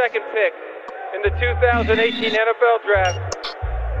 32nd 0.00 0.32
pick 0.32 0.54
in 1.14 1.20
the 1.22 1.30
2018 1.38 2.30
NFL 2.30 2.82
Draft, 2.86 3.36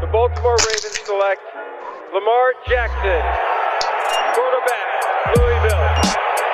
the 0.00 0.06
Baltimore 0.06 0.56
Ravens 0.56 0.98
select 1.04 1.42
Lamar 2.14 2.54
Jackson, 2.66 3.20
quarterback, 4.32 5.36
Louisville. 5.36 5.76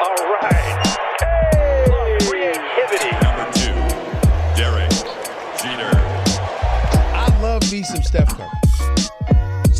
All 0.03 0.35
right. 0.35 0.87
Hey! 1.21 2.19
Creativity. 2.27 3.13
Number 3.23 3.47
two, 3.53 3.77
Derek 4.57 4.91
Jeter. 5.63 5.95
I 7.15 7.39
love 7.41 7.71
me 7.71 7.85
some 7.85 8.03
Steph 8.03 8.37
Curry. 8.37 8.66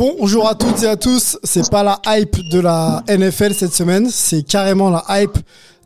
Bonjour 0.00 0.48
à 0.48 0.54
toutes 0.54 0.82
et 0.82 0.86
à 0.86 0.96
tous. 0.96 1.38
C'est 1.44 1.70
pas 1.70 1.82
la 1.82 2.00
hype 2.06 2.48
de 2.48 2.58
la 2.58 3.04
NFL 3.06 3.52
cette 3.52 3.74
semaine, 3.74 4.08
c'est 4.08 4.42
carrément 4.42 4.88
la 4.88 5.04
hype 5.10 5.36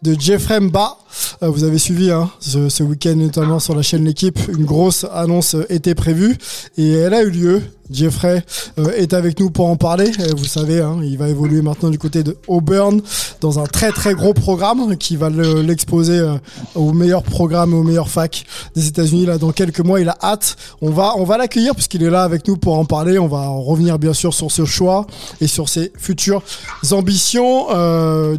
de 0.04 0.14
Jeffrey 0.16 0.60
Mba. 0.60 0.98
Euh, 1.42 1.48
vous 1.48 1.64
avez 1.64 1.78
suivi 1.78 2.10
hein, 2.10 2.30
ce, 2.40 2.82
week-end 2.82 3.16
notamment 3.16 3.58
sur 3.58 3.74
la 3.74 3.82
chaîne 3.82 4.04
L'équipe. 4.04 4.38
Une 4.48 4.64
grosse 4.64 5.06
annonce 5.12 5.54
euh, 5.54 5.66
était 5.70 5.94
prévue 5.94 6.36
et 6.76 6.92
elle 6.92 7.14
a 7.14 7.22
eu 7.22 7.30
lieu. 7.30 7.62
Jeffrey 7.90 8.42
euh, 8.78 8.92
est 8.96 9.12
avec 9.12 9.38
nous 9.40 9.50
pour 9.50 9.66
en 9.66 9.76
parler. 9.76 10.10
Et 10.26 10.32
vous 10.34 10.46
savez, 10.46 10.80
hein, 10.80 11.00
il 11.02 11.18
va 11.18 11.28
évoluer 11.28 11.60
maintenant 11.60 11.90
du 11.90 11.98
côté 11.98 12.22
de 12.22 12.34
Auburn 12.48 13.02
dans 13.42 13.58
un 13.58 13.66
très 13.66 13.92
très 13.92 14.14
gros 14.14 14.32
programme 14.32 14.96
qui 14.96 15.16
va 15.16 15.28
le- 15.28 15.60
l'exposer 15.60 16.18
euh, 16.18 16.32
au 16.74 16.94
meilleur 16.94 17.22
programme, 17.22 17.74
au 17.74 17.82
meilleur 17.82 18.08
fac 18.08 18.46
des 18.74 18.88
États-Unis 18.88 19.26
là 19.26 19.36
dans 19.36 19.52
quelques 19.52 19.80
mois. 19.80 20.00
Il 20.00 20.08
a 20.08 20.16
hâte. 20.22 20.56
On 20.80 20.88
va 20.90 21.12
on 21.18 21.24
va 21.24 21.36
l'accueillir 21.36 21.74
puisqu'il 21.74 22.02
est 22.02 22.08
là 22.10 22.22
avec 22.22 22.48
nous 22.48 22.56
pour 22.56 22.78
en 22.78 22.86
parler. 22.86 23.18
On 23.18 23.28
va 23.28 23.48
revenir 23.48 23.98
bien 23.98 24.14
sûr 24.14 24.32
sur 24.32 24.50
ce 24.50 24.64
choix 24.64 25.06
et 25.42 25.46
sur 25.46 25.68
ses 25.68 25.92
futures 25.98 26.42
ambitions. 26.90 27.66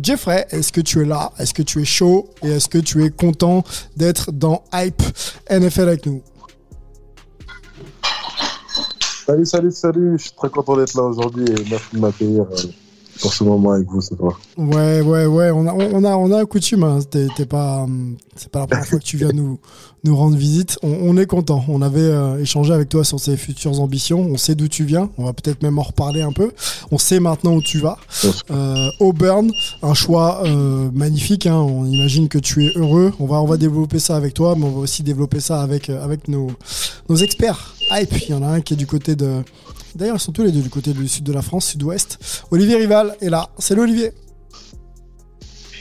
Jeffrey, 0.02 0.48
est-ce 0.50 0.72
que 0.72 0.82
tu 0.82 1.02
es 1.02 1.06
là? 1.06 1.32
Est-ce 1.38 1.54
que 1.54 1.62
tu 1.62 1.82
es 1.82 1.86
chaud? 1.86 2.30
Et 2.44 2.60
est-ce 2.66 2.70
que 2.70 2.84
tu 2.84 3.06
es 3.06 3.12
content 3.12 3.64
d'être 3.96 4.32
dans 4.32 4.64
Hype 4.74 5.04
NFL 5.52 5.82
avec 5.82 6.06
nous? 6.08 6.24
Salut, 9.28 9.46
salut, 9.46 9.72
salut. 9.72 10.18
Je 10.18 10.24
suis 10.24 10.32
très 10.32 10.50
content 10.50 10.76
d'être 10.76 10.96
là 10.96 11.04
aujourd'hui 11.04 11.46
et 11.46 11.70
merci 11.70 11.86
de 11.94 12.00
m'accueillir 12.00 12.42
euh, 12.42 12.56
pour 13.22 13.34
ce 13.34 13.44
moment 13.44 13.72
avec 13.72 13.88
vous 13.88 14.02
ce 14.02 14.16
soir. 14.16 14.40
Ouais, 14.58 15.02
ouais, 15.02 15.26
ouais. 15.26 15.52
On 15.52 15.68
a, 15.68 15.74
on 15.74 16.04
a, 16.04 16.16
on 16.16 16.32
a 16.32 16.42
un 16.42 16.46
coutume. 16.46 16.84
Hein. 16.84 17.00
T'es, 17.10 17.46
pas, 17.46 17.84
hum, 17.84 18.18
c'est 18.36 18.50
pas 18.50 18.60
la 18.60 18.68
première 18.68 18.86
fois 18.86 19.00
que 19.00 19.04
tu 19.04 19.18
viens 19.18 19.32
nous, 19.34 19.60
nous 20.04 20.16
rendre 20.16 20.36
visite. 20.36 20.78
On, 20.84 20.90
on 21.02 21.18
est 21.18 21.26
content. 21.26 21.64
On 21.68 21.82
avait 21.82 22.00
euh, 22.02 22.40
échangé 22.40 22.74
avec 22.74 22.90
toi 22.90 23.04
sur 23.04 23.22
tes 23.22 23.38
futures 23.38 23.80
ambitions. 23.80 24.20
On 24.20 24.38
sait 24.38 24.56
d'où 24.56 24.68
tu 24.68 24.84
viens. 24.84 25.10
On 25.18 25.26
va 25.26 25.34
peut-être 25.34 25.64
même 25.64 25.80
en 25.80 25.84
reparler 25.84 26.22
un 26.22 26.32
peu. 26.32 26.52
On 26.92 26.98
sait 26.98 27.20
maintenant 27.20 27.54
où 27.54 27.62
tu 27.62 27.80
vas. 27.80 27.98
Euh, 28.52 28.90
Auburn, 29.00 29.50
un 29.82 29.94
choix 29.94 30.42
euh, 30.46 30.90
magnifique. 30.94 31.46
Hein. 31.48 31.58
On 31.58 31.86
imagine 31.86 32.28
que 32.28 32.38
tu 32.38 32.66
es 32.66 32.72
heureux. 32.76 33.14
On 33.20 33.26
va, 33.26 33.42
on 33.42 33.46
va 33.46 33.58
développer 33.58 34.00
ça 34.00 34.16
avec 34.16 34.34
toi, 34.34 34.56
mais 34.58 34.66
on 34.66 34.72
va 34.72 34.80
aussi 34.80 35.04
développer 35.04 35.40
ça 35.40 35.62
avec, 35.62 35.90
euh, 35.90 36.04
avec 36.04 36.28
nos, 36.28 36.52
nos 37.10 37.16
experts. 37.16 37.76
Hype. 37.92 38.14
Il 38.28 38.32
y 38.32 38.34
en 38.34 38.44
a 38.44 38.48
un 38.48 38.62
qui 38.62 38.74
est 38.74 38.78
du 38.78 38.88
côté 38.88 39.16
de. 39.16 39.42
D'ailleurs, 39.96 40.18
ils 40.18 40.22
sont 40.22 40.32
tous 40.32 40.44
les 40.44 40.52
deux 40.52 40.62
du 40.62 40.70
côté 40.70 40.94
du 40.94 41.08
sud 41.08 41.24
de 41.24 41.32
la 41.34 41.42
France, 41.42 41.68
sud-ouest. 41.68 42.20
Olivier 42.52 42.76
Rival 42.76 43.16
est 43.22 43.30
là. 43.30 43.50
Salut 43.58 43.82
Olivier. 43.82 44.12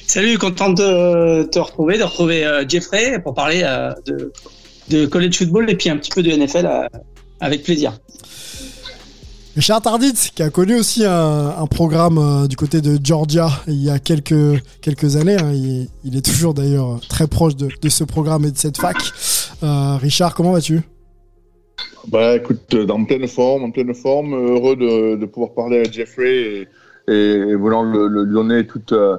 Salut, 0.06 0.38
content 0.38 0.70
de 0.70 1.44
te 1.44 1.58
retrouver, 1.58 1.98
de 1.98 2.04
retrouver 2.04 2.44
euh, 2.44 2.64
Jeffrey 2.68 3.20
pour 3.22 3.34
parler 3.34 3.62
euh, 3.64 3.92
de, 4.06 4.32
de 4.90 5.06
college 5.06 5.38
football 5.38 5.68
et 5.70 5.76
puis 5.76 5.88
un 5.90 5.96
petit 5.96 6.10
peu 6.10 6.22
de 6.22 6.30
NFL 6.30 6.66
euh, 6.66 6.86
avec 7.40 7.62
plaisir. 7.64 7.98
Richard 9.56 9.82
Tardit, 9.82 10.12
qui 10.34 10.42
a 10.42 10.50
connu 10.50 10.74
aussi 10.74 11.04
un, 11.04 11.54
un 11.58 11.66
programme 11.66 12.18
euh, 12.18 12.46
du 12.46 12.56
côté 12.56 12.80
de 12.80 12.98
Georgia 13.02 13.48
il 13.66 13.82
y 13.82 13.88
a 13.88 13.98
quelques, 13.98 14.62
quelques 14.80 15.16
années. 15.16 15.36
hein. 15.40 15.52
Il, 15.52 15.88
il 16.04 16.16
est 16.16 16.24
toujours 16.24 16.54
d'ailleurs 16.54 17.00
très 17.08 17.26
proche 17.26 17.56
de, 17.56 17.68
de 17.80 17.88
ce 17.88 18.04
programme 18.04 18.44
et 18.44 18.50
de 18.50 18.58
cette 18.58 18.76
fac. 18.76 18.96
Euh, 19.62 19.96
Richard, 19.96 20.34
comment 20.34 20.52
vas-tu? 20.52 20.82
Bah 22.08 22.36
écoute, 22.36 22.74
euh, 22.74 22.86
en 22.88 23.04
pleine 23.04 23.26
forme, 23.26 23.64
en 23.64 23.70
pleine 23.70 23.94
forme, 23.94 24.34
euh, 24.34 24.54
heureux 24.54 24.76
de, 24.76 25.16
de 25.16 25.26
pouvoir 25.26 25.52
parler 25.52 25.80
à 25.80 25.84
Jeffrey 25.90 26.66
et, 27.08 27.12
et 27.12 27.54
voulant 27.54 27.82
le, 27.82 28.08
le- 28.08 28.24
lui 28.24 28.34
donner 28.34 28.66
tout 28.66 28.82
euh, 28.92 29.16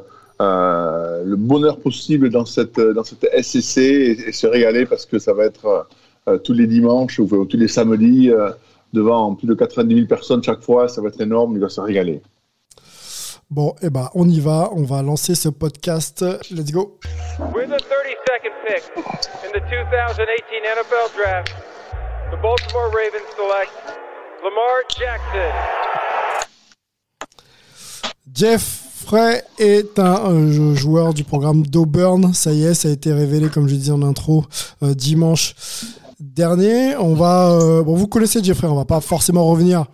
le 1.24 1.36
bonheur 1.36 1.80
possible 1.80 2.30
dans 2.30 2.46
cette, 2.46 2.80
dans 2.80 3.03
cette 3.03 3.26
SCC 3.42 3.78
et, 3.81 4.12
et 4.30 4.31
se 4.31 4.48
régaler 4.48 4.86
parce 4.86 5.06
que 5.06 5.18
ça 5.20 5.34
va 5.34 5.46
être 5.46 5.88
euh, 6.28 6.38
tous 6.38 6.53
les 6.53 6.68
dimanches 6.68 7.20
ou 7.20 7.46
tous 7.46 7.58
les 7.58 7.68
samedis 7.68 8.30
euh, 8.31 8.50
devant 8.94 9.34
plus 9.36 9.47
de 9.47 9.53
90 9.53 9.96
000 9.96 10.08
personnes 10.08 10.44
chaque 10.44 10.62
fois. 10.62 10.88
Ça 10.88 11.02
va 11.02 11.08
être 11.09 11.22
énorme, 11.22 11.53
il 11.56 11.59
va 11.62 11.70
se 11.70 11.82
régaler. 11.82 12.22
Bon, 13.50 13.76
eh 13.82 13.90
ben, 13.92 14.09
on 14.16 14.28
y 14.28 14.40
va. 14.40 14.70
On 14.74 14.84
va 14.84 15.02
lancer 15.03 15.36
ce 15.36 15.50
podcast. 15.50 16.26
Let's 16.52 16.72
go. 16.72 16.97
With 17.53 17.70
the 17.70 17.78
32nd 17.78 18.53
pick 18.66 18.84
in 18.97 19.52
the 19.53 19.62
2018 19.70 20.64
NFL 20.66 21.16
Draft, 21.16 21.53
the 22.35 22.41
Baltimore 22.41 22.90
Ravens 22.90 23.28
select 23.35 23.72
Lamar 24.44 24.84
Jackson. 24.90 25.53
Jeff 28.34 28.81
est 29.59 30.00
un 30.00 30.73
joueur 30.73 31.13
du 31.13 31.23
programme 31.23 31.66
d'Auburn. 31.66 32.34
Ça 32.34 32.51
y 32.51 32.66
est, 32.66 32.73
ça 32.73 32.88
a 32.88 32.91
été 32.91 33.13
révélé, 33.13 33.50
comme 33.50 33.68
je 33.68 33.75
disais 33.75 33.91
en 33.91 34.01
intro, 34.01 34.46
euh, 34.81 34.96
dimanche 34.96 35.53
dernier. 36.19 36.96
On 36.97 37.13
va, 37.13 37.51
euh, 37.51 37.84
vous 37.85 38.07
connaissez 38.07 38.44
Jeffrey, 38.44 38.67
on 38.67 38.75
va 38.75 38.85
pas 38.85 39.02
forcément 39.02 39.46
revenir 39.46 39.85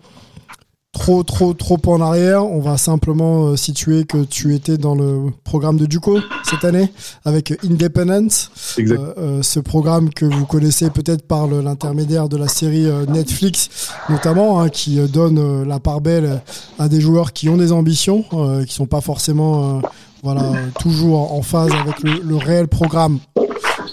trop, 0.92 1.22
trop, 1.22 1.54
trop 1.54 1.80
en 1.86 2.00
arrière. 2.00 2.44
On 2.44 2.60
va 2.60 2.76
simplement 2.76 3.46
euh, 3.46 3.56
situer 3.56 4.04
que 4.04 4.24
tu 4.24 4.54
étais 4.54 4.76
dans 4.78 4.94
le 4.94 5.30
programme 5.42 5.78
de 5.78 5.86
Duco 5.86 6.18
cette 6.44 6.64
année 6.64 6.92
avec 7.24 7.52
Independence. 7.64 8.50
Exact. 8.78 9.00
Euh, 9.00 9.14
euh, 9.18 9.42
ce 9.42 9.58
programme 9.58 10.10
que 10.10 10.24
vous 10.24 10.46
connaissez 10.46 10.90
peut-être 10.90 11.26
par 11.26 11.46
l'intermédiaire 11.46 12.28
de 12.28 12.36
la 12.36 12.48
série 12.48 12.86
euh, 12.86 13.06
Netflix, 13.06 13.90
notamment, 14.08 14.60
hein, 14.60 14.68
qui 14.68 14.96
donne 15.08 15.64
la 15.64 15.80
part 15.80 16.00
belle 16.00 16.42
à 16.78 16.88
des 16.88 17.00
joueurs 17.00 17.32
qui 17.32 17.48
ont 17.48 17.56
des 17.56 17.72
ambitions, 17.72 18.24
euh, 18.34 18.64
qui 18.64 18.74
sont 18.74 18.86
pas 18.86 19.00
forcément, 19.00 19.78
euh, 19.78 19.80
voilà, 20.22 20.52
toujours 20.78 21.32
en 21.32 21.42
phase 21.42 21.72
avec 21.72 22.02
le, 22.02 22.20
le 22.22 22.36
réel 22.36 22.68
programme 22.68 23.18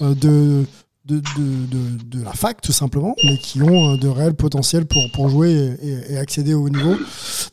de, 0.01 0.63
de, 1.16 2.24
la 2.24 2.34
fac, 2.34 2.62
tout 2.62 2.72
simplement, 2.72 3.16
mais 3.24 3.38
qui 3.38 3.62
ont 3.62 3.94
euh, 3.94 3.97
de 3.97 4.08
réels 4.08 4.36
potentiels 4.36 4.86
pour, 4.86 5.03
pour 5.14 5.30
jouer 5.30 5.75
et, 5.81 6.18
accéder 6.18 6.53
au 6.53 6.66
haut 6.66 6.70
niveau. 6.70 6.96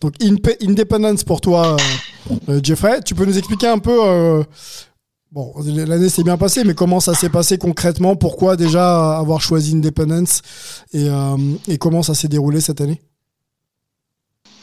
Donc, 0.00 0.14
Independence 0.62 1.24
pour 1.24 1.40
toi, 1.40 1.76
euh, 1.76 2.34
euh, 2.48 2.60
Jeffrey, 2.62 3.00
tu 3.04 3.14
peux 3.14 3.24
nous 3.24 3.38
expliquer 3.38 3.68
un 3.68 3.78
peu. 3.78 4.44
Bon, 5.32 5.52
l'année 5.64 6.08
s'est 6.08 6.22
bien 6.22 6.36
passée, 6.36 6.64
mais 6.64 6.74
comment 6.74 7.00
ça 7.00 7.12
s'est 7.12 7.28
passé 7.28 7.58
concrètement? 7.58 8.16
Pourquoi 8.16 8.56
déjà 8.56 9.18
avoir 9.18 9.40
choisi 9.40 9.74
Independence 9.74 10.40
et, 10.92 11.08
et 11.68 11.78
comment 11.78 12.02
ça 12.02 12.14
s'est 12.14 12.28
déroulé 12.28 12.60
cette 12.60 12.80
année? 12.80 13.02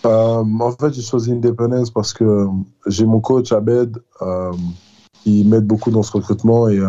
En 0.03 0.71
fait, 0.79 0.93
j'ai 0.93 1.01
choisi 1.01 1.31
Independence 1.31 1.91
parce 1.91 2.13
que 2.13 2.47
j'ai 2.87 3.05
mon 3.05 3.19
coach 3.19 3.51
Abed 3.51 3.99
qui 5.23 5.43
m'aide 5.43 5.65
beaucoup 5.65 5.91
dans 5.91 6.01
ce 6.01 6.13
recrutement 6.13 6.69
et, 6.69 6.79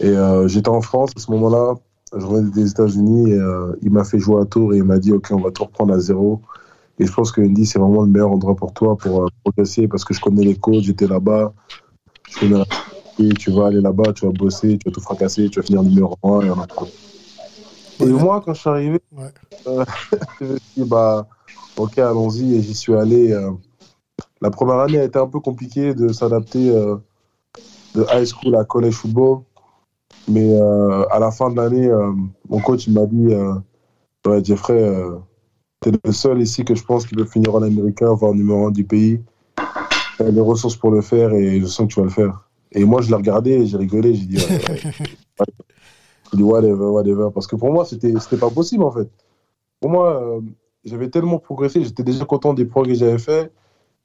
et 0.00 0.08
euh, 0.08 0.48
j'étais 0.48 0.68
en 0.68 0.80
France 0.80 1.10
à 1.16 1.20
ce 1.20 1.30
moment-là. 1.32 1.74
Je 2.16 2.24
revenais 2.26 2.50
des 2.50 2.70
États-Unis 2.70 3.30
et 3.30 3.34
euh, 3.38 3.76
il 3.82 3.90
m'a 3.90 4.02
fait 4.04 4.18
jouer 4.18 4.40
à 4.42 4.44
Tours 4.44 4.74
et 4.74 4.78
il 4.78 4.84
m'a 4.84 4.98
dit 4.98 5.12
Ok, 5.12 5.28
on 5.30 5.40
va 5.40 5.50
tout 5.50 5.64
reprendre 5.64 5.94
à 5.94 6.00
zéro. 6.00 6.40
Et 6.98 7.06
je 7.06 7.12
pense 7.12 7.30
que 7.32 7.40
Indy, 7.40 7.64
c'est 7.66 7.78
vraiment 7.78 8.02
le 8.02 8.08
meilleur 8.08 8.32
endroit 8.32 8.54
pour 8.56 8.72
toi 8.72 8.96
pour 8.96 9.22
euh, 9.22 9.26
progresser 9.44 9.86
parce 9.88 10.04
que 10.04 10.12
je 10.12 10.20
connais 10.20 10.42
les 10.44 10.56
coachs, 10.56 10.82
j'étais 10.82 11.06
là-bas. 11.06 11.52
Je 12.28 12.40
connais 12.40 12.58
la 12.58 12.64
et 13.18 13.28
tu 13.34 13.50
vas 13.50 13.66
aller 13.66 13.80
là-bas, 13.82 14.12
tu 14.14 14.24
vas 14.24 14.32
bosser, 14.32 14.78
tu 14.78 14.88
vas 14.88 14.92
tout 14.94 15.00
fracasser, 15.00 15.48
tu 15.50 15.60
vas 15.60 15.66
finir 15.66 15.82
numéro 15.82 16.16
1 16.22 16.40
et 16.40 16.50
on 16.50 16.58
a 16.60 16.66
Et 18.00 18.06
moi, 18.06 18.40
quand 18.42 18.54
je 18.54 18.60
suis 18.60 18.70
arrivé, 18.70 19.00
Ouais. 19.14 19.30
euh, 19.66 19.84
je 20.40 20.44
me 20.46 20.56
suis 20.56 20.82
dit, 20.82 20.88
bah, 20.88 21.26
ok, 21.76 21.98
allons-y, 21.98 22.54
et 22.56 22.62
j'y 22.62 22.74
suis 22.74 22.94
allé. 22.94 23.32
euh. 23.32 23.50
la 24.40 24.50
première 24.50 24.78
année 24.78 24.98
a 24.98 25.04
été 25.04 25.18
un 25.18 25.26
peu 25.26 25.38
compliquée 25.40 25.92
de 25.94 26.12
s'adapter 26.12 26.70
euh, 26.70 26.96
de 27.94 28.06
high 28.10 28.24
school 28.24 28.56
à 28.56 28.64
college 28.64 28.94
football. 28.94 29.40
Mais 30.28 30.48
euh, 30.48 31.04
à 31.10 31.18
la 31.18 31.30
fin 31.30 31.50
de 31.50 31.56
l'année, 31.56 31.88
euh, 31.88 32.12
mon 32.48 32.60
coach 32.60 32.88
m'a 32.88 33.06
dit 33.06 33.32
euh, 33.32 33.54
ouais, 34.26 34.44
Jeffrey, 34.44 34.92
t'es 35.80 35.92
le 36.04 36.12
seul 36.12 36.40
ici 36.40 36.64
que 36.64 36.74
je 36.74 36.84
pense 36.84 37.06
qui 37.06 37.14
peut 37.14 37.24
finir 37.24 37.54
en 37.54 37.62
américain, 37.62 38.12
voire 38.12 38.34
numéro 38.34 38.66
un 38.66 38.70
du 38.70 38.84
pays. 38.84 39.20
tu 40.16 40.22
as 40.22 40.30
les 40.30 40.40
ressources 40.40 40.76
pour 40.76 40.90
le 40.90 41.00
faire 41.00 41.32
et 41.32 41.60
je 41.60 41.66
sens 41.66 41.88
que 41.88 41.94
tu 41.94 42.00
vas 42.00 42.06
le 42.06 42.12
faire. 42.12 42.50
Et 42.72 42.84
moi, 42.84 43.02
je 43.02 43.08
l'ai 43.08 43.16
regardé, 43.16 43.66
j'ai 43.66 43.76
rigolé, 43.76 44.14
j'ai 44.14 44.26
dit, 44.26 44.36
ouais, 44.36 44.70
ouais. 44.70 44.80
j'ai 46.30 46.36
dit, 46.36 46.42
whatever, 46.42 46.86
whatever. 46.86 47.28
Parce 47.34 47.46
que 47.46 47.56
pour 47.56 47.72
moi, 47.72 47.84
c'était 47.84 48.12
c'était 48.20 48.36
pas 48.36 48.50
possible, 48.50 48.84
en 48.84 48.92
fait. 48.92 49.08
Pour 49.80 49.90
moi, 49.90 50.22
euh, 50.22 50.40
j'avais 50.84 51.08
tellement 51.08 51.38
progressé, 51.38 51.82
j'étais 51.82 52.04
déjà 52.04 52.24
content 52.24 52.54
des 52.54 52.64
progrès 52.64 52.92
que 52.92 52.98
j'avais 52.98 53.18
fait, 53.18 53.52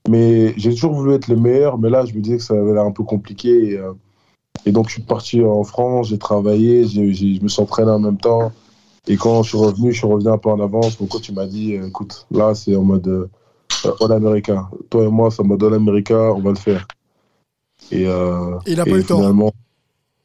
mais 0.10 0.58
j'ai 0.58 0.72
toujours 0.72 0.94
voulu 0.94 1.14
être 1.14 1.28
le 1.28 1.36
meilleur. 1.36 1.78
Mais 1.78 1.90
là, 1.90 2.06
je 2.06 2.14
me 2.14 2.22
disais 2.22 2.38
que 2.38 2.44
ça 2.44 2.56
avait 2.56 2.74
l'air 2.74 2.84
un 2.84 2.92
peu 2.92 3.04
compliqué. 3.04 3.74
Et, 3.74 3.78
euh, 3.78 3.94
et 4.66 4.72
donc, 4.72 4.88
je 4.88 4.94
suis 4.94 5.02
parti 5.02 5.44
en 5.44 5.63
France, 5.63 6.10
j'ai 6.10 6.18
travaillé, 6.18 6.88
je 6.88 7.42
me 7.42 7.48
suis 7.48 7.62
entraîné 7.62 7.92
en 7.92 8.00
même 8.00 8.18
temps. 8.18 8.52
Et 9.07 9.18
quand 9.18 9.44
je 9.44 9.50
suis 9.50 9.57
revenu, 9.57 9.92
je 9.92 9.98
suis 10.00 10.07
revenu 10.07 10.30
un 10.30 10.38
peu 10.38 10.50
en 10.50 10.60
avance. 10.60 11.00
Mon 11.00 11.06
coach 11.07 11.30
m'a 11.31 11.46
dit 11.46 11.74
écoute, 11.75 12.25
là, 12.31 12.56
c'est 12.56 12.75
en 12.75 12.81
mode 12.84 13.07
euh, 13.07 13.30
All 14.02 14.12
America. 14.13 14.68
Toi 14.90 15.04
et 15.04 15.07
moi, 15.10 15.30
c'est 15.30 15.42
en 15.42 15.46
mode 15.46 15.63
All 15.63 15.75
America, 15.75 16.16
on 16.34 16.40
va 16.42 16.50
le 16.52 16.57
faire. 16.57 16.88
Et, 17.92 18.07
euh, 18.07 18.57
Il 18.66 18.80
a 18.80 18.88
et 18.88 18.90
pas 18.92 18.98
eu 18.98 19.04
tort. 19.04 19.19
finalement, 19.19 19.52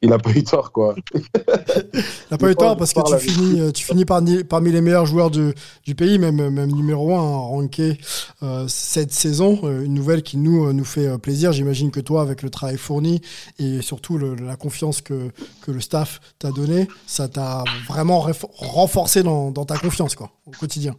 il 0.00 0.12
a 0.12 0.19
pas 0.19 0.31
eu 0.31 0.43
tort, 0.44 0.73
quoi. 0.73 0.94
T'as 2.31 2.38
pas 2.38 2.50
eu 2.50 2.55
tort 2.55 2.77
parce 2.77 2.93
que 2.93 3.00
parle 3.00 3.19
tu 3.19 3.29
finis, 3.29 3.61
euh, 3.61 3.73
tu 3.73 3.85
finis 3.85 4.05
parmi, 4.05 4.44
parmi 4.44 4.71
les 4.71 4.81
meilleurs 4.81 5.05
joueurs 5.05 5.31
de- 5.32 5.53
du 5.85 5.94
pays, 5.97 6.17
même, 6.19 6.37
même 6.50 6.71
numéro 6.71 7.12
1 7.15 7.21
ranké 7.21 7.99
euh, 8.44 8.65
cette 8.69 9.12
saison. 9.12 9.59
Euh, 9.65 9.82
une 9.85 9.94
nouvelle 9.94 10.23
qui 10.23 10.37
nous, 10.37 10.65
euh, 10.67 10.73
nous 10.73 10.85
fait 10.85 11.06
euh, 11.09 11.19
plaisir. 11.19 11.50
J'imagine 11.53 11.91
que 11.91 11.99
toi, 11.99 12.23
avec 12.23 12.43
le 12.43 12.49
travail 12.50 12.79
fourni 12.79 13.21
et 13.59 13.82
surtout 13.82 14.17
le- 14.17 14.37
la 14.37 14.55
confiance 14.55 15.00
que, 15.03 15.31
que 15.61 15.73
le 15.73 15.81
staff 15.81 16.21
t'a 16.38 16.53
donné, 16.53 16.87
ça 17.06 17.27
t'a 17.27 17.65
vraiment 17.88 18.25
renforcé 18.59 19.23
dans, 19.25 19.50
dans 19.50 19.65
ta 19.65 19.76
confiance 19.76 20.15
quoi, 20.15 20.31
au 20.47 20.53
quotidien. 20.53 20.94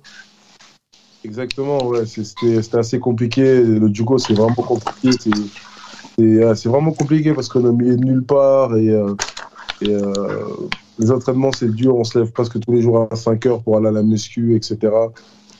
Exactement, 1.23 1.85
ouais. 1.85 2.03
C'était 2.05 2.75
assez 2.77 2.99
compliqué. 2.99 3.61
Le 3.63 3.89
Jugo, 3.93 4.17
c'est 4.17 4.33
vraiment 4.33 4.53
compliqué. 4.55 5.11
C'est- 5.17 5.31
euh, 6.19 6.53
vraiment 6.65 6.91
compliqué 6.91 7.33
parce 7.33 7.47
qu'on 7.47 7.63
au 7.63 7.71
milieu 7.71 7.95
de 7.95 8.03
nulle 8.03 8.23
part 8.23 8.75
et, 8.75 8.89
euh, 8.89 9.13
et, 9.81 9.89
euh, 9.93 10.43
les 10.99 11.11
entraînements, 11.11 11.51
c'est 11.51 11.73
dur. 11.73 11.95
On 11.95 12.03
se 12.03 12.19
lève 12.19 12.31
presque 12.31 12.59
tous 12.59 12.71
les 12.71 12.81
jours 12.81 13.07
à 13.11 13.15
5 13.15 13.45
heures 13.45 13.63
pour 13.63 13.77
aller 13.77 13.87
à 13.87 13.91
la 13.91 14.03
muscu, 14.03 14.55
etc. 14.55 14.77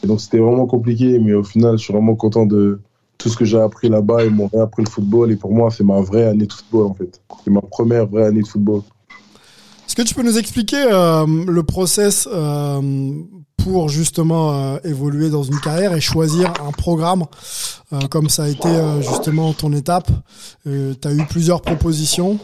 Et 0.03 0.07
donc, 0.07 0.21
c'était 0.21 0.39
vraiment 0.39 0.65
compliqué. 0.65 1.19
Mais 1.19 1.33
au 1.33 1.43
final, 1.43 1.77
je 1.77 1.83
suis 1.83 1.93
vraiment 1.93 2.15
content 2.15 2.45
de 2.45 2.79
tout 3.17 3.29
ce 3.29 3.37
que 3.37 3.45
j'ai 3.45 3.59
appris 3.59 3.89
là-bas. 3.89 4.25
Ils 4.25 4.31
m'ont 4.31 4.49
réappris 4.51 4.83
le 4.83 4.89
football. 4.89 5.31
Et 5.31 5.35
pour 5.35 5.51
moi, 5.53 5.69
c'est 5.71 5.83
ma 5.83 6.01
vraie 6.01 6.25
année 6.25 6.45
de 6.45 6.53
football, 6.53 6.87
en 6.87 6.93
fait. 6.93 7.21
C'est 7.43 7.51
ma 7.51 7.61
première 7.61 8.07
vraie 8.07 8.25
année 8.25 8.41
de 8.41 8.47
football. 8.47 8.81
Est-ce 9.87 9.95
que 9.95 10.01
tu 10.03 10.13
peux 10.13 10.23
nous 10.23 10.37
expliquer 10.37 10.85
euh, 10.89 11.25
le 11.47 11.63
process 11.63 12.27
euh, 12.31 13.11
pour 13.63 13.89
justement 13.89 14.53
euh, 14.53 14.77
évoluer 14.83 15.29
dans 15.29 15.43
une 15.43 15.59
carrière 15.59 15.93
et 15.93 16.01
choisir 16.01 16.53
un 16.65 16.71
programme 16.71 17.25
euh, 17.93 17.99
comme 18.09 18.29
ça 18.29 18.43
a 18.43 18.47
été 18.47 18.67
euh, 18.67 19.01
justement 19.01 19.53
ton 19.53 19.71
étape 19.73 20.09
Tu 20.65 20.95
as 21.07 21.13
eu 21.13 21.25
plusieurs 21.29 21.61
propositions. 21.61 22.39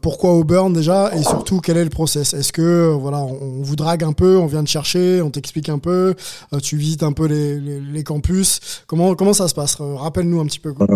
Pourquoi 0.00 0.32
Auburn 0.32 0.72
déjà? 0.72 1.14
Et 1.14 1.22
surtout, 1.22 1.60
quel 1.60 1.76
est 1.76 1.84
le 1.84 1.90
process? 1.90 2.34
Est-ce 2.34 2.52
que 2.52 2.92
voilà, 2.98 3.18
on, 3.18 3.38
on 3.42 3.62
vous 3.62 3.76
drague 3.76 4.04
un 4.04 4.12
peu, 4.12 4.36
on 4.38 4.46
vient 4.46 4.64
te 4.64 4.68
chercher, 4.70 5.20
on 5.22 5.30
t'explique 5.30 5.68
un 5.68 5.78
peu, 5.78 6.14
tu 6.62 6.76
visites 6.76 7.02
un 7.02 7.12
peu 7.12 7.26
les, 7.26 7.60
les, 7.60 7.80
les 7.80 8.04
campus? 8.04 8.82
Comment, 8.86 9.14
comment 9.14 9.32
ça 9.32 9.48
se 9.48 9.54
passe? 9.54 9.76
Rappelle-nous 9.80 10.40
un 10.40 10.46
petit 10.46 10.60
peu. 10.60 10.72
quoi. 10.72 10.86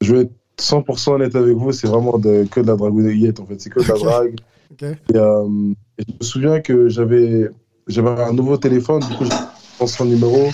Je 0.00 0.14
vais 0.14 0.20
être 0.22 0.32
100% 0.58 1.14
honnête 1.14 1.34
avec 1.34 1.54
vous. 1.56 1.72
C'est 1.72 1.88
vraiment 1.88 2.18
de, 2.18 2.46
que 2.50 2.60
de 2.60 2.66
la 2.66 2.76
drague 2.76 3.40
en 3.40 3.46
fait. 3.46 3.60
C'est 3.60 3.70
que 3.70 3.80
de 3.80 3.88
la 3.88 3.98
drague. 3.98 4.36
Et 4.80 4.94
je 5.14 6.12
me 6.20 6.22
souviens 6.24 6.60
que 6.60 6.88
j'avais 6.88 7.50
j'avais 7.86 8.08
un 8.08 8.32
nouveau 8.32 8.56
téléphone, 8.56 9.00
du 9.00 9.16
coup, 9.16 9.24
j'ai 9.24 9.86
son 9.86 10.04
numéro. 10.04 10.48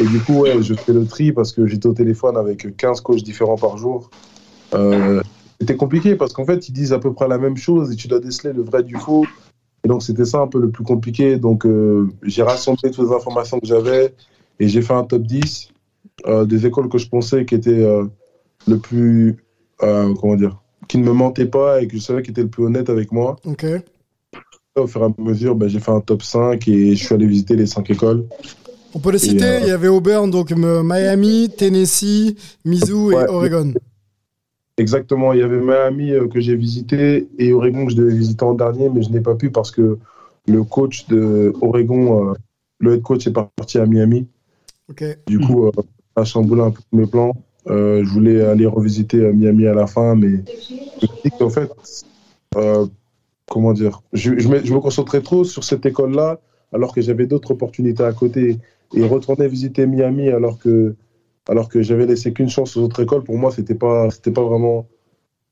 Et 0.00 0.04
du 0.04 0.18
coup, 0.20 0.40
ouais, 0.40 0.60
je 0.62 0.74
fais 0.74 0.92
le 0.92 1.06
tri 1.06 1.32
parce 1.32 1.52
que 1.52 1.66
j'étais 1.66 1.86
au 1.86 1.92
téléphone 1.92 2.36
avec 2.36 2.76
15 2.76 3.00
coachs 3.00 3.22
différents 3.22 3.56
par 3.56 3.76
jour. 3.76 4.10
Euh, 4.74 5.22
c'était 5.60 5.76
compliqué 5.76 6.16
parce 6.16 6.32
qu'en 6.32 6.44
fait, 6.44 6.68
ils 6.68 6.72
disent 6.72 6.92
à 6.92 6.98
peu 6.98 7.12
près 7.12 7.28
la 7.28 7.38
même 7.38 7.56
chose 7.56 7.92
et 7.92 7.96
tu 7.96 8.08
dois 8.08 8.18
déceler 8.20 8.52
le 8.52 8.62
vrai 8.62 8.82
du 8.82 8.96
faux. 8.96 9.24
Et 9.84 9.88
donc, 9.88 10.02
c'était 10.02 10.24
ça 10.24 10.38
un 10.40 10.48
peu 10.48 10.60
le 10.60 10.70
plus 10.70 10.84
compliqué. 10.84 11.36
Donc, 11.36 11.64
euh, 11.64 12.08
j'ai 12.22 12.42
rassemblé 12.42 12.90
toutes 12.90 13.08
les 13.08 13.14
informations 13.14 13.60
que 13.60 13.66
j'avais 13.66 14.14
et 14.58 14.66
j'ai 14.68 14.82
fait 14.82 14.94
un 14.94 15.04
top 15.04 15.22
10 15.22 15.68
euh, 16.26 16.44
des 16.44 16.66
écoles 16.66 16.88
que 16.88 16.98
je 16.98 17.08
pensais 17.08 17.44
qui 17.44 17.54
étaient 17.54 17.84
euh, 17.84 18.04
le 18.66 18.78
plus. 18.78 19.36
euh, 19.82 20.14
comment 20.20 20.36
dire 20.36 20.60
Qui 20.88 20.98
ne 20.98 21.04
me 21.04 21.12
mentaient 21.12 21.46
pas 21.46 21.82
et 21.82 21.86
que 21.86 21.96
je 21.96 22.02
savais 22.02 22.22
qui 22.22 22.30
étaient 22.30 22.42
le 22.42 22.48
plus 22.48 22.64
honnête 22.64 22.88
avec 22.90 23.12
moi. 23.12 23.36
Ok. 23.44 23.64
Au 24.76 24.86
fur 24.88 25.02
et 25.02 25.04
à 25.04 25.08
mesure, 25.22 25.54
ben, 25.54 25.68
j'ai 25.68 25.78
fait 25.78 25.92
un 25.92 26.00
top 26.00 26.22
5 26.22 26.66
et 26.66 26.96
je 26.96 27.04
suis 27.04 27.14
allé 27.14 27.26
visiter 27.26 27.54
les 27.54 27.66
5 27.66 27.88
écoles. 27.90 28.24
On 28.92 28.98
peut 28.98 29.12
les 29.12 29.18
citer. 29.18 29.44
euh, 29.44 29.60
Il 29.62 29.68
y 29.68 29.70
avait 29.70 29.86
Auburn, 29.88 30.30
donc 30.30 30.50
euh, 30.50 30.82
Miami, 30.82 31.48
Tennessee, 31.56 32.34
Mizzou 32.64 33.12
et 33.12 33.14
Ouais. 33.16 33.28
Oregon. 33.28 33.72
Exactement, 34.76 35.32
il 35.32 35.38
y 35.38 35.42
avait 35.42 35.60
Miami 35.60 36.10
euh, 36.10 36.26
que 36.26 36.40
j'ai 36.40 36.56
visité 36.56 37.28
et 37.38 37.52
Oregon 37.52 37.86
que 37.86 37.92
je 37.92 37.96
devais 37.96 38.14
visiter 38.14 38.44
en 38.44 38.54
dernier, 38.54 38.88
mais 38.88 39.02
je 39.02 39.10
n'ai 39.10 39.20
pas 39.20 39.36
pu 39.36 39.50
parce 39.50 39.70
que 39.70 39.98
le 40.48 40.62
coach 40.64 41.06
de 41.06 41.52
Oregon, 41.60 42.34
le 42.80 42.94
head 42.94 43.02
coach 43.02 43.26
est 43.28 43.32
parti 43.32 43.78
à 43.78 43.86
Miami. 43.86 44.26
Du 45.28 45.38
coup, 45.38 45.70
ça 46.16 46.22
a 46.22 46.24
chamboulé 46.24 46.62
un 46.62 46.70
peu 46.72 46.80
mes 46.92 47.06
plans. 47.06 47.32
Euh, 47.68 48.04
je 48.04 48.10
voulais 48.10 48.42
aller 48.44 48.66
revisiter 48.66 49.16
Miami 49.32 49.66
à 49.68 49.74
la 49.74 49.86
fin, 49.86 50.14
mais 50.16 50.42
je 51.00 51.06
me 51.06 51.22
dis 51.24 51.30
qu'en 51.38 51.48
fait, 51.48 51.70
euh, 52.56 52.86
comment 53.50 53.72
dire, 53.72 54.02
je, 54.12 54.30
me, 54.30 54.80
concentrais 54.80 55.20
trop 55.20 55.44
sur 55.44 55.64
cette 55.64 55.84
école-là, 55.86 56.40
alors 56.72 56.94
que 56.94 57.00
j'avais 57.00 57.26
d'autres 57.26 57.52
opportunités 57.52 58.04
à 58.04 58.12
côté. 58.12 58.58
Et 58.94 59.04
retourner 59.04 59.48
visiter 59.48 59.86
Miami 59.86 60.28
alors 60.28 60.58
que, 60.58 60.94
alors 61.48 61.68
que 61.68 61.82
j'avais 61.82 62.06
laissé 62.06 62.32
qu'une 62.32 62.48
chance 62.48 62.76
aux 62.76 62.82
autres 62.82 63.02
écoles, 63.02 63.24
pour 63.24 63.36
moi, 63.36 63.50
c'était 63.50 63.74
pas, 63.74 64.08
pas 64.08 64.42
vraiment, 64.42 64.86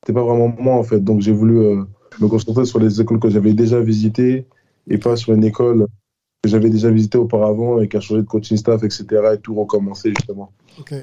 pas 0.06 0.22
vraiment 0.22 0.54
moi 0.58 0.74
en 0.74 0.82
fait. 0.82 1.00
Donc 1.00 1.20
j'ai 1.20 1.32
voulu 1.32 1.58
euh, 1.58 1.82
me 2.20 2.28
concentrer 2.28 2.64
sur 2.64 2.78
les 2.78 3.00
écoles 3.00 3.18
que 3.18 3.30
j'avais 3.30 3.52
déjà 3.52 3.80
visitées 3.80 4.46
et 4.88 4.98
pas 4.98 5.16
sur 5.16 5.32
une 5.32 5.44
école 5.44 5.86
que 6.42 6.50
j'avais 6.50 6.70
déjà 6.70 6.90
visitée 6.90 7.18
auparavant 7.18 7.80
et 7.80 7.88
qui 7.88 7.96
a 7.96 8.00
changé 8.00 8.22
de 8.22 8.26
coaching 8.26 8.56
staff, 8.56 8.82
etc. 8.82 9.04
et 9.34 9.38
tout 9.38 9.54
recommencer 9.54 10.10
justement. 10.10 10.50
Ok. 10.80 10.94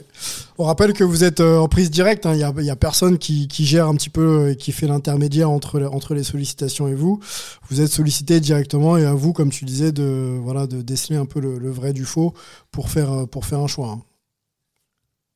On 0.58 0.66
rappelle 0.66 0.92
que 0.92 1.06
vous 1.06 1.24
êtes 1.24 1.40
euh, 1.40 1.60
en 1.60 1.70
prise 1.70 1.90
directe. 1.90 2.26
Il 2.26 2.44
hein. 2.44 2.54
n'y 2.54 2.70
a, 2.70 2.76
personne 2.76 3.18
qui, 3.18 3.48
qui, 3.48 3.64
gère 3.64 3.88
un 3.88 3.96
petit 3.96 4.10
peu 4.10 4.22
euh, 4.22 4.52
et 4.52 4.56
qui 4.58 4.74
fait 4.74 4.88
l'intermédiaire 4.88 5.50
entre, 5.50 5.82
entre 5.84 6.14
les 6.14 6.24
sollicitations 6.24 6.90
et 6.90 6.94
vous. 6.94 7.22
Vous 7.70 7.80
êtes 7.80 7.88
sollicité 7.88 8.42
directement 8.42 8.98
et 8.98 9.06
à 9.06 9.14
vous, 9.14 9.32
comme 9.32 9.50
tu 9.50 9.64
disais, 9.64 9.94
de, 9.94 10.38
voilà, 10.44 10.68
de 10.68 10.82
déceler 10.82 11.16
un 11.16 11.26
peu 11.26 11.40
le, 11.40 11.58
le 11.58 11.70
vrai 11.70 11.94
du 11.94 12.04
faux 12.04 12.34
pour 12.72 12.90
faire, 12.90 13.14
euh, 13.14 13.26
pour 13.26 13.46
faire 13.46 13.60
un 13.60 13.68
choix. 13.68 13.92
Hein. 13.92 14.02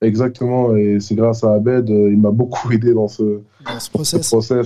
Exactement. 0.01 0.75
Et 0.75 0.99
c'est 0.99 1.15
grâce 1.15 1.45
à 1.45 1.53
Abed. 1.53 1.88
il 1.88 2.19
m'a 2.19 2.31
beaucoup 2.31 2.69
aidé 2.73 2.94
dans 2.94 3.07
ce, 3.07 3.39
dans 3.66 3.80
ce 3.80 3.89
process. 3.89 4.21
Ce 4.23 4.30
process 4.35 4.66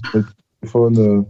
téléphone, 0.62 1.25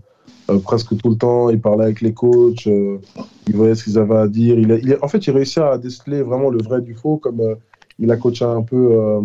presque 0.64 0.98
tout 0.98 1.10
le 1.10 1.16
temps. 1.16 1.50
Il 1.50 1.60
parlait 1.60 1.86
avec 1.86 2.02
les 2.02 2.14
coachs. 2.14 2.68
Euh, 2.68 3.00
il 3.48 3.56
voyait 3.56 3.76
ce 3.76 3.84
qu'ils 3.84 3.98
avaient 3.98 4.18
à 4.18 4.28
dire. 4.28 4.58
Il 4.58 4.72
a, 4.72 4.76
il 4.78 4.94
a, 4.94 4.98
en 5.02 5.08
fait, 5.08 5.26
il 5.28 5.32
réussit 5.32 5.60
à 5.60 5.78
déceler 5.78 6.22
vraiment 6.22 6.50
le 6.50 6.62
vrai 6.62 6.82
du 6.82 6.94
faux, 6.94 7.18
comme 7.18 7.42
euh, 7.42 7.56
il 8.00 8.12
a 8.12 8.18
coaché 8.18 8.46
un 8.46 8.62
peu, 8.62 8.90
euh, 8.92 9.22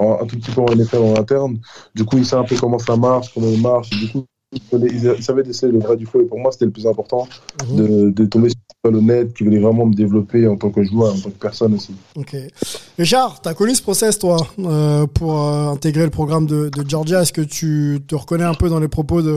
un 0.00 0.24
tout 0.26 0.36
petit 0.36 0.50
peu 0.50 0.60
en 0.60 0.74
NFL 0.74 0.96
en 0.98 1.16
interne. 1.16 1.58
Du 1.94 2.04
coup, 2.04 2.18
il 2.18 2.26
sait 2.26 2.36
un 2.36 2.44
peu 2.44 2.56
comment 2.56 2.78
ça 2.78 2.96
marche, 2.96 3.32
comment 3.34 3.48
il 3.48 3.60
marche. 3.60 3.90
Et 3.92 3.96
du 4.06 4.12
coup, 4.12 4.24
il, 4.72 5.22
savait 5.22 5.42
déceler 5.42 5.72
le 5.72 5.78
vrai 5.80 5.96
du 5.96 6.06
faux. 6.06 6.20
Et 6.20 6.24
pour 6.24 6.38
moi, 6.38 6.52
c'était 6.52 6.66
le 6.66 6.70
plus 6.70 6.86
important 6.86 7.26
Mhm. 7.68 7.74
mmh. 7.74 7.76
de, 7.76 8.10
de, 8.10 8.24
tomber 8.26 8.50
sur 8.50 8.58
une 8.90 8.96
honnête 8.96 9.34
qui 9.34 9.44
voulait 9.44 9.58
vraiment 9.58 9.86
me 9.86 9.94
développer 9.94 10.46
en 10.46 10.56
tant 10.56 10.70
que 10.70 10.82
joueur, 10.82 11.14
en 11.14 11.18
tant 11.18 11.30
que 11.30 11.38
personne 11.38 11.74
aussi. 11.74 11.94
Ok. 12.16 12.36
Richard, 12.98 13.40
tu 13.40 13.48
as 13.48 13.54
connu 13.54 13.74
ce 13.74 13.82
process, 13.82 14.18
toi, 14.18 14.36
euh, 14.58 15.06
pour 15.06 15.40
euh, 15.40 15.72
intégrer 15.72 16.04
le 16.04 16.10
programme 16.10 16.46
de, 16.46 16.68
de 16.68 16.88
Georgia? 16.88 17.22
Est-ce 17.22 17.32
que 17.32 17.40
tu 17.40 18.00
te 18.06 18.14
reconnais 18.14 18.44
un 18.44 18.54
peu 18.54 18.68
dans 18.68 18.80
les 18.80 18.88
propos 18.88 19.22
de, 19.22 19.34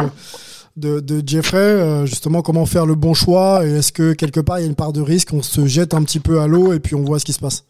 de, 0.77 1.22
Jeffrey, 1.25 1.57
euh, 1.57 2.05
justement, 2.05 2.41
comment 2.41 2.65
faire 2.65 2.86
le 2.86 2.96
bon 2.96 3.13
choix 3.13 3.65
Et 3.65 3.77
est-ce 3.77 3.91
que 3.91 4.13
quelque 4.13 4.39
part, 4.39 4.60
il 4.60 4.62
y 4.62 4.65
a 4.65 4.67
une 4.67 4.75
part 4.75 4.93
de 4.93 5.01
risque 5.01 5.34
On 5.34 5.41
se 5.41 5.65
jette 5.65 5.93
un 5.93 6.03
petit 6.03 6.19
peu 6.19 6.39
à 6.39 6.48
l'eau 6.48 6.74
et 6.74 6.79
puis 6.79 6.96
on 6.96 7.03
voit 7.03 7.19
ce 7.19 7.25
qui 7.25 7.34
se 7.34 7.39
passe? 7.39 7.65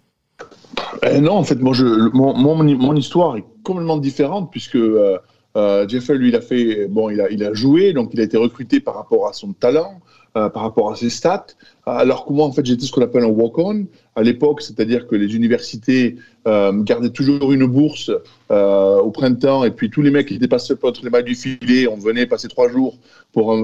Eh 1.04 1.20
Non, 1.20 1.34
en 1.34 1.44
fait, 1.44 1.60
moi, 1.60 1.74
mon, 2.14 2.96
histoire 2.96 3.38
est 3.38 3.46
complètement 3.64 3.98
différente 3.98 4.52
puisque 4.52 4.76
euh, 4.76 5.18
euh, 5.56 5.88
Jeffrey, 5.88 6.16
lui, 6.16 6.30
il 6.30 6.36
a 6.36 6.42
fait, 6.42 6.88
bon, 6.88 7.10
il 7.10 7.44
a 7.44 7.54
joué, 7.54 7.94
donc 7.94 8.10
il 8.14 8.20
a 8.20 8.24
été 8.24 8.38
recruté 8.38 8.80
par 8.80 8.96
rapport 8.96 9.28
à 9.28 9.34
son 9.34 9.54
talent. 9.54 10.00
Euh, 10.38 10.50
par 10.50 10.62
rapport 10.62 10.92
à 10.92 10.96
ses 10.96 11.10
stats, 11.10 11.48
alors 11.86 12.26
que 12.26 12.34
moi, 12.34 12.46
en 12.46 12.52
fait, 12.52 12.64
j'étais 12.64 12.86
ce 12.86 12.92
qu'on 12.92 13.02
appelle 13.02 13.24
un 13.24 13.30
walk-on 13.30 13.88
à 14.16 14.22
l'époque, 14.22 14.62
c'est-à-dire 14.62 15.08
que 15.08 15.16
les 15.16 15.36
universités 15.36 16.18
euh, 16.48 16.72
gardaient 16.84 17.10
toujours 17.10 17.52
une 17.54 17.66
bourse 17.66 18.12
euh, 18.52 18.98
au 18.98 19.10
printemps, 19.10 19.64
et 19.64 19.72
puis 19.72 19.90
tous 19.90 20.04
les 20.04 20.12
mecs 20.12 20.28
qui 20.28 20.38
passés 20.48 20.76
entre 20.84 21.04
les 21.04 21.10
mailles 21.10 21.24
du 21.24 21.34
filet, 21.34 21.88
on 21.88 21.98
venait 21.98 22.28
passer 22.28 22.50
trois 22.50 22.70
jours 22.70 22.98
pour 23.34 23.58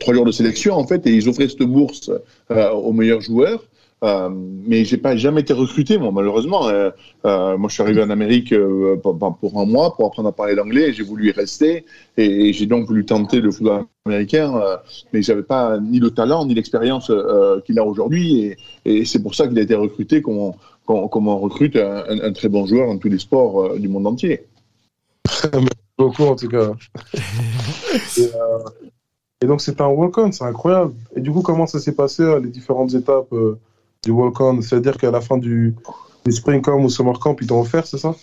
trois 0.00 0.14
jours 0.14 0.24
de 0.24 0.32
sélection, 0.32 0.74
en 0.74 0.86
fait, 0.86 1.06
et 1.06 1.14
ils 1.14 1.28
offraient 1.28 1.48
cette 1.48 1.62
bourse 1.62 2.10
aux 2.50 2.92
meilleurs 2.92 3.20
joueurs. 3.20 3.62
Euh, 4.02 4.30
mais 4.32 4.84
j'ai 4.86 4.96
pas 4.96 5.14
jamais 5.14 5.42
été 5.42 5.52
recruté, 5.52 5.98
moi, 5.98 6.10
malheureusement. 6.10 6.68
Euh, 6.68 6.90
euh, 7.26 7.58
moi, 7.58 7.68
je 7.68 7.74
suis 7.74 7.82
arrivé 7.82 8.02
en 8.02 8.08
Amérique 8.10 8.52
euh, 8.52 8.96
pour, 8.96 9.18
pour 9.38 9.60
un 9.60 9.66
mois 9.66 9.94
pour 9.94 10.06
apprendre 10.06 10.28
à 10.28 10.32
parler 10.32 10.54
l'anglais. 10.54 10.92
J'ai 10.94 11.02
voulu 11.02 11.28
y 11.28 11.32
rester 11.32 11.84
et, 12.16 12.48
et 12.48 12.52
j'ai 12.54 12.64
donc 12.66 12.86
voulu 12.86 13.04
tenter 13.04 13.40
le 13.40 13.50
football 13.50 13.84
américain, 14.06 14.56
euh, 14.56 14.76
mais 15.12 15.20
j'avais 15.22 15.42
pas 15.42 15.78
ni 15.78 16.00
le 16.00 16.10
talent 16.10 16.46
ni 16.46 16.54
l'expérience 16.54 17.10
euh, 17.10 17.60
qu'il 17.60 17.78
a 17.78 17.84
aujourd'hui. 17.84 18.56
Et, 18.86 19.00
et 19.00 19.04
c'est 19.04 19.22
pour 19.22 19.34
ça 19.34 19.46
qu'il 19.46 19.58
a 19.58 19.62
été 19.62 19.74
recruté 19.74 20.22
comme 20.22 20.38
on, 20.38 20.54
comme, 20.86 21.08
comme 21.10 21.28
on 21.28 21.38
recrute 21.38 21.76
un, 21.76 22.04
un- 22.08 22.20
un 22.22 22.32
très 22.32 22.48
bon 22.48 22.64
joueur 22.66 22.86
dans 22.86 22.96
tous 22.98 23.10
les 23.10 23.18
sports 23.18 23.64
euh, 23.64 23.78
du 23.78 23.88
monde 23.88 24.06
entier. 24.06 24.44
Merci 25.52 25.68
beaucoup 25.98 26.24
en 26.24 26.36
tout 26.36 26.48
cas. 26.48 26.72
et, 28.16 28.22
euh, 28.22 28.58
et 29.42 29.46
donc 29.46 29.60
c'était 29.60 29.82
un 29.82 29.88
walk-on, 29.88 30.32
c'est 30.32 30.44
incroyable. 30.44 30.94
Et 31.16 31.20
du 31.20 31.30
coup, 31.30 31.42
comment 31.42 31.66
ça 31.66 31.78
s'est 31.80 31.94
passé, 31.94 32.24
les 32.42 32.48
différentes 32.48 32.94
étapes 32.94 33.32
euh, 33.32 33.58
du 34.02 34.10
walk-on 34.12 34.62
C'est-à-dire 34.62 34.96
qu'à 34.96 35.10
la 35.10 35.20
fin 35.20 35.36
du, 35.36 35.74
spring 36.28 36.62
camp 36.62 36.82
ou 36.82 36.88
summer 36.88 37.18
camp, 37.18 37.36
ils 37.40 37.46
t'ont 37.46 37.60
offert, 37.60 37.86
c'est 37.86 37.98
ça? 37.98 38.14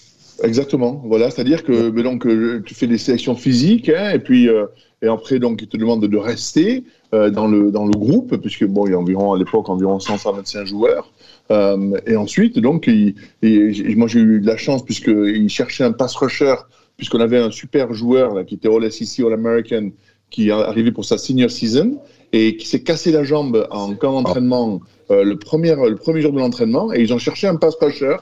Exactement. 0.44 1.02
Voilà, 1.06 1.32
c'est-à-dire 1.32 1.64
que 1.64 1.90
donc 2.02 2.26
euh, 2.26 2.62
tu 2.64 2.76
fais 2.76 2.86
des 2.86 3.00
sélections 3.00 3.36
physiques 3.36 3.90
hein, 3.90 4.12
et 4.12 4.20
puis 4.20 4.48
euh, 4.48 4.68
et 5.02 5.08
après 5.08 5.40
donc 5.40 5.64
ils 5.64 5.68
te 5.68 5.78
demandent 5.78 6.06
de 6.06 6.18
rester 6.18 6.84
euh, 7.16 7.32
dans 7.32 7.48
le 7.48 7.72
dans 7.72 7.86
le 7.86 7.92
groupe 7.92 8.38
puisque 8.38 8.64
bon 8.66 8.86
il 8.86 8.92
y 8.92 8.94
a 8.94 9.00
environ 9.00 9.34
à 9.34 9.38
l'époque 9.40 9.68
environ 9.68 10.00
125 10.00 10.68
joueurs 10.68 11.12
et 11.50 12.16
ensuite 12.16 12.60
donc 12.60 12.88
moi 12.88 14.08
j'ai 14.08 14.20
eu 14.20 14.40
de 14.40 14.46
la 14.46 14.58
chance 14.58 14.86
puisque 14.86 15.08
ils 15.08 15.50
cherchaient 15.50 15.86
un 15.86 15.92
pass 15.92 16.16
rusher 16.16 16.54
puisqu'on 16.98 17.20
avait 17.20 17.40
un 17.40 17.50
super 17.50 17.92
joueur 17.94 18.46
qui 18.46 18.56
était 18.56 18.68
All 18.68 18.92
SEC 18.92 19.26
All 19.26 19.34
American 19.34 19.90
qui 20.30 20.50
est 20.50 20.52
arrivé 20.52 20.92
pour 20.92 21.06
sa 21.06 21.18
senior 21.18 21.50
season 21.50 21.98
et 22.32 22.58
qui 22.58 22.68
s'est 22.68 22.84
cassé 22.84 23.12
la 23.12 23.24
jambe 23.24 23.68
en 23.72 23.96
camp 23.96 24.22
d'entraînement 24.22 24.82
le 25.10 25.36
premier 25.36 25.76
le 25.76 25.96
premier 25.96 26.22
jour 26.22 26.32
de 26.32 26.40
l'entraînement 26.40 26.94
et 26.94 27.02
ils 27.02 27.14
ont 27.14 27.18
cherché 27.18 27.48
un 27.48 27.56
pass 27.56 27.76
rusher 27.80 28.18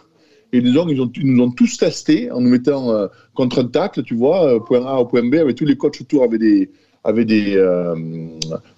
et 0.54 0.62
disons, 0.62 0.88
ils, 0.88 1.02
ont, 1.02 1.12
ils 1.16 1.34
nous 1.34 1.44
ont 1.44 1.52
tous 1.52 1.78
testés 1.78 2.32
en 2.32 2.40
nous 2.40 2.50
mettant 2.50 2.92
euh, 2.92 3.08
contre 3.34 3.60
un 3.60 3.66
tacle, 3.66 4.04
tu 4.04 4.16
vois, 4.16 4.56
euh, 4.56 4.60
point 4.60 4.86
A 4.86 4.96
au 4.96 5.06
point 5.06 5.24
B, 5.24 5.36
avec 5.36 5.58
tous 5.58 5.66
les 5.66 5.76
coachs 5.76 6.00
autour 6.00 6.24
avaient 6.24 6.38
des, 6.38 6.72
avaient 7.04 7.26
des, 7.26 7.56
euh, 7.58 7.96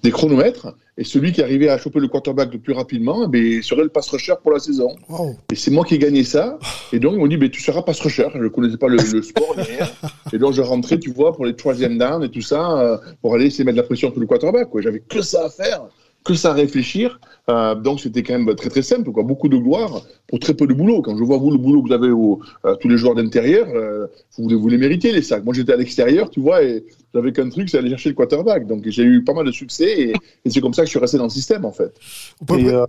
des 0.02 0.12
chronomètres. 0.12 0.76
Et 1.00 1.04
celui 1.04 1.32
qui 1.32 1.44
arrivait 1.44 1.70
à 1.70 1.78
choper 1.78 2.00
le 2.00 2.08
quarterback 2.08 2.52
le 2.52 2.58
plus 2.58 2.74
rapidement, 2.74 3.26
eh 3.26 3.28
ben, 3.28 3.62
serait 3.62 3.84
le 3.84 3.90
pass 3.90 4.10
rusher 4.10 4.34
pour 4.42 4.52
la 4.52 4.58
saison. 4.58 4.96
Wow. 5.08 5.36
Et 5.52 5.56
c'est 5.56 5.70
moi 5.70 5.86
qui 5.86 5.94
ai 5.94 6.00
gagné 6.00 6.24
ça. 6.24 6.58
Et 6.92 6.98
donc, 6.98 7.14
ils 7.14 7.20
m'ont 7.20 7.28
dit, 7.28 7.38
ben, 7.38 7.52
tu 7.52 7.62
seras 7.62 7.84
pass 7.84 8.00
rusher. 8.00 8.28
Je 8.34 8.40
ne 8.40 8.48
connaissais 8.48 8.78
pas 8.78 8.88
le, 8.88 8.98
le 8.98 9.22
sport. 9.22 9.56
Et 10.34 10.40
donc, 10.40 10.54
je 10.54 10.62
rentrais, 10.64 10.98
tu 10.98 11.12
vois, 11.12 11.34
pour 11.34 11.46
les 11.46 11.56
troisième 11.56 12.00
down 12.00 12.24
et 12.24 12.30
tout 12.30 12.42
ça, 12.42 12.80
euh, 12.80 12.98
pour 13.22 13.36
aller 13.36 13.46
essayer 13.46 13.64
de 13.64 13.68
mettre 13.68 13.78
la 13.78 13.84
pression 13.84 14.12
sur 14.12 14.20
le 14.20 14.26
quarterback. 14.26 14.70
J'avais 14.80 15.00
que 15.02 15.22
ça 15.22 15.46
à 15.46 15.50
faire, 15.50 15.84
que 16.28 16.34
ça 16.36 16.54
réfléchir. 16.54 17.20
Euh, 17.50 17.76
donc, 17.76 18.02
c'était 18.02 18.24
quand 18.24 18.38
même 18.38 18.54
très, 18.56 18.70
très 18.70 18.82
simple. 18.82 19.12
Quoi. 19.14 19.24
Beaucoup 19.24 19.48
de 19.50 19.58
gloire 19.58 20.02
pour 20.28 20.40
très 20.40 20.54
peu 20.54 20.68
de 20.68 20.74
boulot. 20.74 21.02
Quand 21.02 21.18
je 21.18 21.24
vois, 21.24 21.38
vous, 21.38 21.52
le 21.52 21.58
boulot 21.58 21.82
que 21.82 21.88
vous 21.88 21.94
avez 21.94 22.10
au, 22.12 22.42
euh, 22.66 22.76
tous 22.76 22.90
les 22.90 22.98
joueurs 22.98 23.16
d'intérieur, 23.16 23.68
euh, 23.70 24.08
vous, 24.38 24.50
les- 24.50 24.56
vous 24.56 24.68
les 24.68 24.78
méritez, 24.78 25.14
les 25.14 25.22
sacs. 25.22 25.46
Moi, 25.46 25.54
j'étais 25.54 25.72
à 25.74 25.78
l'extérieur, 25.78 26.30
tu 26.30 26.42
vois, 26.42 26.62
et 26.62 26.86
j'avais 27.14 27.32
qu'un 27.32 27.50
truc, 27.50 27.70
c'est 27.70 27.78
aller 27.78 27.90
chercher 27.90 28.10
le 28.10 28.16
quarterback. 28.16 28.68
Donc, 28.68 28.84
j'ai 28.88 29.04
eu 29.04 29.24
pas 29.24 29.34
mal 29.34 29.46
de 29.46 29.52
succès 29.52 29.90
et, 29.98 30.14
et 30.44 30.50
c'est 30.50 30.60
comme 30.60 30.74
ça 30.74 30.82
que 30.82 30.88
je 30.88 30.92
suis 30.92 31.00
resté 31.00 31.18
dans 31.18 31.24
le 31.24 31.30
système, 31.30 31.64
en 31.64 31.72
fait. 31.72 31.94
On 32.42 32.46
peut, 32.46 32.60
Et, 32.60 32.68
euh, 32.68 32.86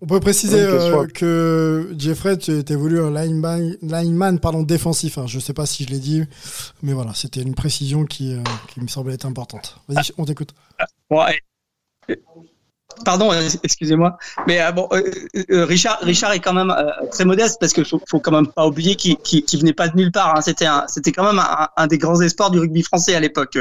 on 0.00 0.06
peut 0.06 0.20
préciser 0.20 0.58
euh, 0.58 1.06
que 1.06 1.92
Jeffrey, 1.98 2.38
tu 2.38 2.52
étais 2.52 2.74
voulu 2.76 3.00
un 3.00 3.10
lineman, 3.10 3.76
lineman 3.82 4.38
pardon, 4.40 4.62
défensif. 4.62 5.18
hein. 5.18 5.26
Je 5.26 5.38
sais 5.38 5.52
pas 5.52 5.66
si 5.66 5.84
je 5.84 5.90
l'ai 5.90 5.98
dit, 5.98 6.22
mais 6.82 6.94
voilà, 6.94 7.12
c'était 7.14 7.42
une 7.42 7.54
précision 7.54 8.04
qui, 8.06 8.32
euh, 8.32 8.42
qui 8.72 8.80
me 8.80 8.88
semblait 8.88 9.14
être 9.14 9.26
importante. 9.26 9.76
Vas-y, 9.88 10.12
on 10.16 10.24
t'écoute. 10.24 10.54
Pardon, 13.04 13.32
euh, 13.32 13.48
excusez-moi, 13.62 14.18
mais 14.46 14.60
euh, 14.60 14.72
bon, 14.72 14.88
euh, 14.92 15.64
Richard, 15.64 15.98
Richard 16.02 16.32
est 16.32 16.40
quand 16.40 16.52
même 16.52 16.74
très 17.10 17.24
modeste 17.24 17.58
parce 17.60 17.72
que 17.72 17.84
faut, 17.84 18.00
faut 18.08 18.20
quand 18.20 18.32
même 18.32 18.48
pas 18.48 18.66
oublier 18.66 18.96
qu'il 18.96 19.16
qu'il 19.16 19.60
venait 19.60 19.72
pas 19.72 19.88
de 19.88 19.96
nulle 19.96 20.12
part. 20.12 20.36
hein. 20.36 20.40
C'était 20.40 20.66
c'était 20.88 21.12
quand 21.12 21.24
même 21.24 21.42
un, 21.76 21.86
des 21.86 21.98
grands 21.98 22.20
espoirs 22.20 22.50
du 22.50 22.58
rugby 22.58 22.82
français 22.82 23.14
à 23.14 23.20
l'époque. 23.20 23.56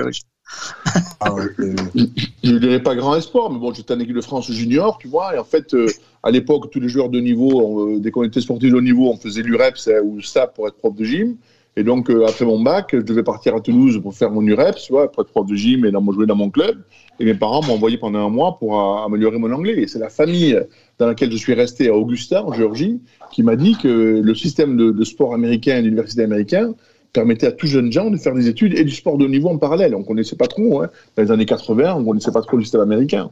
je 2.44 2.52
ne 2.52 2.60
dirais 2.60 2.82
pas 2.82 2.96
grand 2.96 3.16
espoir, 3.16 3.50
mais 3.52 3.60
bon, 3.60 3.74
j'étais 3.74 3.94
en 3.94 4.00
équipe 4.00 4.16
de 4.16 4.22
France 4.22 4.50
junior, 4.52 4.98
tu 4.98 5.08
vois, 5.08 5.36
et 5.36 5.38
en 5.38 5.44
fait, 5.44 5.76
à 6.24 6.32
l'époque, 6.32 6.70
tous 6.72 6.80
les 6.80 6.90
joueurs 6.90 7.10
de 7.10 7.20
niveau, 7.20 7.98
dès 8.00 8.12
qu'on 8.12 8.24
était 8.24 8.42
sportif 8.42 8.72
de 8.72 8.76
haut 8.76 8.82
niveau, 8.82 9.10
on 9.10 9.18
faisait 9.18 9.42
l'UREPS 9.42 9.88
euh, 9.88 10.02
ou 10.04 10.22
STAP 10.22 10.56
pour 10.56 10.68
être 10.68 10.78
prof 10.78 10.94
de 10.96 11.06
gym. 11.06 11.38
Et 11.78 11.84
donc, 11.84 12.10
euh, 12.10 12.26
après 12.26 12.44
mon 12.44 12.60
bac, 12.60 12.90
je 12.92 13.02
devais 13.02 13.22
partir 13.22 13.56
à 13.56 13.62
Toulouse 13.62 14.02
pour 14.02 14.16
faire 14.16 14.32
mon 14.32 14.42
UREPS, 14.42 14.86
tu 14.88 14.94
vois, 14.94 15.12
pour 15.12 15.22
être 15.22 15.30
prof 15.30 15.46
de 15.46 15.56
gym 15.56 15.86
et 15.86 15.92
dans, 15.92 16.04
jouer 16.12 16.26
dans 16.26 16.36
mon 16.36 16.50
club. 16.50 16.80
Et 17.20 17.26
mes 17.26 17.36
parents 17.36 17.64
m'ont 17.64 17.76
envoyé 17.76 18.00
pendant 18.00 18.26
un 18.26 18.30
mois 18.30 18.58
pour 18.58 18.82
euh, 18.82 19.06
améliorer 19.06 19.38
mon 19.38 19.52
anglais. 19.52 19.76
Et 19.78 19.88
c'est 19.88 20.00
la 20.00 20.10
famille 20.10 20.60
dans 20.98 21.06
laquelle 21.06 21.32
je 21.32 21.38
suis 21.38 21.54
resté 21.54 21.90
à 21.90 21.94
Augusta, 21.94 22.44
en 22.44 22.52
Géorgie, 22.52 23.00
qui 23.32 23.44
m'a 23.44 23.56
dit 23.56 23.78
que 23.78 23.88
le 24.24 24.36
système 24.36 24.76
de, 24.76 24.90
de 24.90 25.04
sport 25.04 25.36
américain 25.36 25.78
et 25.78 25.84
d'université 25.84 26.24
américain 26.24 26.74
permettait 27.14 27.48
à 27.48 27.52
tous 27.52 27.68
jeunes 27.68 27.92
gens 27.92 28.10
de 28.10 28.18
faire 28.18 28.34
des 28.34 28.48
études 28.48 28.74
et 28.74 28.84
du 28.84 28.92
sport 28.92 29.20
de 29.20 29.26
haut 29.26 29.30
niveau 29.30 29.50
en 29.50 29.60
parallèle. 29.60 29.94
On 29.94 30.04
connaissait 30.04 30.36
pas 30.36 30.48
trop, 30.48 30.82
hein. 30.82 30.90
dans 31.16 31.24
les 31.24 31.32
années 31.32 31.46
80, 31.46 31.96
on 31.96 32.06
connaissait 32.06 32.32
pas 32.32 32.42
trop 32.42 32.58
le 32.58 32.64
système 32.64 32.82
américain. 32.82 33.32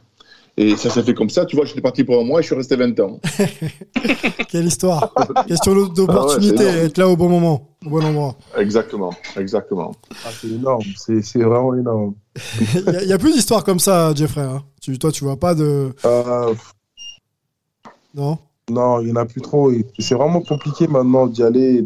Et 0.58 0.74
ça 0.76 0.88
s'est 0.88 1.02
fait 1.02 1.12
comme 1.12 1.28
ça, 1.28 1.44
tu 1.44 1.54
vois, 1.54 1.66
j'étais 1.66 1.82
parti 1.82 2.02
pour 2.02 2.18
un 2.18 2.24
mois 2.24 2.40
et 2.40 2.42
je 2.42 2.46
suis 2.46 2.56
resté 2.56 2.76
20 2.76 2.98
ans. 3.00 3.20
Quelle 4.48 4.64
histoire 4.64 5.12
Question 5.46 5.74
d'opportunité, 5.88 6.64
Ah 6.66 6.72
ouais, 6.72 6.84
être 6.86 6.96
là 6.96 7.08
au 7.08 7.16
bon 7.16 7.28
moment, 7.28 7.75
au 7.86 7.90
bon 7.90 8.04
endroit. 8.04 8.34
Exactement, 8.58 9.12
exactement. 9.36 9.92
ah, 10.24 10.30
c'est 10.40 10.48
énorme, 10.48 10.82
c'est 10.96 11.38
vraiment 11.42 11.74
énorme. 11.74 12.14
Il 13.02 13.08
y, 13.08 13.12
a- 13.12 13.18
plus 13.18 13.32
d'histoires 13.34 13.64
comme 13.64 13.78
ça, 13.78 14.12
Jeffrey. 14.14 14.42
hein. 14.42 14.62
Tu, 14.82 14.98
toi, 14.98 15.10
tu 15.12 15.24
vois 15.24 15.36
pas 15.36 15.54
de. 15.54 15.92
Euh, 16.04 16.54
Non? 18.14 18.38
Non, 18.68 19.00
il 19.00 19.06
n'y 19.06 19.12
en 19.12 19.16
a 19.16 19.24
plus 19.26 19.40
trop. 19.40 19.70
C'est 19.98 20.16
vraiment 20.16 20.40
compliqué 20.40 20.88
maintenant 20.88 21.28
d'y 21.28 21.42
aller 21.44 21.76
et 21.76 21.84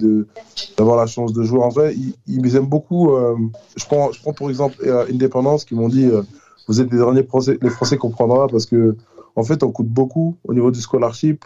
d'avoir 0.79 0.97
la 0.97 1.07
chance 1.07 1.33
de 1.35 1.43
jouer. 1.43 1.61
En 1.61 1.69
vrai, 1.69 1.95
ils, 1.95 2.15
ils 2.27 2.57
aiment 2.57 2.69
beaucoup. 2.69 3.15
euh, 3.15 3.37
je, 3.77 3.85
prends, 3.85 4.11
je 4.13 4.21
prends 4.23 4.33
pour 4.33 4.49
exemple 4.49 4.77
euh, 4.87 5.05
Indépendance 5.13 5.67
qui 5.67 5.75
m'ont 5.75 5.91
dit 5.91 6.07
euh, 6.07 6.23
Vous 6.69 6.81
êtes 6.81 6.91
les 6.91 6.97
derniers 6.97 7.23
Français, 7.25 7.59
les 7.61 7.69
Français 7.69 7.99
qu'on 7.99 8.09
prendra 8.11 8.47
parce 8.49 8.65
que, 8.65 8.97
en 9.37 9.43
fait, 9.45 9.63
on 9.63 9.71
coûte 9.73 9.89
beaucoup 9.89 10.37
au 10.45 10.55
niveau 10.55 10.71
du 10.71 10.81
scholarship. 10.81 11.45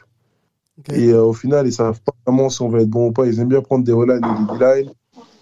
Et 0.93 1.09
euh, 1.11 1.25
au 1.25 1.33
final, 1.33 1.66
ils 1.66 1.73
savent 1.73 2.00
pas 2.00 2.12
vraiment 2.26 2.49
si 2.49 2.62
on 2.62 2.69
va 2.69 2.81
être 2.81 2.90
bon 2.90 3.09
ou 3.09 3.12
pas. 3.12 3.26
Ils 3.26 3.38
aiment 3.40 3.49
bien 3.49 3.61
prendre 3.61 3.85
des 3.85 3.93
O-line 3.93 4.21
et 4.25 4.52
des 4.52 4.59
D-line. 4.59 4.90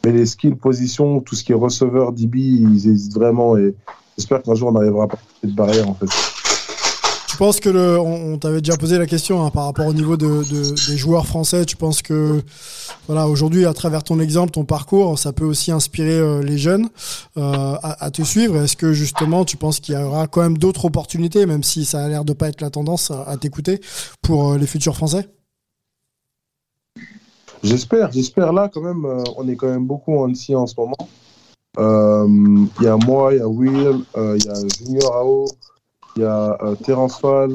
Mais 0.04 0.12
les 0.12 0.26
skills, 0.26 0.56
positions, 0.56 1.20
tout 1.20 1.34
ce 1.34 1.44
qui 1.44 1.52
est 1.52 1.56
receveur, 1.56 2.12
DB, 2.12 2.38
ils 2.38 2.88
hésitent 2.88 3.14
vraiment. 3.14 3.56
Et 3.56 3.74
j'espère 4.16 4.42
qu'un 4.42 4.54
jour, 4.54 4.70
on 4.72 4.76
arrivera 4.76 5.04
à 5.04 5.08
passer 5.08 5.22
cette 5.40 5.54
barrière, 5.54 5.88
en 5.88 5.94
fait. 5.94 6.31
Tu 7.42 7.46
penses 7.46 7.58
que 7.58 7.70
le, 7.70 7.98
on, 7.98 8.38
t'avait 8.38 8.60
déjà 8.60 8.76
posé 8.76 8.98
la 8.98 9.06
question 9.06 9.44
hein, 9.44 9.50
par 9.50 9.64
rapport 9.64 9.88
au 9.88 9.92
niveau 9.92 10.16
de, 10.16 10.48
de- 10.48 10.92
des 10.92 10.96
joueurs 10.96 11.26
français. 11.26 11.64
Tu 11.64 11.74
penses 11.74 12.00
que 12.00 12.40
voilà 13.08 13.26
aujourd'hui 13.26 13.66
à 13.66 13.74
travers 13.74 14.04
ton 14.04 14.20
exemple, 14.20 14.52
ton 14.52 14.64
parcours, 14.64 15.18
ça 15.18 15.32
peut 15.32 15.44
aussi 15.44 15.72
inspirer 15.72 16.20
euh, 16.20 16.40
les 16.40 16.56
jeunes 16.56 16.88
euh, 17.38 17.74
à, 17.82 18.12
te 18.12 18.22
suivre? 18.22 18.58
Est-ce 18.58 18.76
que 18.76 18.92
justement 18.92 19.44
tu 19.44 19.56
penses 19.56 19.80
qu'il 19.80 19.96
y 19.96 19.98
aura 19.98 20.28
quand 20.28 20.40
même 20.40 20.56
d'autres 20.56 20.84
opportunités, 20.84 21.44
même 21.44 21.64
si 21.64 21.84
ça 21.84 22.04
a 22.04 22.08
l'air 22.08 22.24
de 22.24 22.32
pas 22.32 22.48
être 22.48 22.60
la 22.60 22.70
tendance 22.70 23.10
à, 23.10 23.36
t'écouter 23.38 23.80
pour 24.22 24.52
euh, 24.52 24.56
les 24.56 24.68
futurs 24.68 24.94
français? 24.94 25.28
J'espère, 27.64 28.12
j'espère 28.12 28.52
là 28.52 28.70
quand 28.72 28.82
même. 28.82 29.04
on 29.36 29.48
est 29.48 29.56
quand 29.56 29.68
même 29.68 29.88
beaucoup 29.88 30.16
en 30.16 30.28
ici 30.28 30.54
en 30.54 30.68
ce 30.68 30.76
moment. 30.78 31.08
Il 31.76 32.84
y 32.84 32.86
a 32.86 32.96
moi, 32.98 33.34
il 33.34 33.38
y 33.38 33.42
a 33.42 33.48
Will, 33.48 34.04
il 34.16 34.44
y 34.44 34.48
a 34.48 34.54
Junior 34.78 35.16
AO, 35.16 35.46
il 36.16 36.22
y 36.22 36.24
a 36.24 36.56
euh, 36.62 36.74
Terence 36.76 37.18
Fall, 37.18 37.50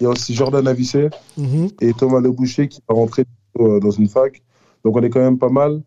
il 0.00 0.04
y 0.04 0.06
a 0.06 0.10
aussi 0.10 0.34
Jordan 0.34 0.66
Avissé 0.68 1.10
Mhm. 1.36 1.68
et 1.80 1.92
Thomas 1.94 2.20
Leboucher 2.20 2.68
qui 2.68 2.80
va 2.88 2.94
rentrer 2.94 3.24
euh, 3.60 3.80
dans 3.80 3.90
une 3.90 4.08
fac. 4.08 4.42
Donc 4.84 4.96
on 4.96 5.02
est 5.02 5.10
quand 5.10 5.20
même 5.20 5.38
pas 5.38 5.48
mal. 5.50 5.82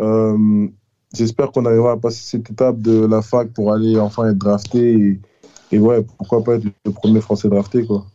Euh, 0.00 0.68
J'espère 1.14 1.52
qu'on 1.52 1.66
arrivera 1.66 1.92
à 1.92 1.96
passer 1.98 2.22
cette 2.24 2.50
étape 2.50 2.80
de 2.80 3.04
la 3.04 3.20
fac 3.20 3.48
pour 3.52 3.70
aller 3.74 3.98
enfin 4.00 4.30
être 4.30 4.38
drafté 4.38 4.92
et, 4.94 5.20
et 5.70 5.78
ouais, 5.78 6.02
pourquoi 6.16 6.42
pas 6.42 6.54
être 6.54 6.64
le 6.86 6.90
premier 6.90 7.20
Français 7.20 7.50
drafté 7.50 7.84
quoi. 7.84 8.06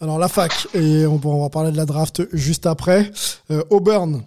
Alors 0.00 0.18
la 0.18 0.26
fac, 0.26 0.66
et 0.74 1.06
on, 1.06 1.20
on 1.22 1.40
va 1.42 1.48
parler 1.50 1.70
de 1.70 1.76
la 1.76 1.86
draft 1.86 2.22
juste 2.32 2.66
après. 2.66 3.12
Euh, 3.52 3.62
Auburn, 3.70 4.22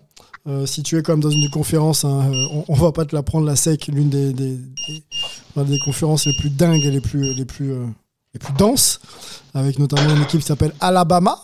euh, 0.48 0.66
situé 0.68 1.02
comme 1.02 1.20
dans 1.22 1.32
une 1.32 1.50
conférence, 1.50 2.06
hein, 2.06 2.30
euh, 2.32 2.46
on, 2.52 2.66
on 2.68 2.74
va 2.76 2.92
pas 2.92 3.06
te 3.06 3.16
la 3.16 3.24
prendre 3.24 3.48
la 3.48 3.56
sec, 3.56 3.88
l'une 3.88 4.10
des, 4.10 4.32
des, 4.32 4.60
des, 5.56 5.80
conférences 5.80 6.28
les 6.28 6.34
plus 6.40 6.52
dingues 6.52 6.86
et 6.86 6.92
les 6.92 7.02
plus, 7.02 7.34
les 7.34 7.46
plus, 7.46 7.72
euh, 7.72 7.86
les 8.34 8.40
plus 8.40 8.54
denses, 8.54 9.00
avec 9.56 9.80
notamment 9.80 10.14
une 10.16 10.22
équipe 10.22 10.42
qui 10.42 10.46
s'appelle 10.48 10.74
Alabama. 10.80 11.40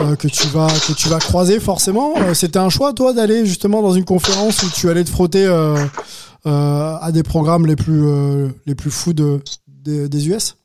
euh, 0.00 0.14
que 0.14 0.28
tu 0.28 0.46
vas 0.48 0.68
que 0.68 0.92
tu 0.92 1.08
vas 1.08 1.18
croiser 1.18 1.58
forcément. 1.58 2.12
C'était 2.32 2.60
un 2.60 2.68
choix 2.68 2.92
toi 2.92 3.12
d'aller 3.12 3.44
justement 3.44 3.82
dans 3.82 3.92
une 3.92 4.04
conférence 4.04 4.62
où 4.62 4.70
tu 4.70 4.88
allais 4.88 5.02
te 5.02 5.10
frotter 5.10 5.46
à 6.44 7.10
des 7.12 7.24
programmes 7.24 7.66
les 7.66 7.74
plus 7.74 8.06
les 8.66 8.76
plus 8.76 8.92
fous 8.92 9.12
de, 9.12 9.40
des- 9.66 10.28
US. 10.28 10.56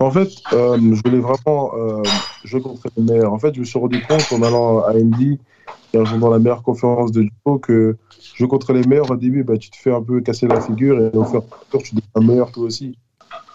En 0.00 0.10
fait, 0.10 0.28
je 0.52 1.02
voulais 1.02 1.20
vraiment 1.20 1.70
jouer 2.44 2.60
contre. 2.60 2.88
En 3.26 3.38
fait, 3.38 3.54
je 3.54 3.60
me 3.60 3.64
suis 3.64 3.78
rendu 3.78 4.02
compte 4.06 4.30
en 4.30 4.42
allant 4.42 4.80
à 4.84 4.92
MD 4.92 5.38
dans 6.02 6.30
la 6.30 6.38
meilleure 6.38 6.62
conférence 6.62 7.12
de 7.12 7.22
judo 7.22 7.58
que 7.58 7.96
jouer 8.36 8.48
contre 8.48 8.72
les 8.72 8.82
meilleurs 8.86 9.10
au 9.10 9.16
début, 9.16 9.44
bah, 9.44 9.56
tu 9.56 9.70
te 9.70 9.76
fais 9.76 9.92
un 9.92 10.02
peu 10.02 10.20
casser 10.20 10.46
la 10.46 10.60
figure 10.60 11.00
et 11.00 11.16
au 11.16 11.24
fur 11.24 11.40
et 11.40 11.44
à 11.44 11.76
mesure, 11.76 11.82
tu 11.82 11.94
deviens 11.94 12.28
meilleur 12.32 12.52
toi 12.52 12.64
aussi. 12.64 12.96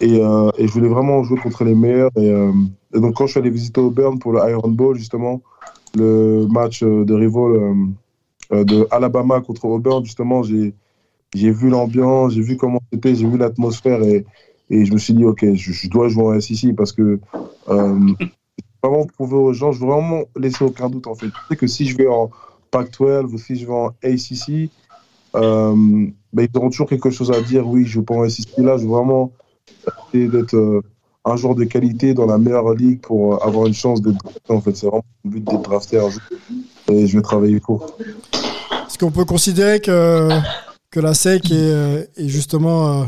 Et, 0.00 0.22
euh, 0.22 0.50
et 0.56 0.66
je 0.66 0.72
voulais 0.72 0.88
vraiment 0.88 1.22
jouer 1.22 1.38
contre 1.38 1.64
les 1.64 1.74
meilleurs. 1.74 2.10
Et, 2.16 2.30
euh, 2.30 2.52
et 2.94 3.00
donc, 3.00 3.14
quand 3.14 3.26
je 3.26 3.32
suis 3.32 3.40
allé 3.40 3.50
visiter 3.50 3.80
Auburn 3.80 4.18
pour 4.18 4.32
le 4.32 4.40
Iron 4.50 4.70
Bowl, 4.70 4.96
justement, 4.96 5.42
le 5.94 6.46
match 6.50 6.82
euh, 6.82 7.04
de 7.04 7.14
rival 7.14 7.86
euh, 8.52 8.64
de 8.64 8.86
Alabama 8.90 9.40
contre 9.40 9.66
Auburn, 9.66 10.04
justement, 10.04 10.42
j'ai 10.42 10.74
j'ai 11.32 11.52
vu 11.52 11.68
l'ambiance, 11.68 12.32
j'ai 12.32 12.40
vu 12.40 12.56
comment 12.56 12.80
c'était, 12.92 13.14
j'ai 13.14 13.26
vu 13.26 13.38
l'atmosphère 13.38 14.02
et, 14.02 14.26
et 14.68 14.84
je 14.84 14.92
me 14.92 14.98
suis 14.98 15.14
dit, 15.14 15.24
OK, 15.24 15.44
je, 15.54 15.72
je 15.72 15.88
dois 15.88 16.08
jouer 16.08 16.24
en 16.24 16.40
SEC 16.40 16.74
parce 16.74 16.92
que 16.92 17.20
vraiment 18.82 19.06
prouver 19.06 19.36
aux 19.36 19.52
gens, 19.52 19.72
je 19.72 19.80
veux 19.80 19.86
vraiment 19.86 20.22
laisser 20.36 20.64
aucun 20.64 20.88
doute 20.88 21.06
en 21.06 21.14
fait. 21.14 21.26
Je 21.26 21.48
sais 21.48 21.56
que 21.56 21.66
si 21.66 21.86
je 21.86 21.96
vais 21.96 22.06
en 22.06 22.30
Pac-12 22.70 23.32
ou 23.32 23.38
si 23.38 23.56
je 23.56 23.66
vais 23.66 23.72
en 23.72 23.88
ACC, 24.02 24.70
euh, 25.36 25.74
ben, 26.32 26.48
ils 26.52 26.58
auront 26.58 26.70
toujours 26.70 26.88
quelque 26.88 27.10
chose 27.10 27.30
à 27.30 27.40
dire. 27.40 27.66
Oui, 27.66 27.84
je 27.84 27.92
joue 27.92 28.02
pas 28.02 28.14
en 28.14 28.28
SEC 28.28 28.58
là, 28.58 28.76
je 28.76 28.82
veux 28.82 28.88
vraiment 28.90 29.32
essayer 30.08 30.28
d'être 30.28 30.54
euh, 30.54 30.82
un 31.24 31.36
joueur 31.36 31.54
de 31.54 31.64
qualité 31.64 32.14
dans 32.14 32.26
la 32.26 32.38
meilleure 32.38 32.74
ligue 32.74 33.00
pour 33.00 33.34
euh, 33.34 33.46
avoir 33.46 33.66
une 33.66 33.74
chance 33.74 34.00
d'être 34.00 34.16
drafté. 34.16 34.52
En 34.52 34.60
fait, 34.60 34.76
c'est 34.76 34.86
vraiment 34.86 35.04
le 35.24 35.30
but 35.30 35.44
d'être 35.44 35.62
drafté 35.62 35.98
un 35.98 36.08
jour. 36.08 36.22
Et 36.88 37.06
je 37.06 37.16
vais 37.16 37.22
travailler 37.22 37.60
pour. 37.60 37.96
Est-ce 38.86 38.98
qu'on 38.98 39.10
peut 39.10 39.24
considérer 39.24 39.80
que, 39.80 40.28
que 40.90 41.00
la 41.00 41.14
SEC 41.14 41.44
est, 41.46 41.52
euh, 41.52 42.04
justement 42.16 43.02
euh, 43.02 43.04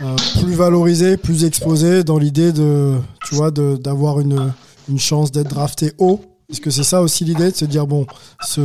euh, 0.00 0.16
plus 0.40 0.54
valorisée, 0.54 1.16
plus 1.16 1.44
exposée 1.44 2.02
dans 2.02 2.18
l'idée 2.18 2.52
de, 2.52 2.96
tu 3.32 3.36
vois, 3.36 3.50
d'avoir 3.50 4.20
une, 4.20 4.52
une 4.90 4.98
chance 4.98 5.32
d'être 5.32 5.48
drafté 5.48 5.92
haut 5.96 6.20
Est-ce 6.50 6.60
que 6.60 6.68
c'est 6.70 6.82
ça 6.82 7.00
aussi 7.00 7.24
l'idée 7.24 7.50
de 7.50 7.56
se 7.56 7.64
dire, 7.64 7.86
bon, 7.86 8.06
ce, 8.42 8.60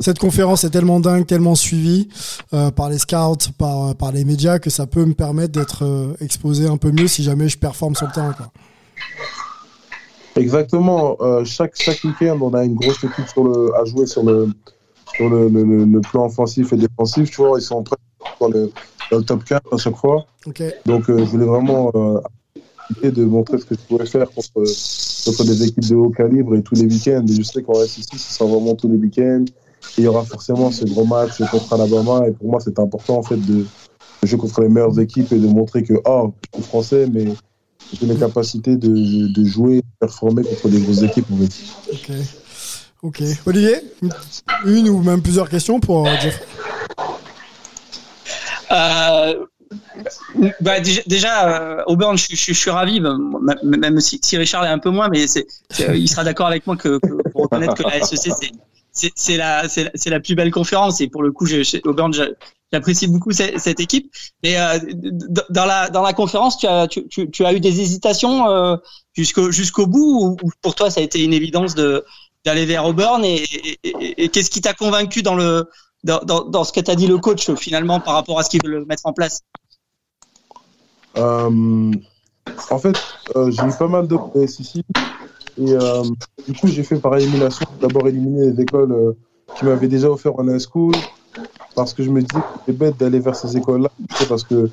cette 0.00 0.18
conférence 0.18 0.64
est 0.64 0.70
tellement 0.70 1.00
dingue, 1.00 1.26
tellement 1.26 1.54
suivie 1.54 2.08
euh, 2.54 2.70
par 2.70 2.88
les 2.88 2.96
scouts, 2.96 3.52
par, 3.58 3.94
par 3.94 4.10
les 4.10 4.24
médias, 4.24 4.58
que 4.58 4.70
ça 4.70 4.86
peut 4.86 5.04
me 5.04 5.12
permettre 5.12 5.52
d'être 5.52 5.84
euh, 5.84 6.14
exposé 6.22 6.66
un 6.66 6.78
peu 6.78 6.92
mieux 6.92 7.08
si 7.08 7.22
jamais 7.22 7.50
je 7.50 7.58
performe 7.58 7.94
sur 7.94 8.06
le 8.06 8.12
terrain. 8.12 8.32
Quoi. 8.32 8.50
Exactement. 10.36 11.18
Euh, 11.20 11.44
chaque, 11.44 11.72
chaque 11.76 12.02
week-end, 12.04 12.38
on 12.40 12.54
a 12.54 12.64
une 12.64 12.76
grosse 12.76 13.04
équipe 13.04 13.28
sur 13.28 13.44
le, 13.44 13.74
à 13.78 13.84
jouer 13.84 14.06
sur 14.06 14.22
le, 14.22 14.48
sur 15.14 15.28
le, 15.28 15.48
le, 15.48 16.00
plan 16.00 16.24
offensif 16.24 16.72
et 16.72 16.76
défensif. 16.76 17.30
Tu 17.30 17.42
vois, 17.42 17.58
ils 17.58 17.62
sont 17.62 17.82
prêts 17.82 17.96
dans 18.40 18.48
le, 18.48 18.72
dans 19.10 19.18
le 19.18 19.24
top 19.24 19.44
4 19.44 19.74
à 19.74 19.76
chaque 19.76 19.96
fois. 19.96 20.24
Donc, 20.86 21.04
je 21.06 21.12
voulais 21.12 21.44
vraiment 21.44 21.92
euh, 23.04 23.10
de 23.10 23.24
montrer 23.24 23.58
ce 23.58 23.64
que 23.64 23.74
je 23.74 23.80
pouvais 23.80 24.06
faire 24.06 24.30
contre, 24.30 24.52
contre 25.24 25.44
des 25.44 25.62
équipes 25.64 25.88
de 25.88 25.94
haut 25.94 26.10
calibre 26.10 26.54
et 26.56 26.62
tous 26.62 26.74
les 26.74 26.86
week-ends. 26.86 27.24
Et 27.28 27.34
je 27.34 27.42
sais 27.42 27.62
qu'on 27.62 27.78
reste 27.78 27.98
ici, 27.98 28.18
ce 28.18 28.34
sera 28.34 28.48
vraiment 28.48 28.74
tous 28.74 28.88
les 28.88 28.96
week-ends. 28.96 29.44
Et 29.96 30.02
il 30.02 30.04
y 30.04 30.06
aura 30.06 30.24
forcément 30.24 30.70
ce 30.70 30.84
gros 30.84 31.04
match 31.04 31.38
contre 31.50 31.72
Alabama. 31.72 32.26
Et 32.28 32.32
pour 32.32 32.50
moi, 32.50 32.60
c'est 32.60 32.78
important 32.78 33.18
en 33.18 33.22
fait 33.22 33.36
de, 33.36 33.64
jouer 34.22 34.38
contre 34.38 34.62
les 34.62 34.68
meilleures 34.68 34.98
équipes 34.98 35.30
et 35.32 35.38
de 35.38 35.46
montrer 35.46 35.82
que, 35.82 35.94
ah, 36.06 36.24
je 36.54 36.58
suis 36.58 36.68
français, 36.68 37.06
mais 37.12 37.26
j'ai 37.92 38.06
les 38.06 38.16
capacités 38.16 38.76
de, 38.76 39.28
de 39.32 39.44
jouer, 39.44 39.76
de 39.76 39.86
performer 40.00 40.42
contre 40.42 40.68
des 40.68 40.80
grosses 40.80 41.02
équipes. 41.02 41.26
Ok. 41.92 42.10
Ok. 43.02 43.22
Olivier, 43.44 43.76
une- 44.64 44.88
ou 44.88 45.02
même 45.02 45.20
plusieurs 45.20 45.50
questions 45.50 45.78
pour 45.78 46.06
euh, 46.06 46.10
Jeffrey 46.22 46.46
Euh, 48.74 49.46
bah, 50.60 50.80
déjà, 51.06 51.48
euh, 51.78 51.82
Auburn, 51.86 52.16
je, 52.18 52.26
je- 52.30 52.52
je 52.52 52.52
suis 52.52 52.70
ravi, 52.70 53.00
bah, 53.00 53.16
même 53.62 54.00
si, 54.00 54.20
si 54.22 54.36
Richard 54.36 54.64
est 54.64 54.68
un 54.68 54.78
peu 54.78 54.90
moins, 54.90 55.08
mais 55.08 55.26
c'est, 55.26 55.46
c'est- 55.70 55.98
il 55.98 56.08
sera 56.08 56.24
d'accord 56.24 56.46
avec 56.46 56.66
moi 56.66 56.76
que, 56.76 56.98
pour 57.32 57.42
reconnaître 57.42 57.74
que 57.74 57.82
la 57.82 58.00
SEC 58.04 58.52
c'est 59.16 59.36
la 59.36 59.64
la, 60.06 60.20
plus 60.20 60.36
belle 60.36 60.52
conférence 60.52 61.00
et 61.00 61.08
pour 61.08 61.22
le 61.24 61.32
coup, 61.32 61.46
chez 61.46 61.80
Auburn, 61.84 62.12
j'a- 62.14 62.28
j'apprécie 62.72 63.08
beaucoup 63.08 63.32
cette, 63.32 63.80
équipe. 63.80 64.08
Mais 64.44 64.56
euh, 64.56 64.78
dans 65.50 65.64
la 65.64 65.90
dans 65.90 66.02
la 66.02 66.12
conférence, 66.12 66.58
tu 66.58 66.66
as 66.68 66.86
tu, 66.86 67.06
tu, 67.08 67.28
tu 67.28 67.44
as 67.44 67.52
eu 67.54 67.58
des 67.58 67.80
hésitations 67.80 68.48
euh, 68.48 68.76
jusqu'au 69.12 69.50
jusqu'au 69.50 69.86
bout 69.88 70.20
ou, 70.22 70.36
ou 70.46 70.50
pour 70.62 70.76
toi 70.76 70.90
ça 70.90 71.00
a 71.00 71.02
été 71.02 71.24
une 71.24 71.32
évidence 71.32 71.74
de 71.74 72.04
d'aller 72.44 72.66
vers 72.66 72.84
Auburn 72.86 73.24
et, 73.24 73.42
et, 73.42 73.78
et- 73.82 74.24
et 74.24 74.28
qu'est-ce 74.28 74.50
qui 74.50 74.60
t'a 74.60 74.74
convaincu 74.74 75.22
dans 75.22 75.34
le 75.34 75.68
dans, 76.04 76.64
ce 76.64 76.72
que 76.72 76.80
t'a 76.80 76.94
dit 76.94 77.06
le 77.06 77.18
coach 77.18 77.52
finalement 77.54 77.98
par 77.98 78.14
rapport 78.14 78.38
à 78.38 78.42
ce 78.44 78.50
qu'il 78.50 78.60
veut 78.64 78.84
mettre 78.84 79.06
en 79.06 79.12
place 79.12 79.42
Euh, 81.16 81.92
en 82.70 82.78
fait, 82.78 82.96
euh, 83.36 83.50
j'ai 83.50 83.62
eu 83.62 83.72
pas 83.78 83.86
mal 83.86 84.06
de. 84.08 84.16
Et 85.56 85.72
euh, 85.72 86.02
du 86.46 86.52
coup, 86.54 86.66
j'ai 86.66 86.82
fait 86.82 86.96
par 86.96 87.16
élimination. 87.16 87.66
D'abord 87.80 88.08
éliminer 88.08 88.50
les 88.50 88.60
écoles 88.60 89.14
qui 89.56 89.64
m'avaient 89.64 89.88
déjà 89.88 90.10
offert 90.10 90.36
en 90.38 90.48
high 90.48 90.58
school. 90.58 90.92
Parce 91.76 91.94
que 91.94 92.02
je 92.02 92.10
me 92.10 92.20
disais 92.20 92.40
que 92.40 92.46
c'était 92.58 92.72
bête 92.76 92.96
d'aller 92.96 93.20
vers 93.20 93.36
ces 93.36 93.56
écoles-là. 93.56 93.90
Parce 94.28 94.42
que 94.42 94.68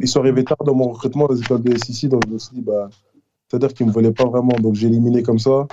ils 0.00 0.08
sont 0.08 0.20
arrivés 0.20 0.44
tard 0.44 0.56
dans 0.64 0.74
mon 0.74 0.88
recrutement, 0.88 1.28
les 1.30 1.40
écoles 1.40 1.62
de 1.62 1.76
SEC. 1.76 2.08
Donc 2.08 2.22
je 2.26 2.32
me 2.32 2.38
suis 2.38 2.54
dit, 2.54 2.62
bah, 2.62 2.88
c'est-à-dire 3.48 3.74
qu'ils 3.74 3.84
ne 3.84 3.90
me 3.90 3.94
voulaient 3.94 4.12
pas 4.12 4.24
vraiment. 4.24 4.56
Donc 4.58 4.74
j'ai 4.74 4.86
éliminé 4.86 5.22
comme 5.22 5.38
ça. 5.38 5.66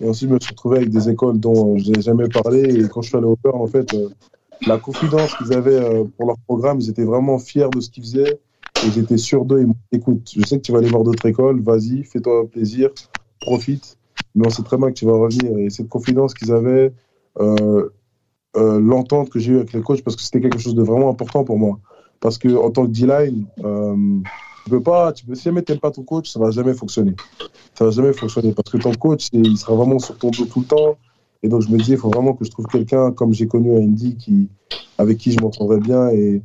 Et 0.00 0.08
ensuite, 0.08 0.28
je 0.28 0.34
me 0.34 0.40
suis 0.40 0.50
retrouvé 0.50 0.78
avec 0.78 0.90
des 0.90 1.08
écoles 1.08 1.38
dont 1.38 1.74
euh, 1.74 1.78
je 1.78 1.92
n'ai 1.92 2.00
jamais 2.02 2.28
parlé. 2.28 2.62
Et 2.62 2.88
quand 2.88 3.02
je 3.02 3.08
suis 3.08 3.16
allé 3.16 3.26
au 3.26 3.36
Peur, 3.36 3.56
en 3.56 3.66
fait, 3.66 3.92
euh, 3.94 4.08
la 4.66 4.78
confidence 4.78 5.34
qu'ils 5.34 5.52
avaient 5.52 5.74
euh, 5.74 6.04
pour 6.16 6.26
leur 6.26 6.38
programme, 6.38 6.80
ils 6.80 6.90
étaient 6.90 7.04
vraiment 7.04 7.38
fiers 7.38 7.68
de 7.72 7.80
ce 7.80 7.90
qu'ils 7.90 8.02
faisaient. 8.02 8.40
Et 8.84 8.90
j'étais 8.90 9.16
sûr 9.16 9.44
d'eux. 9.44 9.60
Ils 9.60 9.66
m'ont 9.66 9.76
dit, 9.92 9.98
écoute, 9.98 10.30
je 10.36 10.42
sais 10.42 10.56
que 10.56 10.62
tu 10.62 10.72
vas 10.72 10.78
aller 10.78 10.88
voir 10.88 11.04
d'autres 11.04 11.26
écoles, 11.26 11.60
vas-y, 11.62 12.04
fais-toi 12.04 12.46
plaisir, 12.48 12.90
profite. 13.40 13.96
Mais 14.34 14.44
on 14.46 14.50
sait 14.50 14.62
très 14.64 14.76
bien 14.76 14.88
que 14.88 14.94
tu 14.94 15.06
vas 15.06 15.12
revenir. 15.12 15.56
Et 15.58 15.70
cette 15.70 15.88
confidence 15.88 16.34
qu'ils 16.34 16.52
avaient, 16.52 16.92
euh, 18.56 18.78
l'entente 18.80 19.30
que 19.30 19.38
j'ai 19.40 19.52
eue 19.52 19.56
avec 19.56 19.72
les 19.72 19.82
coachs, 19.82 20.02
parce 20.02 20.16
que 20.16 20.22
c'était 20.22 20.40
quelque 20.40 20.58
chose 20.58 20.76
de 20.76 20.82
vraiment 20.82 21.10
important 21.10 21.44
pour 21.44 21.58
moi. 21.58 21.80
Parce 22.20 22.38
que 22.38 22.48
en 22.56 22.70
tant 22.70 22.86
que 22.86 22.90
D-line, 22.92 23.46
euh, 23.64 23.96
tu 24.64 24.70
peux 24.70 24.80
pas, 24.82 25.12
tu 25.12 25.26
peux, 25.26 25.34
si 25.34 25.44
jamais 25.44 25.62
t'aimes 25.62 25.78
pas 25.78 25.90
ton 25.90 26.02
coach, 26.02 26.30
ça 26.30 26.40
va 26.40 26.50
jamais 26.50 26.74
fonctionner. 26.74 27.14
Ça 27.74 27.84
va 27.84 27.90
jamais 27.90 28.12
fonctionner 28.12 28.52
parce 28.52 28.70
que 28.70 28.78
ton 28.78 28.94
coach, 28.94 29.28
il 29.32 29.56
sera 29.58 29.74
vraiment 29.74 29.98
sur 29.98 30.16
ton 30.16 30.30
dos 30.30 30.46
tout 30.46 30.60
le 30.60 30.66
temps. 30.66 30.96
Et 31.42 31.48
donc 31.48 31.60
je 31.60 31.68
me 31.68 31.76
dis, 31.76 31.92
il 31.92 31.98
faut 31.98 32.08
vraiment 32.08 32.32
que 32.32 32.44
je 32.44 32.50
trouve 32.50 32.66
quelqu'un 32.66 33.12
comme 33.12 33.34
j'ai 33.34 33.46
connu 33.46 33.74
à 33.74 33.78
Indy, 33.78 34.16
qui, 34.16 34.48
avec 34.96 35.18
qui 35.18 35.32
je 35.32 35.40
m'entendrais 35.40 35.80
bien. 35.80 36.08
Et, 36.10 36.42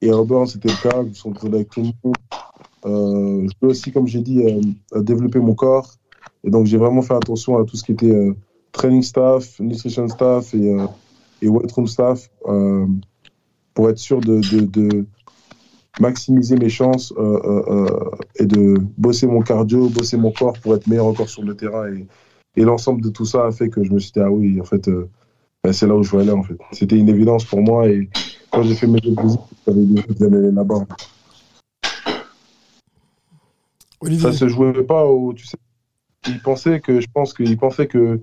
et 0.00 0.12
Auburn, 0.12 0.46
c'était 0.46 0.68
le 0.68 0.82
cas. 0.82 1.04
Je 1.12 1.28
m'entendais 1.28 1.56
avec 1.56 1.70
tout 1.70 1.80
le 1.80 1.86
monde. 1.86 2.14
Euh, 2.84 3.48
je 3.48 3.58
peux 3.58 3.66
aussi, 3.66 3.90
comme 3.90 4.06
j'ai 4.06 4.20
dit, 4.20 4.44
euh, 4.44 5.02
développer 5.02 5.40
mon 5.40 5.54
corps. 5.54 5.94
Et 6.44 6.50
donc 6.50 6.66
j'ai 6.66 6.76
vraiment 6.76 7.02
fait 7.02 7.14
attention 7.14 7.58
à 7.58 7.64
tout 7.64 7.76
ce 7.76 7.82
qui 7.82 7.92
était 7.92 8.10
euh, 8.10 8.36
training 8.70 9.02
staff, 9.02 9.58
nutrition 9.58 10.06
staff 10.08 10.54
et, 10.54 10.70
euh, 10.70 10.86
et 11.42 11.48
weight 11.48 11.72
room 11.72 11.88
staff 11.88 12.30
euh, 12.46 12.86
pour 13.74 13.90
être 13.90 13.98
sûr 13.98 14.20
de, 14.20 14.40
de, 14.52 14.60
de 14.60 15.06
maximiser 16.00 16.56
mes 16.56 16.68
chances 16.68 17.12
euh, 17.16 17.40
euh, 17.44 17.62
euh, 17.68 18.10
et 18.36 18.46
de 18.46 18.76
bosser 18.98 19.26
mon 19.26 19.40
cardio, 19.40 19.88
bosser 19.88 20.16
mon 20.16 20.30
corps 20.30 20.58
pour 20.60 20.74
être 20.74 20.86
meilleur 20.86 21.06
encore 21.06 21.28
sur 21.28 21.42
le 21.42 21.54
terrain. 21.54 21.88
Et, 21.92 22.06
et 22.56 22.64
l'ensemble 22.64 23.02
de 23.02 23.08
tout 23.08 23.24
ça 23.24 23.46
a 23.46 23.52
fait 23.52 23.68
que 23.68 23.82
je 23.82 23.92
me 23.92 23.98
suis 23.98 24.12
dit, 24.12 24.20
ah 24.20 24.30
oui, 24.30 24.60
en 24.60 24.64
fait, 24.64 24.88
ben, 25.64 25.72
c'est 25.72 25.86
là 25.86 25.94
où 25.94 26.02
je 26.02 26.10
veux 26.14 26.22
aller. 26.22 26.32
En 26.32 26.42
fait. 26.42 26.56
C'était 26.72 26.96
une 26.96 27.08
évidence 27.08 27.44
pour 27.44 27.60
moi. 27.60 27.88
Et 27.88 28.08
quand 28.50 28.62
j'ai 28.62 28.74
fait 28.74 28.86
mes 28.86 28.98
autres 28.98 29.22
visites, 29.22 29.40
j'avais 29.66 29.84
dit 29.84 30.02
que 30.02 30.14
j'allais 30.18 30.50
là-bas. 30.50 30.86
Ça 34.18 34.32
se 34.32 34.48
jouait 34.48 34.84
pas 34.84 35.04
au. 35.04 35.32
Tu 35.32 35.46
sais, 35.46 35.56
ils 36.28 36.40
pensaient 36.40 36.80
que, 36.80 37.00
je 37.00 37.06
pense 37.12 37.32
qu'ils 37.32 37.56
pensaient 37.56 37.86
que 37.86 38.20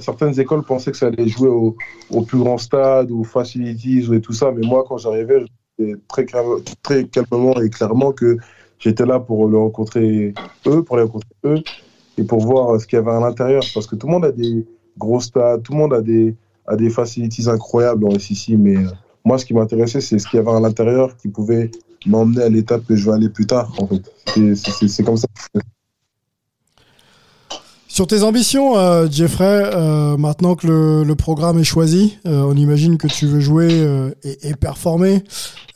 certaines 0.00 0.38
écoles 0.40 0.64
pensaient 0.64 0.90
que 0.90 0.96
ça 0.96 1.06
allait 1.06 1.28
jouer 1.28 1.48
au, 1.48 1.76
au 2.10 2.22
plus 2.22 2.38
grand 2.38 2.58
stade 2.58 3.10
ou 3.10 3.22
facilities 3.24 4.12
et 4.12 4.20
tout 4.20 4.32
ça. 4.32 4.50
Mais 4.52 4.66
moi, 4.66 4.84
quand 4.88 4.98
j'arrivais, 4.98 5.44
très, 6.08 6.24
calme- 6.24 6.62
très 6.82 7.04
calmement 7.04 7.60
et 7.60 7.70
clairement 7.70 8.12
que 8.12 8.36
j'étais 8.78 9.06
là 9.06 9.20
pour 9.20 9.48
le 9.48 9.58
rencontrer 9.58 10.34
eux, 10.66 10.82
pour 10.82 10.96
les 10.96 11.02
rencontrer 11.02 11.28
eux 11.44 11.62
et 12.18 12.24
pour 12.24 12.40
voir 12.40 12.80
ce 12.80 12.86
qu'il 12.86 12.96
y 12.96 13.00
avait 13.00 13.10
à 13.10 13.20
l'intérieur. 13.20 13.62
Parce 13.74 13.86
que 13.86 13.96
tout 13.96 14.06
le 14.06 14.12
monde 14.12 14.24
a 14.24 14.32
des 14.32 14.66
gros 14.98 15.20
stades, 15.20 15.62
tout 15.62 15.72
le 15.72 15.78
monde 15.78 15.94
a 15.94 16.00
des, 16.00 16.34
a 16.66 16.76
des 16.76 16.90
facilities 16.90 17.48
incroyables 17.48 18.04
en 18.06 18.18
SEC. 18.18 18.56
Mais 18.58 18.76
euh, 18.76 18.90
moi, 19.24 19.38
ce 19.38 19.44
qui 19.44 19.54
m'intéressait, 19.54 20.00
c'est 20.00 20.18
ce 20.18 20.26
qu'il 20.28 20.38
y 20.38 20.40
avait 20.40 20.52
à 20.56 20.60
l'intérieur 20.60 21.16
qui 21.16 21.28
pouvait 21.28 21.70
m'emmener 22.06 22.42
à 22.42 22.48
l'étape 22.48 22.86
que 22.86 22.94
je 22.94 23.04
vais 23.06 23.16
aller 23.16 23.28
plus 23.28 23.46
tard, 23.46 23.74
en 23.78 23.86
fait. 23.86 24.02
C'est 24.88 25.04
comme 25.04 25.16
ça. 25.16 25.26
Sur 27.96 28.06
tes 28.06 28.24
ambitions, 28.24 28.76
euh, 28.76 29.08
Jeffrey, 29.10 29.70
euh, 29.72 30.18
maintenant 30.18 30.54
que 30.54 30.66
le, 31.02 31.14
programme 31.14 31.58
est 31.58 31.64
choisi, 31.64 32.18
euh, 32.26 32.42
on 32.42 32.54
imagine 32.54 32.98
que 32.98 33.06
tu 33.06 33.24
veux 33.24 33.40
jouer 33.40 33.70
et, 34.22 34.54
performer. 34.54 35.24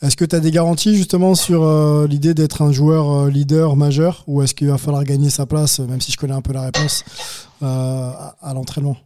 Est-ce 0.03 0.15
que 0.15 0.25
tu 0.25 0.35
as 0.35 0.39
des 0.39 0.51
garanties 0.51 0.95
justement 0.95 1.33
sur 1.33 1.67
l'idée 2.07 2.35
d'être 2.35 2.61
un 2.61 2.71
joueur 2.71 3.25
leader 3.25 3.75
majeur? 3.75 4.23
Ou 4.27 4.43
est-ce 4.43 4.53
qu'il 4.53 4.67
va 4.67 4.77
falloir 4.77 5.03
gagner 5.03 5.31
sa 5.31 5.47
place, 5.47 5.79
même 5.79 5.99
si 5.99 6.11
je 6.11 6.17
connais 6.17 6.35
un 6.35 6.43
peu 6.43 6.53
la 6.53 6.61
réponse, 6.61 7.03
à, 7.63 8.53
l'entraînement? 8.53 8.97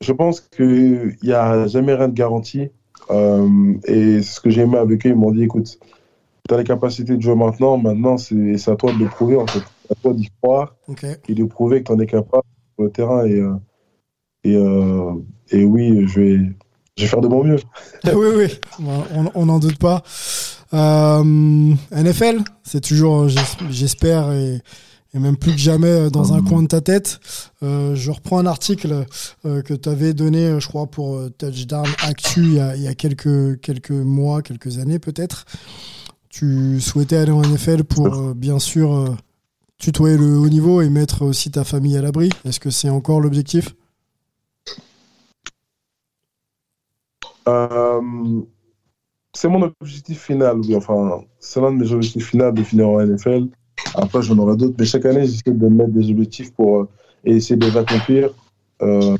Je 0.00 0.12
pense 0.12 0.38
qu'il 0.38 1.16
n'y 1.24 1.32
a 1.32 1.66
jamais 1.66 1.94
rien 1.94 2.06
de 2.06 2.14
garanti. 2.14 2.68
Et 3.10 4.22
ce 4.22 4.40
que 4.40 4.48
j'ai 4.48 4.60
aimé 4.60 4.78
avec 4.78 5.04
eux, 5.04 5.10
ils 5.10 5.16
m'ont 5.16 5.32
dit 5.32 5.42
écoute, 5.42 5.76
tu 6.48 6.54
as 6.54 6.58
les 6.58 6.62
capacités 6.62 7.16
de 7.16 7.20
jouer 7.20 7.34
maintenant, 7.34 7.78
maintenant 7.78 8.16
c'est 8.16 8.68
à 8.68 8.76
toi 8.76 8.92
de 8.92 8.98
le 8.98 9.06
prouver 9.06 9.34
en 9.34 9.48
fait. 9.48 9.64
À 9.90 9.94
toi 9.96 10.12
d'y 10.12 10.28
croire 10.42 10.76
et 11.28 11.34
de 11.34 11.44
prouver 11.44 11.82
que 11.82 11.86
tu 11.88 11.92
en 11.92 11.98
es 12.00 12.06
capable 12.06 12.44
sur 12.74 12.84
le 12.84 12.90
terrain. 12.90 13.24
Et, 13.26 13.40
euh, 13.40 13.54
et, 14.44 14.56
euh, 14.56 15.12
et 15.50 15.64
oui, 15.64 16.06
je 16.06 16.20
vais, 16.20 16.38
je 16.96 17.02
vais 17.02 17.08
faire 17.08 17.20
de 17.20 17.28
mon 17.28 17.44
mieux. 17.44 17.56
oui, 18.04 18.26
oui, 18.36 18.60
on- 19.34 19.46
n'en 19.46 19.58
doute 19.58 19.78
pas. 19.78 20.02
Euh, 20.74 21.74
NFL, 21.92 22.40
c'est 22.62 22.80
toujours, 22.80 23.28
j'espère, 23.70 24.32
et, 24.32 24.60
même 25.14 25.36
plus 25.38 25.52
que 25.52 25.58
jamais 25.58 26.10
dans 26.10 26.34
un 26.34 26.42
coin 26.42 26.62
de 26.62 26.66
ta 26.68 26.82
tête. 26.82 27.20
Euh, 27.62 27.94
je 27.94 28.10
reprends 28.10 28.38
un 28.38 28.44
article 28.46 29.06
euh, 29.46 29.62
que 29.62 29.72
tu 29.72 29.88
avais 29.88 30.12
donné, 30.12 30.60
je 30.60 30.68
crois, 30.68 30.86
pour 30.86 31.18
Touchdown 31.38 31.86
Actu 32.02 32.40
il 32.40 32.54
y 32.54 32.60
a, 32.60 32.76
il 32.76 32.82
y 32.82 32.88
a 32.88 32.94
quelques, 32.94 33.58
quelques 33.60 33.92
mois, 33.92 34.42
quelques 34.42 34.78
années 34.78 34.98
peut-être. 34.98 35.46
Tu 36.28 36.80
souhaitais 36.82 37.16
aller 37.16 37.32
en 37.32 37.40
NFL 37.40 37.84
pour, 37.84 38.34
bien 38.34 38.58
sûr, 38.58 39.16
tutoyer 39.78 40.16
le 40.16 40.38
haut 40.38 40.48
niveau 40.48 40.80
et 40.80 40.88
mettre 40.88 41.22
aussi 41.22 41.50
ta 41.50 41.64
famille 41.64 41.96
à 41.96 42.02
l'abri? 42.02 42.30
Est-ce 42.44 42.60
que 42.60 42.70
c'est 42.70 42.90
encore 42.90 43.20
l'objectif? 43.20 43.74
Euh, 47.48 48.00
c'est 49.34 49.48
mon 49.48 49.72
objectif 49.80 50.22
final, 50.22 50.58
oui. 50.60 50.74
Enfin, 50.74 51.22
c'est 51.38 51.60
l'un 51.60 51.72
de 51.72 51.78
mes 51.78 51.92
objectifs 51.92 52.30
finaux 52.30 52.50
de 52.50 52.62
finir 52.62 52.88
en 52.88 53.00
NFL. 53.04 53.48
Après, 53.94 54.22
j'en 54.22 54.38
aurai 54.38 54.56
d'autres, 54.56 54.74
mais 54.78 54.86
chaque 54.86 55.04
année, 55.04 55.26
j'essaie 55.26 55.52
de 55.52 55.68
mettre 55.68 55.90
des 55.90 56.10
objectifs 56.10 56.52
pour 56.54 56.78
euh, 56.80 56.88
essayer 57.24 57.56
de 57.56 57.66
les 57.66 57.76
accomplir. 57.76 58.30
Euh, 58.82 59.16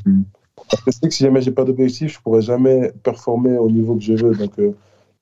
parce 0.69 0.99
que 0.99 1.09
si 1.09 1.23
jamais 1.23 1.41
j'ai 1.41 1.51
pas 1.51 1.63
d'objectif, 1.63 2.13
je 2.13 2.19
pourrais 2.19 2.41
jamais 2.41 2.91
performer 3.03 3.57
au 3.57 3.69
niveau 3.69 3.95
que 3.95 4.01
je 4.01 4.13
veux. 4.13 4.35
Donc 4.35 4.53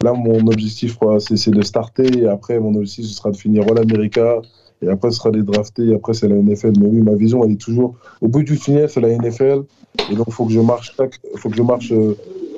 là, 0.04 0.14
mon 0.14 0.48
objectif, 0.48 0.98
c'est 1.20 1.52
de 1.52 1.62
starter. 1.62 2.18
Et 2.18 2.28
après, 2.28 2.60
mon 2.60 2.74
objectif, 2.76 3.06
ce 3.06 3.14
sera 3.14 3.32
de 3.32 3.38
finir 3.38 3.64
All 3.70 3.80
America. 3.80 4.42
Et 4.82 4.90
après, 4.90 5.12
ce 5.12 5.18
sera 5.18 5.30
les 5.32 5.44
draftés. 5.44 5.88
Et 5.88 5.96
après, 5.96 6.14
c'est 6.14 6.28
la 6.28 6.36
NFL. 6.36 6.74
Mais 6.80 6.88
oui, 6.88 7.02
ma 7.02 7.16
vision, 7.16 7.44
elle 7.44 7.52
est 7.52 7.62
toujours 7.62 7.96
au 8.22 8.28
bout 8.28 8.44
du 8.44 8.60
tunnel, 8.60 8.90
c'est 8.90 9.02
la 9.02 9.10
NFL. 9.10 9.64
Et 10.12 10.16
donc, 10.16 10.28
il 10.28 10.34
faut 10.34 10.46
que 10.46 10.54
je 10.54 10.60
marche, 10.60 10.96
faut 11.38 11.50
que 11.50 11.56
je 11.56 11.64
marche 11.64 11.94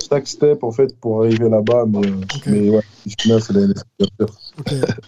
chaque 0.10 0.27
step 0.27 0.63
en 0.63 0.71
fait 0.71 0.95
pour 0.99 1.23
arriver 1.23 1.49
là-bas. 1.49 1.86
Mais, 1.88 2.12
mais 2.47 2.69
ouais, 2.69 2.82
c'est 3.06 3.53
la 3.53 3.67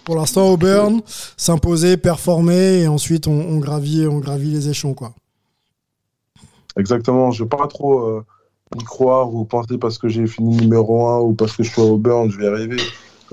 Pour 0.05 0.15
l'instant, 0.15 0.49
Auburn, 0.51 1.01
s'imposer, 1.37 1.97
performer 1.97 2.81
et 2.81 2.87
ensuite 2.87 3.27
on, 3.27 3.39
on, 3.39 3.57
gravit, 3.57 4.07
on 4.07 4.19
gravit 4.19 4.51
les 4.51 4.69
échelons. 4.69 4.93
Quoi. 4.93 5.13
Exactement. 6.77 7.31
Je 7.31 7.43
ne 7.43 7.49
pas 7.49 7.67
trop 7.67 7.99
euh, 7.99 8.25
y 8.77 8.83
croire 8.83 9.33
ou 9.33 9.45
penser 9.45 9.77
parce 9.77 9.97
que 9.97 10.07
j'ai 10.07 10.27
fini 10.27 10.57
numéro 10.57 11.07
1 11.07 11.19
ou 11.19 11.33
parce 11.33 11.55
que 11.55 11.63
je 11.63 11.71
suis 11.71 11.81
à 11.81 11.85
Auburn, 11.85 12.29
je 12.29 12.37
vais 12.37 12.45
y 12.45 12.47
arriver. 12.47 12.81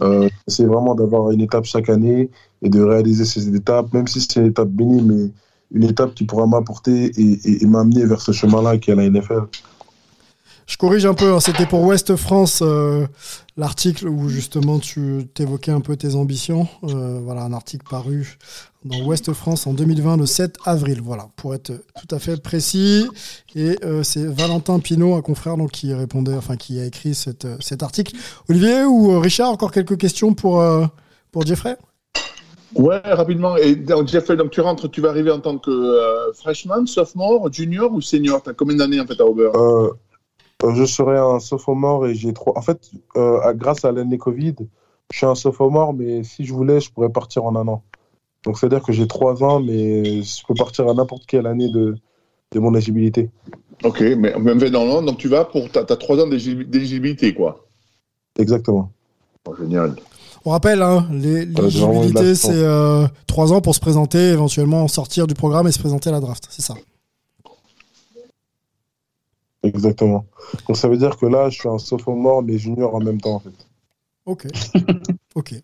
Euh, 0.03 0.29
c'est 0.47 0.67
vraiment 0.67 0.95
d'avoir 0.95 1.31
une 1.31 1.41
étape 1.41 1.65
chaque 1.65 1.89
année 1.89 2.31
et 2.63 2.69
de 2.69 2.81
réaliser 2.81 3.25
ces 3.25 3.55
étapes, 3.55 3.93
même 3.93 4.07
si 4.07 4.21
c'est 4.21 4.41
une 4.41 4.47
étape 4.47 4.69
bénie, 4.69 5.03
mais 5.03 5.31
une 5.73 5.85
étape 5.85 6.15
qui 6.15 6.25
pourra 6.25 6.47
m'apporter 6.47 7.13
et, 7.17 7.67
m'amener 7.67 8.05
vers 8.05 8.21
ce 8.21 8.33
chemin-là 8.33 8.79
qui 8.79 8.91
est 8.91 8.95
la 8.95 9.09
NFL. 9.09 9.43
Je 10.67 10.77
corrige 10.77 11.07
un 11.07 11.15
peu, 11.15 11.33
hein. 11.33 11.39
c'était 11.39 11.67
pour 11.67 11.83
Ouest 11.83 12.17
France 12.17 12.59
euh, 12.61 13.07
l'article 13.57 14.09
où 14.09 14.29
justement 14.29 14.81
tu 14.81 15.25
évoquais 15.39 15.71
un 15.71 15.81
peu 15.81 15.97
tes 15.97 16.17
ambitions. 16.17 16.67
Euh, 16.83 17.21
voilà, 17.23 17.43
un 17.43 17.53
article 17.53 17.87
paru 17.89 18.37
dans 18.85 19.01
Ouest 19.05 19.33
France 19.33 19.69
en 19.69 19.75
2020 19.75 20.17
le 20.17 20.27
7 20.27 20.57
avril. 20.65 21.01
Voilà, 21.05 21.29
pour 21.37 21.55
être 21.55 21.71
tout 21.71 22.13
à 22.13 22.19
fait 22.19 22.43
précis. 22.43 23.07
Et 23.55 23.79
euh, 23.85 24.03
c'est 24.03 24.25
Valentin 24.25 24.81
Pinault, 24.81 25.15
un 25.15 25.23
confrère, 25.23 25.57
donc 25.57 25.71
qui 25.71 25.95
répondait, 25.95 26.35
enfin 26.35 26.57
qui 26.57 26.81
a 26.81 26.85
écrit 26.85 27.15
cet 27.15 27.45
article. 27.85 28.17
Olivier 28.49 28.85
ou 28.85 29.21
Richard, 29.21 29.51
encore 29.51 29.71
quelques 29.71 29.97
questions 29.97 30.35
pour 30.35 30.65
pour 31.31 31.47
Jeffrey? 31.47 31.77
Ouais, 32.77 33.01
rapidement. 33.05 33.57
Et 33.57 33.75
donc, 33.75 34.11
donc 34.11 34.51
tu 34.51 34.61
rentres, 34.61 34.91
tu 34.91 35.01
vas 35.01 35.09
arriver 35.09 35.31
en 35.31 35.41
tant 35.41 35.59
que 35.59 36.33
freshman, 36.35 36.87
sophomore, 36.87 37.53
junior 37.53 37.93
ou 37.93 38.01
senior? 38.01 38.43
T'as 38.43 38.53
combien 38.53 38.77
d'années 38.77 39.01
en 39.01 39.07
fait 39.07 39.21
à 39.21 39.25
Auburn? 39.25 39.57
Euh, 39.57 39.91
je 40.75 40.85
serai 40.85 41.17
un 41.17 41.39
sophomore 41.39 42.07
et 42.07 42.15
j'ai 42.15 42.33
trois. 42.33 42.57
En 42.57 42.63
fait, 42.63 42.91
euh, 43.17 43.53
grâce 43.55 43.85
à 43.85 43.93
l'année 43.93 44.19
Covid, 44.19 44.55
je 45.11 45.17
suis 45.17 45.27
un 45.27 45.35
sophomore, 45.35 45.95
mais 45.95 46.23
si 46.25 46.45
je 46.45 46.53
voulais, 46.53 46.81
je 46.81 46.91
pourrais 46.93 47.11
partir 47.11 47.45
en 47.45 47.57
un 47.57 47.67
an. 47.69 47.83
Donc, 48.45 48.59
c'est-à-dire 48.59 48.83
que 48.83 48.93
j'ai 48.93 49.07
trois 49.07 49.43
ans, 49.43 49.61
mais 49.61 50.23
je 50.23 50.47
peux 50.47 50.55
partir 50.55 50.89
à 50.89 50.95
n'importe 50.95 51.27
quelle 51.27 51.47
année 51.47 51.71
de, 51.71 51.97
de 52.53 52.61
mon 52.61 52.75
éligibilité. 52.75 53.31
Ok, 53.85 54.01
mais 54.01 54.39
même 54.39 54.59
dans 54.59 54.85
l'an, 54.85 55.03
donc 55.03 55.19
tu 55.19 55.29
vas 55.29 55.45
pour. 55.45 55.71
Tu 55.71 55.79
as, 55.79 55.85
trois 55.85 56.19
ans 56.19 56.27
d'éligibilité, 56.27 57.35
quoi. 57.35 57.67
Exactement. 58.39 58.91
Oh, 59.49 59.55
génial. 59.59 59.97
On 60.47 60.53
rappelle, 60.53 60.81
hein, 60.81 61.09
l'éligibilité, 61.11 62.37
c'est 62.37 62.53
euh, 62.53 63.09
trois 63.27 63.53
ans 63.53 63.61
pour 63.61 63.75
se 63.75 63.81
présenter, 63.81 64.31
éventuellement 64.31 64.87
sortir 64.87 65.27
du 65.27 65.35
programme 65.35 65.67
et 65.67 65.73
se 65.73 65.79
présenter 65.81 66.09
à 66.09 66.13
la 66.13 66.21
draft. 66.21 66.47
C'est 66.51 66.63
ça. 66.63 66.75
Exactement. 69.65 70.25
Donc 70.69 70.77
ça 70.77 70.87
veut 70.87 70.99
dire 70.99 71.17
que 71.17 71.27
là, 71.27 71.51
je 71.51 71.59
suis 71.59 71.69
un 71.69 71.79
sophomore, 71.79 72.45
mais 72.45 72.59
junior 72.59 72.95
en 72.95 73.01
même 73.01 73.21
temps, 73.21 73.35
en 73.35 73.41
fait. 73.41 73.67
Ok. 74.25 74.47
ok. 75.35 75.55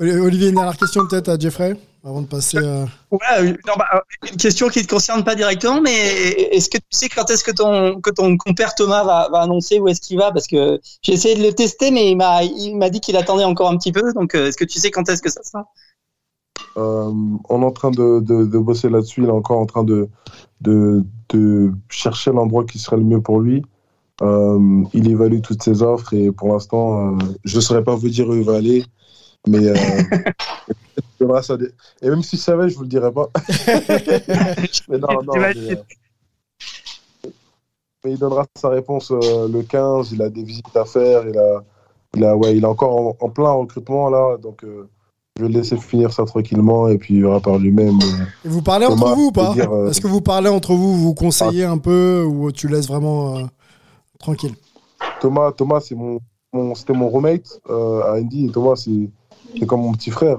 Olivier, 0.00 0.48
une 0.48 0.54
dernière 0.54 0.78
question 0.78 1.06
peut-être 1.06 1.28
à 1.28 1.38
Jeffrey? 1.38 1.76
Avant 2.04 2.22
de 2.22 2.26
passer 2.26 2.58
à... 2.58 2.84
Ouais, 3.12 3.56
bah, 3.64 4.02
une 4.28 4.36
question 4.36 4.68
qui 4.68 4.80
ne 4.80 4.84
te 4.84 4.88
concerne 4.90 5.22
pas 5.22 5.36
directement, 5.36 5.80
mais 5.80 5.92
est-ce 5.92 6.68
que 6.68 6.78
tu 6.78 6.84
sais 6.90 7.08
quand 7.08 7.30
est-ce 7.30 7.44
que 7.44 7.52
ton, 7.52 8.00
que 8.00 8.10
ton 8.10 8.36
compère 8.36 8.74
Thomas 8.74 9.04
va, 9.04 9.28
va 9.30 9.42
annoncer 9.42 9.78
où 9.78 9.86
est-ce 9.86 10.00
qu'il 10.00 10.18
va? 10.18 10.32
Parce 10.32 10.48
que 10.48 10.80
j'ai 11.02 11.12
essayé 11.12 11.36
de 11.36 11.42
le 11.42 11.52
tester, 11.52 11.92
mais 11.92 12.10
il 12.10 12.16
m'a, 12.16 12.42
il 12.42 12.76
m'a 12.76 12.90
dit 12.90 13.00
qu'il 13.00 13.16
attendait 13.16 13.44
encore 13.44 13.70
un 13.70 13.76
petit 13.76 13.92
peu. 13.92 14.12
Donc, 14.14 14.34
euh, 14.34 14.48
est-ce 14.48 14.56
que 14.56 14.64
tu 14.64 14.80
sais 14.80 14.90
quand 14.90 15.08
est-ce 15.08 15.22
que 15.22 15.30
ça 15.30 15.42
sera? 15.44 15.64
Euh, 16.76 17.12
On 17.48 17.62
est 17.62 17.64
en 17.64 17.70
train 17.70 17.92
de, 17.92 18.18
de, 18.18 18.46
de 18.46 18.58
bosser 18.58 18.88
là-dessus. 18.88 19.22
Il 19.22 19.28
est 19.28 19.30
encore 19.30 19.58
en 19.58 19.66
train 19.66 19.84
de, 19.84 20.08
de, 20.60 21.04
de 21.28 21.72
chercher 21.88 22.32
l'endroit 22.32 22.64
qui 22.64 22.80
serait 22.80 22.96
le 22.96 23.04
mieux 23.04 23.20
pour 23.20 23.38
lui. 23.40 23.62
Euh, 24.22 24.82
il 24.92 25.08
évalue 25.08 25.40
toutes 25.40 25.62
ses 25.62 25.82
offres 25.82 26.14
et 26.14 26.32
pour 26.32 26.52
l'instant, 26.52 27.14
euh, 27.14 27.18
je 27.44 27.56
ne 27.56 27.60
saurais 27.60 27.84
pas 27.84 27.94
vous 27.94 28.08
dire 28.08 28.28
où 28.28 28.34
il 28.34 28.44
va 28.44 28.56
aller. 28.56 28.84
Mais 29.46 29.58
euh, 31.22 31.72
et 32.00 32.10
même 32.10 32.22
si 32.22 32.36
je 32.36 32.42
savais, 32.42 32.68
je 32.68 32.76
vous 32.76 32.82
le 32.82 32.88
dirais 32.88 33.12
pas. 33.12 33.28
mais 34.88 34.98
non, 34.98 35.08
non, 35.22 35.32
mais, 35.36 35.54
il 38.04 38.18
donnera 38.18 38.46
sa 38.58 38.68
réponse 38.68 39.10
le 39.10 39.62
15. 39.62 40.12
Il 40.12 40.22
a 40.22 40.28
des 40.28 40.42
visites 40.42 40.76
à 40.76 40.84
faire. 40.84 41.26
Il 41.28 41.38
a, 41.38 41.62
il 42.14 42.24
a, 42.24 42.36
ouais, 42.36 42.56
il 42.56 42.64
est 42.64 42.66
encore 42.66 42.96
en, 42.96 43.16
en 43.24 43.28
plein 43.30 43.50
recrutement 43.52 44.10
là, 44.10 44.36
donc 44.36 44.64
je 45.36 45.44
vais 45.44 45.48
le 45.48 45.58
laisser 45.58 45.78
finir 45.78 46.12
ça 46.12 46.24
tranquillement 46.24 46.88
et 46.88 46.98
puis 46.98 47.14
il 47.14 47.22
verra 47.22 47.40
par 47.40 47.58
lui-même. 47.58 47.98
Et 48.44 48.48
vous 48.48 48.60
parlez 48.60 48.84
entre 48.84 49.14
vous 49.14 49.26
ou 49.28 49.32
pas 49.32 49.54
euh, 49.56 49.88
Est-ce 49.88 50.00
que 50.00 50.06
vous 50.06 50.20
parlez 50.20 50.50
entre 50.50 50.74
vous, 50.74 50.94
vous 50.94 51.14
conseillez 51.14 51.64
un 51.64 51.78
peu 51.78 52.22
ou 52.22 52.52
tu 52.52 52.68
laisses 52.68 52.88
vraiment 52.88 53.38
euh, 53.38 53.44
tranquille? 54.18 54.54
Thomas, 55.20 55.52
Thomas 55.52 55.80
c'est 55.80 55.94
mon, 55.94 56.20
c'était 56.74 56.92
mon 56.92 57.08
roommate 57.08 57.60
euh, 57.70 58.02
à 58.02 58.20
Andy 58.20 58.46
et 58.46 58.50
Thomas 58.50 58.76
c'est, 58.76 59.08
comme 59.66 59.82
mon 59.82 59.92
petit 59.92 60.10
frère. 60.10 60.38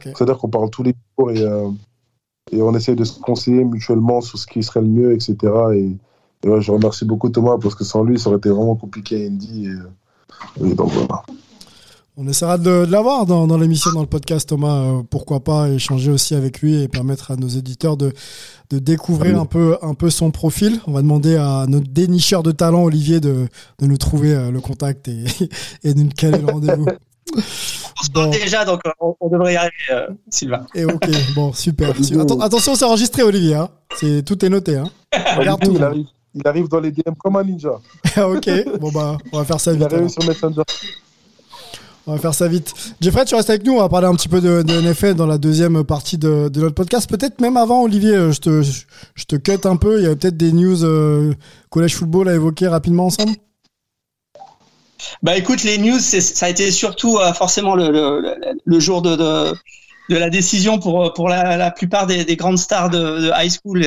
C'est-à-dire 0.00 0.38
qu'on 0.38 0.48
parle 0.48 0.70
tous 0.70 0.82
les 0.82 0.94
jours 1.18 1.30
et, 1.30 1.44
et 2.50 2.62
on 2.62 2.74
essaie 2.74 2.94
de 2.94 3.04
se 3.04 3.18
conseiller 3.20 3.64
mutuellement 3.64 4.20
sur 4.20 4.38
ce 4.38 4.46
qui 4.46 4.62
serait 4.62 4.80
le 4.80 4.88
mieux, 4.88 5.12
etc. 5.12 5.36
Et, 5.74 5.96
je 6.44 6.72
remercie 6.72 7.04
beaucoup 7.04 7.28
Thomas 7.28 7.56
parce 7.62 7.76
que 7.76 7.84
sans 7.84 8.02
lui 8.02 8.18
ça 8.18 8.28
aurait 8.28 8.38
été 8.38 8.48
vraiment 8.48 8.74
compliqué 8.74 9.24
à 9.24 9.28
Andy. 9.28 9.68
et 10.60 10.74
donc 10.74 10.90
voilà. 10.90 11.22
On 12.18 12.28
essaiera 12.28 12.58
de, 12.58 12.84
l'avoir 12.84 13.24
dans, 13.24 13.56
l'émission, 13.56 13.90
dans 13.92 14.02
le 14.02 14.06
podcast, 14.06 14.46
Thomas. 14.46 14.82
Euh, 14.82 15.02
pourquoi 15.08 15.40
pas 15.40 15.70
échanger 15.70 16.10
aussi 16.10 16.34
avec 16.34 16.60
lui 16.60 16.82
et 16.82 16.86
permettre 16.86 17.30
à 17.30 17.36
nos 17.36 17.48
éditeurs 17.48 17.96
de, 17.96 18.12
découvrir 18.70 19.40
un 19.40 19.46
peu, 19.46 19.78
un 19.80 19.94
peu 19.94 20.10
son 20.10 20.30
profil. 20.30 20.78
On 20.86 20.92
va 20.92 21.00
demander 21.00 21.36
à 21.36 21.64
notre 21.68 21.88
dénicheur 21.88 22.42
de 22.42 22.52
talent, 22.52 22.84
Olivier, 22.84 23.18
de, 23.18 23.48
nous 23.80 23.96
trouver 23.96 24.34
euh, 24.34 24.50
le 24.50 24.60
contact 24.60 25.08
et, 25.08 25.24
et 25.84 25.94
de 25.94 26.02
nous 26.02 26.10
caler 26.10 26.38
le 26.38 26.52
rendez-vous. 26.52 26.86
On 27.34 28.32
se 28.32 28.38
déjà, 28.38 28.64
donc 28.64 28.80
on, 29.00 29.28
devrait 29.28 29.54
y 29.54 29.56
arriver, 29.56 29.72
euh, 29.90 30.08
Sylvain. 30.28 30.66
Et 30.74 30.84
ok, 30.84 31.08
bon, 31.34 31.52
super. 31.52 31.92
attention, 32.40 32.74
c'est 32.74 32.84
enregistré, 32.84 33.22
Olivier. 33.22 33.54
Hein. 33.54 33.68
C'est, 33.96 34.24
tout 34.24 34.44
est 34.44 34.48
noté. 34.48 34.76
Hein. 34.76 34.90
Regarde 35.36 35.62
tout. 35.62 35.72
Il 35.74 35.82
arrive, 35.82 36.06
il 36.34 36.46
arrive, 36.46 36.68
dans 36.68 36.80
les 36.80 36.90
DM 36.90 37.14
comme 37.18 37.36
un 37.36 37.44
ninja. 37.44 37.80
ok, 38.16 38.50
bon 38.80 38.90
bah, 38.90 39.18
on 39.32 39.38
va 39.38 39.44
faire 39.44 39.60
ça 39.60 39.72
vite. 39.72 39.86
Il 39.88 39.94
arrive 39.94 40.08
sur 40.08 40.24
Messenger. 40.24 40.62
On 42.06 42.14
va 42.14 42.18
faire 42.18 42.34
ça 42.34 42.48
vite. 42.48 42.74
Jeffrey, 43.00 43.24
tu 43.24 43.36
restes 43.36 43.50
avec 43.50 43.64
nous. 43.64 43.74
On 43.74 43.80
va 43.80 43.88
parler 43.88 44.08
un 44.08 44.14
petit 44.14 44.28
peu 44.28 44.40
de, 44.40 44.62
de 44.62 44.80
NFL 44.80 45.14
dans 45.14 45.26
la 45.26 45.38
deuxième 45.38 45.84
partie 45.84 46.18
de, 46.18 46.50
notre 46.56 46.74
podcast. 46.74 47.08
Peut-être 47.08 47.40
même 47.40 47.56
avant, 47.56 47.84
Olivier, 47.84 48.16
euh, 48.16 48.32
je 48.32 48.40
te, 48.40 48.62
je 48.62 49.24
te 49.24 49.36
cut 49.36 49.68
un 49.68 49.76
peu. 49.76 50.00
Il 50.00 50.04
y 50.04 50.08
a 50.08 50.16
peut-être 50.16 50.36
des 50.36 50.50
news 50.50 50.84
euh, 50.84 51.32
collège 51.70 51.94
football 51.94 52.28
à 52.28 52.34
évoquer 52.34 52.66
rapidement 52.66 53.06
ensemble. 53.06 53.32
Bah 55.22 55.36
écoute, 55.36 55.62
les 55.64 55.78
news, 55.78 55.98
ça 55.98 56.46
a 56.46 56.48
été 56.48 56.70
surtout 56.70 57.18
euh, 57.18 57.32
forcément 57.32 57.74
le, 57.74 58.80
jour 58.80 59.02
de, 59.02 59.54
la 60.08 60.30
décision 60.30 60.78
pour, 60.78 61.12
pour 61.12 61.28
la, 61.28 61.70
plupart 61.70 62.06
des, 62.06 62.24
des, 62.24 62.36
grandes 62.36 62.58
stars 62.58 62.90
de, 62.90 63.30
high 63.34 63.50
school. 63.50 63.86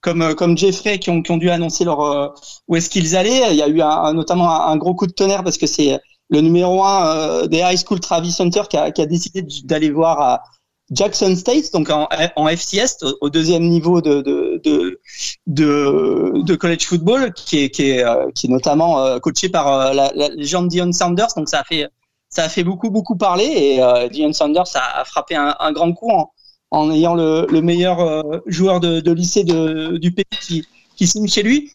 comme, 0.00 0.34
comme 0.36 0.56
Jeffrey 0.56 0.98
qui 0.98 1.10
ont, 1.10 1.22
qui 1.22 1.32
ont 1.32 1.38
dû 1.38 1.50
annoncer 1.50 1.84
leur 1.84 2.34
où 2.68 2.76
est-ce 2.76 2.88
qu'ils 2.88 3.16
allaient. 3.16 3.50
Il 3.50 3.56
y 3.56 3.62
a 3.62 3.68
eu 3.68 3.82
notamment 4.14 4.66
un, 4.66 4.76
gros 4.76 4.94
coup 4.94 5.06
de 5.06 5.12
tonnerre 5.12 5.42
parce 5.42 5.58
que 5.58 5.66
c'est 5.66 5.98
le 6.30 6.40
numéro 6.40 6.84
un 6.84 7.06
euh, 7.06 7.46
des 7.46 7.58
high 7.58 7.78
school 7.78 8.00
Travis 8.00 8.36
Hunter 8.38 8.62
qui 8.68 8.76
a, 8.76 9.06
décidé 9.06 9.42
d'aller 9.64 9.90
voir 9.90 10.20
à, 10.20 10.42
Jackson 10.90 11.36
State, 11.36 11.70
donc 11.74 11.90
en, 11.90 12.48
FCS, 12.48 13.04
au, 13.20 13.28
deuxième 13.28 13.64
niveau 13.64 14.00
de, 14.00 14.22
de, 14.64 15.00
de, 15.46 16.54
college 16.56 16.86
football, 16.86 17.32
qui 17.32 17.64
est, 17.64 17.70
qui 17.70 17.90
est, 17.90 18.04
euh, 18.04 18.30
qui 18.34 18.46
est 18.46 18.50
notamment 18.50 19.00
euh, 19.00 19.18
coaché 19.18 19.48
par 19.48 19.68
euh, 19.68 19.92
la, 19.92 20.12
la 20.14 20.28
légende 20.28 20.68
Dion 20.68 20.92
Sanders. 20.92 21.28
Donc 21.36 21.48
ça 21.48 21.60
a 21.60 21.64
fait, 21.64 21.88
ça 22.28 22.44
a 22.44 22.48
fait 22.48 22.64
beaucoup, 22.64 22.90
beaucoup 22.90 23.16
parler. 23.16 23.44
Et 23.44 24.08
Dion 24.10 24.32
Sanders 24.32 24.68
a, 24.74 25.04
frappé 25.04 25.36
un, 25.36 25.72
grand 25.72 25.92
coup 25.92 26.10
en, 26.10 26.30
en 26.70 26.90
ayant 26.90 27.14
le, 27.14 27.46
le 27.50 27.62
meilleur 27.62 28.42
joueur 28.46 28.80
de, 28.80 29.12
lycée 29.12 29.44
du 29.44 30.12
pays 30.12 30.24
qui, 30.40 30.66
qui 30.96 31.06
signe 31.06 31.28
chez 31.28 31.42
lui. 31.42 31.72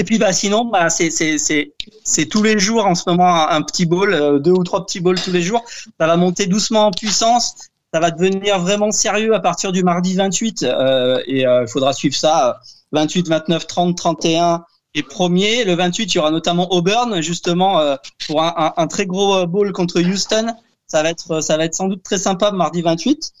Et 0.00 0.04
puis 0.04 0.18
bah 0.18 0.32
sinon 0.32 0.64
bah 0.66 0.90
c'est 0.90 1.10
c'est 1.10 1.38
c'est 1.38 1.72
c'est 2.04 2.26
tous 2.26 2.44
les 2.44 2.56
jours 2.56 2.86
en 2.86 2.94
ce 2.94 3.02
moment 3.08 3.48
un, 3.48 3.62
petit 3.62 3.84
ball, 3.84 4.40
deux 4.40 4.52
ou 4.52 4.62
trois 4.62 4.86
petits 4.86 5.00
balls 5.00 5.20
tous 5.20 5.32
les 5.32 5.42
jours. 5.42 5.64
Ça 5.98 6.06
va 6.06 6.16
monter 6.16 6.46
doucement 6.46 6.86
en 6.86 6.90
puissance 6.92 7.56
ça 7.92 8.00
va 8.00 8.10
devenir 8.10 8.58
vraiment 8.58 8.90
sérieux 8.90 9.34
à 9.34 9.40
partir 9.40 9.72
du 9.72 9.82
mardi 9.82 10.14
28 10.14 10.62
euh, 10.62 11.22
et 11.26 11.46
euh, 11.46 11.62
il 11.62 11.68
faudra 11.68 11.92
suivre 11.92 12.14
ça 12.14 12.60
28, 12.92 13.28
29, 13.28 13.66
30, 13.66 13.96
31 13.96 14.64
et 14.94 15.02
premier. 15.02 15.64
Le 15.64 15.74
28, 15.74 16.14
il 16.14 16.16
y 16.16 16.18
aura 16.18 16.30
notamment 16.30 16.70
Auburn 16.72 17.20
justement 17.22 17.80
euh, 17.80 17.96
pour 18.26 18.42
un, 18.42 18.52
un, 18.56 18.74
un, 18.76 18.86
très 18.86 19.06
gros 19.06 19.46
bowl 19.46 19.72
contre 19.72 20.00
Houston. 20.00 20.54
Ça 20.86 21.02
va 21.02 21.10
être 21.10 21.40
ça 21.40 21.56
va 21.56 21.64
être 21.64 21.74
sans 21.74 21.88
doute 21.88 22.02
très 22.02 22.18
sympa 22.18 22.50
mardi 22.50 22.82
28. 22.82 23.32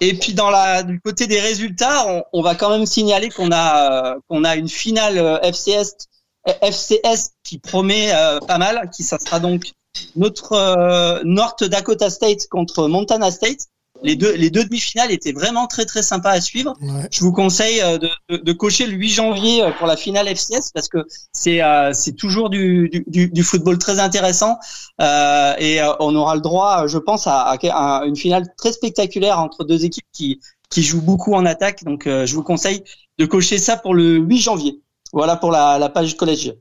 Et 0.00 0.14
puis 0.14 0.32
dans 0.32 0.50
la 0.50 0.82
du 0.82 0.98
côté 1.00 1.26
des 1.26 1.40
résultats, 1.40 2.06
on, 2.08 2.22
on 2.32 2.42
va 2.42 2.54
quand 2.54 2.70
même 2.70 2.86
signaler 2.86 3.28
qu'on 3.28 3.52
a 3.52 4.16
qu'on 4.28 4.44
a 4.44 4.56
une 4.56 4.68
finale 4.68 5.40
FCS 5.42 6.08
FCS 6.46 7.32
qui 7.44 7.58
promet 7.58 8.10
pas 8.48 8.58
mal, 8.58 8.90
qui 8.94 9.04
ça 9.04 9.18
sera 9.18 9.38
donc 9.38 9.70
notre 10.16 11.22
North 11.24 11.62
Dakota 11.62 12.10
State 12.10 12.48
contre 12.48 12.88
Montana 12.88 13.30
State 13.30 13.68
les 14.02 14.16
deux, 14.16 14.34
les 14.34 14.50
deux 14.50 14.64
demi-finales 14.64 15.10
étaient 15.10 15.32
vraiment 15.32 15.66
très 15.66 15.84
très 15.84 16.02
sympas 16.02 16.30
à 16.30 16.40
suivre. 16.40 16.74
Je 17.10 17.20
vous 17.20 17.32
conseille 17.32 17.80
euh, 17.80 17.98
de, 17.98 18.08
de, 18.28 18.36
de, 18.38 18.52
cocher 18.52 18.86
le 18.86 18.92
8 18.94 19.08
janvier 19.10 19.62
euh, 19.62 19.70
pour 19.72 19.86
la 19.86 19.96
finale 19.96 20.28
FCS 20.28 20.70
parce 20.72 20.88
que 20.88 21.04
c'est 21.32 21.62
euh, 21.62 21.92
c'est 21.92 22.12
toujours 22.12 22.50
du, 22.50 22.90
du, 23.06 23.28
du, 23.28 23.42
football 23.42 23.78
très 23.78 24.00
intéressant 24.00 24.58
euh, 25.00 25.54
et 25.58 25.80
on 26.00 26.14
aura 26.14 26.34
le 26.34 26.40
droit, 26.40 26.86
je 26.86 26.98
pense, 26.98 27.26
à, 27.26 27.40
à, 27.42 28.04
une 28.04 28.16
finale 28.16 28.46
très 28.56 28.72
spectaculaire 28.72 29.38
entre 29.38 29.64
deux 29.64 29.84
équipes 29.84 30.06
qui 30.12 30.40
qui 30.70 30.82
jouent 30.82 31.02
beaucoup 31.02 31.34
en 31.34 31.44
attaque. 31.46 31.84
Donc 31.84 32.04
je 32.06 32.34
vous 32.34 32.42
conseille 32.42 32.82
de 33.18 33.26
cocher 33.26 33.58
ça 33.58 33.76
pour 33.76 33.94
le 33.94 34.16
8 34.16 34.38
janvier. 34.38 34.80
Voilà 35.12 35.36
pour 35.36 35.50
la, 35.50 35.78
la 35.78 35.88
page 35.88 36.16
collège. 36.16 36.54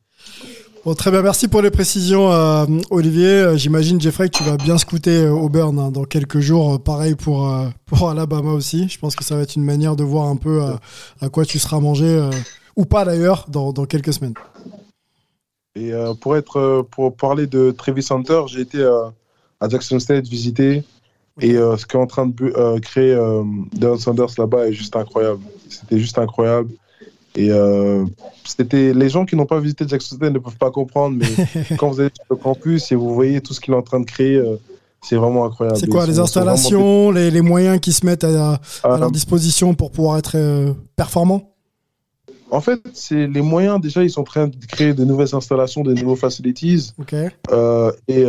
Bon, 0.83 0.95
très 0.95 1.11
bien, 1.11 1.21
merci 1.21 1.47
pour 1.47 1.61
les 1.61 1.69
précisions, 1.69 2.31
euh, 2.31 2.65
Olivier. 2.89 3.27
Euh, 3.27 3.55
j'imagine, 3.55 4.01
Jeffrey, 4.01 4.29
que 4.29 4.37
tu 4.37 4.43
vas 4.43 4.57
bien 4.57 4.79
scouter 4.79 5.25
euh, 5.25 5.29
Auburn 5.29 5.77
hein, 5.77 5.91
dans 5.91 6.05
quelques 6.05 6.39
jours. 6.39 6.81
pareil 6.81 7.13
pour, 7.13 7.55
pour 7.85 8.09
Alabama 8.09 8.51
aussi. 8.51 8.89
Je 8.89 8.97
pense 8.97 9.15
que 9.15 9.23
ça 9.23 9.35
va 9.35 9.43
être 9.43 9.55
une 9.55 9.63
manière 9.63 9.95
de 9.95 10.03
voir 10.03 10.25
un 10.25 10.37
peu 10.37 10.63
à 11.21 11.29
quoi 11.29 11.45
tu 11.45 11.59
seras 11.59 11.79
mangé, 11.79 12.27
ou 12.75 12.85
pas 12.85 13.05
d'ailleurs, 13.05 13.45
dans, 13.47 13.71
dans, 13.71 13.85
quelques 13.85 14.11
semaines. 14.11 14.33
Et 15.75 15.91
pour, 16.19 16.35
être, 16.35 16.87
pour 16.89 17.15
parler 17.15 17.45
de 17.45 17.69
Trevis 17.69 18.03
Center, 18.03 18.41
j'ai 18.47 18.61
été 18.61 18.83
à 18.83 19.69
Jackson 19.69 19.99
State 19.99 20.27
visiter. 20.27 20.83
Et 21.39 21.53
ce 21.53 21.85
qu'est 21.85 21.99
en 21.99 22.07
train 22.07 22.25
de 22.25 22.79
créer 22.79 23.15
Dan 23.73 23.99
Sanders 23.99 24.33
là-bas 24.35 24.67
est 24.67 24.73
juste 24.73 24.95
incroyable. 24.95 25.41
C'était 25.69 25.99
juste 25.99 26.17
incroyable. 26.17 26.71
Et 27.35 27.49
euh, 27.49 28.05
c'était 28.43 28.93
les 28.93 29.09
gens 29.09 29.25
qui 29.25 29.35
n'ont 29.35 29.45
pas 29.45 29.59
visité 29.59 29.85
Jackson 29.87 30.17
State 30.17 30.33
ne 30.33 30.39
peuvent 30.39 30.57
pas 30.57 30.71
comprendre, 30.71 31.17
mais 31.17 31.75
quand 31.77 31.89
vous 31.89 32.01
êtes 32.01 32.15
sur 32.15 32.25
le 32.29 32.35
campus 32.35 32.91
et 32.91 32.95
vous 32.95 33.13
voyez 33.13 33.41
tout 33.41 33.53
ce 33.53 33.61
qu'il 33.61 33.73
est 33.73 33.77
en 33.77 33.81
train 33.81 33.99
de 33.99 34.05
créer, 34.05 34.35
euh, 34.35 34.57
c'est 35.01 35.15
vraiment 35.15 35.45
incroyable. 35.45 35.79
C'est 35.79 35.89
quoi 35.89 36.05
les 36.05 36.19
installations, 36.19 37.11
les, 37.11 37.31
les, 37.31 37.41
moyens 37.41 37.79
qui 37.79 37.93
se 37.93 38.05
mettent 38.05 38.25
à, 38.25 38.59
à 38.83 38.97
leur 38.97 39.11
disposition 39.11 39.73
pour 39.73 39.91
pouvoir 39.91 40.17
être 40.17 40.35
euh, 40.35 40.73
performants? 40.95 41.53
En 42.51 42.59
fait, 42.59 42.81
c'est 42.93 43.27
les 43.27 43.41
moyens. 43.41 43.79
Déjà, 43.79 44.03
ils 44.03 44.09
sont 44.09 44.21
en 44.21 44.25
train 44.25 44.47
de 44.47 44.65
créer 44.67 44.93
de 44.93 45.05
nouvelles 45.05 45.33
installations, 45.33 45.83
de 45.83 45.93
nouveaux 45.93 46.17
facilities. 46.17 46.91
Okay. 46.99 47.29
et 48.09 48.25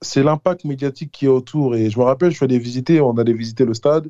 c'est 0.00 0.22
l'impact 0.22 0.64
médiatique 0.64 1.10
qui 1.10 1.24
est 1.24 1.28
autour. 1.28 1.74
Et 1.74 1.90
je 1.90 1.98
me 1.98 2.04
rappelle, 2.04 2.30
je 2.30 2.36
suis 2.36 2.44
allé 2.44 2.58
visiter, 2.58 3.00
on 3.00 3.16
allait 3.18 3.32
visiter 3.32 3.64
le 3.64 3.74
stade. 3.74 4.08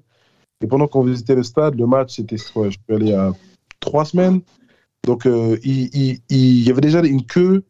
Et 0.60 0.66
pendant 0.66 0.86
qu'on 0.86 1.02
visitait 1.02 1.34
le 1.34 1.42
stade, 1.42 1.76
le 1.76 1.86
match, 1.86 2.16
c'était, 2.16 2.36
ouais, 2.54 2.70
je 2.70 2.78
suis 2.78 2.94
allé 2.94 3.14
à 3.14 3.32
trois 3.84 4.04
semaines. 4.04 4.40
Donc, 5.04 5.26
euh, 5.26 5.58
il, 5.62 6.20
y 6.30 6.70
avait 6.70 6.80
déjà 6.80 7.00
une 7.00 7.24
queue 7.24 7.64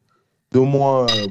d'au 0.52 0.64
moins 0.64 1.06
euh, 1.06 1.26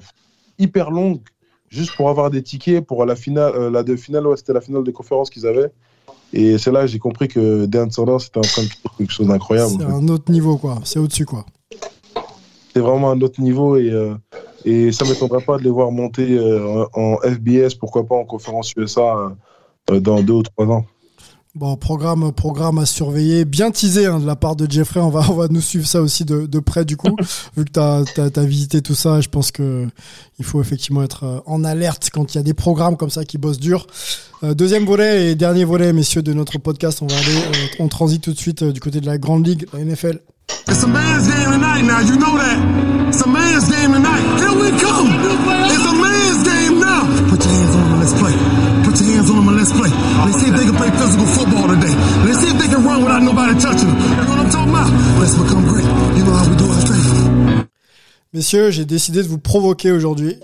hyper 0.60 0.92
longue 0.92 1.22
juste 1.70 1.96
pour 1.96 2.10
avoir 2.10 2.30
des 2.30 2.44
tickets 2.44 2.86
pour 2.86 3.06
la 3.06 3.16
finale. 3.16 3.54
Euh, 3.56 3.72
la 3.72 3.84
de 3.84 3.96
finale, 3.96 4.26
c'était 4.36 4.54
la 4.54 4.62
finale 4.62 4.84
de 4.84 4.92
conférence 4.92 5.30
qu'ils 5.30 5.48
avaient. 5.48 5.72
Et 6.34 6.58
c'est 6.58 6.72
là 6.72 6.82
que 6.82 6.88
j'ai 6.88 7.00
compris 7.00 7.28
que 7.28 7.66
Dan 7.66 7.90
Sanders 7.92 8.22
c'était 8.22 8.40
en 8.40 8.42
train 8.42 8.64
de 8.64 8.68
faire 8.68 8.92
quelque 8.98 9.12
chose 9.12 9.28
d'incroyable. 9.28 9.74
C'est 9.80 9.86
un 9.86 10.08
autre 10.08 10.32
niveau, 10.32 10.58
quoi. 10.58 10.80
C'est 10.84 11.00
au-dessus, 11.00 11.26
quoi. 11.26 11.46
C'est 12.74 12.80
vraiment 12.80 13.12
un 13.12 13.22
autre 13.22 13.40
niveau 13.40 13.78
et, 13.78 13.92
et 14.66 14.92
ça 14.92 15.06
ne 15.06 15.12
m'étonnerait 15.12 15.46
pas 15.46 15.58
de 15.58 15.64
les 15.64 15.70
voir 15.70 15.92
monter 15.92 16.40
en, 16.94 17.18
FBS, 17.18 17.76
pourquoi 17.80 18.04
pas 18.04 18.16
en 18.16 18.26
conférence 18.26 18.74
USA 18.76 19.32
dans 19.88 20.24
deux 20.24 20.34
ou 20.34 20.44
trois 20.44 20.66
ans. 20.66 20.86
Bon, 21.56 21.78
programme, 21.78 22.32
programme 22.32 22.80
à 22.80 22.88
surveiller, 22.88 23.46
bien 23.46 23.70
teasé 23.70 24.08
hein, 24.08 24.20
de 24.20 24.26
la 24.26 24.36
part 24.36 24.56
de 24.56 24.66
Jeffrey. 24.68 25.00
On 25.00 25.12
va, 25.12 25.24
on 25.30 25.36
va 25.36 25.48
nous 25.50 25.62
suivre 25.62 25.86
ça 25.86 26.02
aussi 26.02 26.26
de, 26.26 26.48
de 26.48 26.60
près 26.60 26.84
du 26.84 26.98
coup, 26.98 27.16
vu 27.56 27.64
que 27.64 27.70
tu 27.70 27.80
as, 27.80 28.44
visité 28.44 28.82
tout 28.82 28.96
ça. 28.96 29.22
Je 29.22 29.30
pense 29.30 29.52
que 29.52 29.88
il 30.40 30.46
faut 30.46 30.62
effectivement 30.62 31.04
être 31.04 31.26
euh, 31.26 31.40
en 31.46 31.64
alerte 31.64 32.10
quand 32.12 32.34
il 32.34 32.38
y 32.38 32.40
a 32.40 32.44
des 32.44 32.56
programmes 32.56 32.98
comme 32.98 33.12
ça 33.12 33.24
qui 33.24 33.38
bossent 33.38 33.60
dur. 33.60 33.86
Euh, 34.44 34.56
deuxième 34.56 34.86
volet 34.86 35.30
et 35.30 35.36
dernier 35.36 35.64
volet, 35.64 35.94
messieurs, 35.94 36.24
de 36.24 36.34
notre 36.34 36.58
podcast. 36.58 37.04
On 37.04 37.06
va 37.06 37.18
aller, 37.18 37.36
euh, 37.36 37.68
on 37.78 37.88
transite 37.88 38.24
tout 38.24 38.34
de 38.34 38.40
suite 38.40 38.64
du 38.64 38.80
côté 38.80 39.00
de 39.00 39.06
la 39.06 39.20
grande 39.20 39.46
ligue, 39.46 39.68
la 39.74 39.86
NFL. 39.86 40.22
It's 40.68 40.84
a 40.84 40.88
man's 40.88 41.28
game 41.28 41.52
tonight 41.52 41.84
now, 41.84 42.00
you 42.00 42.18
know 42.18 42.36
that. 42.36 43.10
It's 43.10 43.22
a 43.22 43.28
man's 43.28 43.70
game 43.70 43.94
tonight. 43.94 44.40
Here 44.40 44.56
we 44.60 44.72
come. 44.82 45.08
It's 45.70 45.86
a 45.86 45.94
man's 45.94 46.23
on 49.54 49.60
let's 49.60 49.72
play. 49.72 49.90
Let's 50.26 50.40
see 50.42 50.50
if 50.50 50.56
they 50.58 50.66
can 50.66 50.76
play 50.76 50.90
physical 50.90 51.26
football 51.26 51.68
today. 51.68 51.94
Let's 52.26 52.40
see 52.42 52.50
if 52.50 52.58
they 52.58 52.68
can 52.68 52.84
run 52.84 53.04
without 53.04 53.24
nobody 53.24 53.54
touching 53.60 53.88
them. 53.88 53.98
You 53.98 54.16
know 54.18 54.30
what 54.30 54.40
I'm 54.40 54.50
talking 54.50 54.74
about? 54.74 54.90
Let's 55.20 55.36
become 55.38 55.64
great. 55.68 55.86
You 56.18 56.24
know 56.26 56.34
how 56.34 56.50
we 56.50 56.56
do 56.58 56.66
it 56.66 56.80
straight. 56.82 57.68
Messieurs, 58.34 58.72
j'ai 58.72 58.86
décidé 58.86 59.22
de 59.22 59.28
vous 59.28 59.38
provoquer 59.38 59.92
aujourd'hui. 59.92 60.38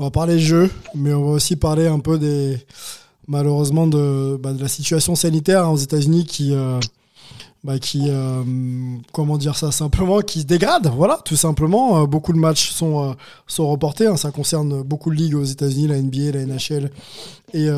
On 0.00 0.04
va 0.04 0.10
parler 0.10 0.40
jeu, 0.40 0.70
mais 0.96 1.14
on 1.14 1.24
va 1.24 1.30
aussi 1.32 1.54
parler 1.54 1.86
un 1.86 2.00
peu 2.00 2.18
des 2.18 2.58
malheureusement 3.28 3.86
de, 3.86 4.36
bah, 4.42 4.52
de 4.52 4.60
la 4.60 4.68
situation 4.68 5.14
sanitaire 5.14 5.64
hein, 5.64 5.68
aux 5.68 5.76
États-Unis 5.76 6.24
qui 6.24 6.52
euh, 6.54 6.80
bah, 7.64 7.78
qui, 7.80 8.04
euh, 8.08 8.44
comment 9.12 9.36
dire 9.36 9.56
ça 9.56 9.72
simplement, 9.72 10.20
qui 10.20 10.42
se 10.42 10.46
dégrade. 10.46 10.90
Voilà, 10.94 11.20
tout 11.24 11.36
simplement. 11.36 12.02
Euh, 12.02 12.06
beaucoup 12.06 12.32
de 12.32 12.38
matchs 12.38 12.70
sont, 12.70 13.10
euh, 13.10 13.12
sont 13.48 13.68
reportés. 13.68 14.06
Hein. 14.06 14.16
Ça 14.16 14.30
concerne 14.30 14.82
beaucoup 14.82 15.10
de 15.10 15.16
ligues 15.16 15.34
aux 15.34 15.44
États-Unis, 15.44 15.88
la 15.88 16.00
NBA, 16.00 16.32
la 16.32 16.46
NHL 16.46 16.90
et, 17.54 17.68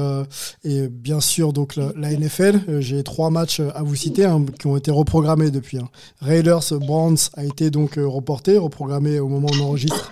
et 0.65 0.89
bien 0.89 1.21
sûr 1.21 1.53
donc 1.53 1.77
la, 1.77 2.11
NFL. 2.11 2.81
J'ai 2.81 3.05
trois 3.05 3.31
matchs 3.31 3.61
à 3.61 3.85
vous 3.85 3.95
citer 3.95 4.25
hein, 4.25 4.45
qui 4.59 4.67
ont 4.67 4.77
été 4.77 4.91
reprogrammés 4.91 5.53
depuis. 5.53 5.79
Hein. 5.79 5.89
Raiders 6.21 6.65
Browns 6.81 7.31
a 7.35 7.45
été 7.45 7.71
donc 7.71 7.95
reporté, 7.97 8.59
reprogrammé 8.59 9.21
au 9.21 9.29
moment 9.29 9.47
où 9.53 9.61
on 9.61 9.67
enregistre. 9.67 10.11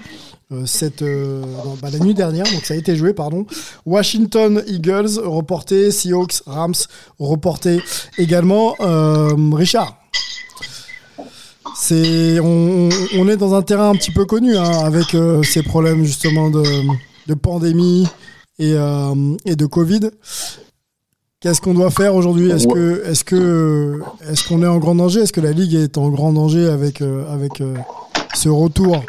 Cette 0.65 1.03
bah, 1.03 1.91
la 1.93 1.99
nuit 1.99 2.15
dernière, 2.15 2.47
donc 2.51 2.65
ça 2.65 2.75
a 2.75 2.77
été 2.77 2.97
joué, 2.97 3.13
pardon. 3.13 3.47
Washington 3.85 4.63
Eagles 4.67 5.19
reporté, 5.23 5.91
Seahawks 5.91 6.43
Rams 6.47 6.75
reporté 7.19 7.81
également. 8.17 8.75
Richard, 9.53 9.99
c'est 11.81 12.41
on, 12.41 13.29
est 13.29 13.37
dans 13.37 13.55
un 13.55 13.63
terrain 13.63 13.91
un 13.91 13.95
petit 13.95 14.11
peu 14.11 14.25
connu 14.25 14.57
hein, 14.57 14.85
avec 14.85 15.15
euh, 15.15 15.43
ces 15.45 15.63
problèmes 15.63 16.05
justement 16.05 16.51
de, 16.51 17.35
pandémie 17.35 18.07
euh, 18.61 19.37
et, 19.45 19.55
de 19.55 19.67
Covid. 19.67 20.11
Qu'est-ce 21.41 21.61
qu'on 21.61 21.75
doit 21.75 21.91
faire 21.91 22.17
aujourd'hui? 22.17 22.51
Est-ce 22.51 22.67
que 22.67 23.05
est-ce 23.07 23.23
que 23.23 24.01
est-ce 24.29 24.49
qu'on 24.49 24.63
est 24.65 24.67
en 24.67 24.79
grand 24.79 24.97
danger? 24.97 25.21
Est-ce 25.21 25.33
que 25.33 25.41
la 25.41 25.53
ligue 25.53 25.75
est 25.75 25.99
en 25.99 26.09
grand 26.09 26.33
danger 26.33 26.69
avec 26.69 27.01
euh, 27.01 27.33
avec 27.33 27.63
ce 28.35 28.49
retour? 28.49 29.05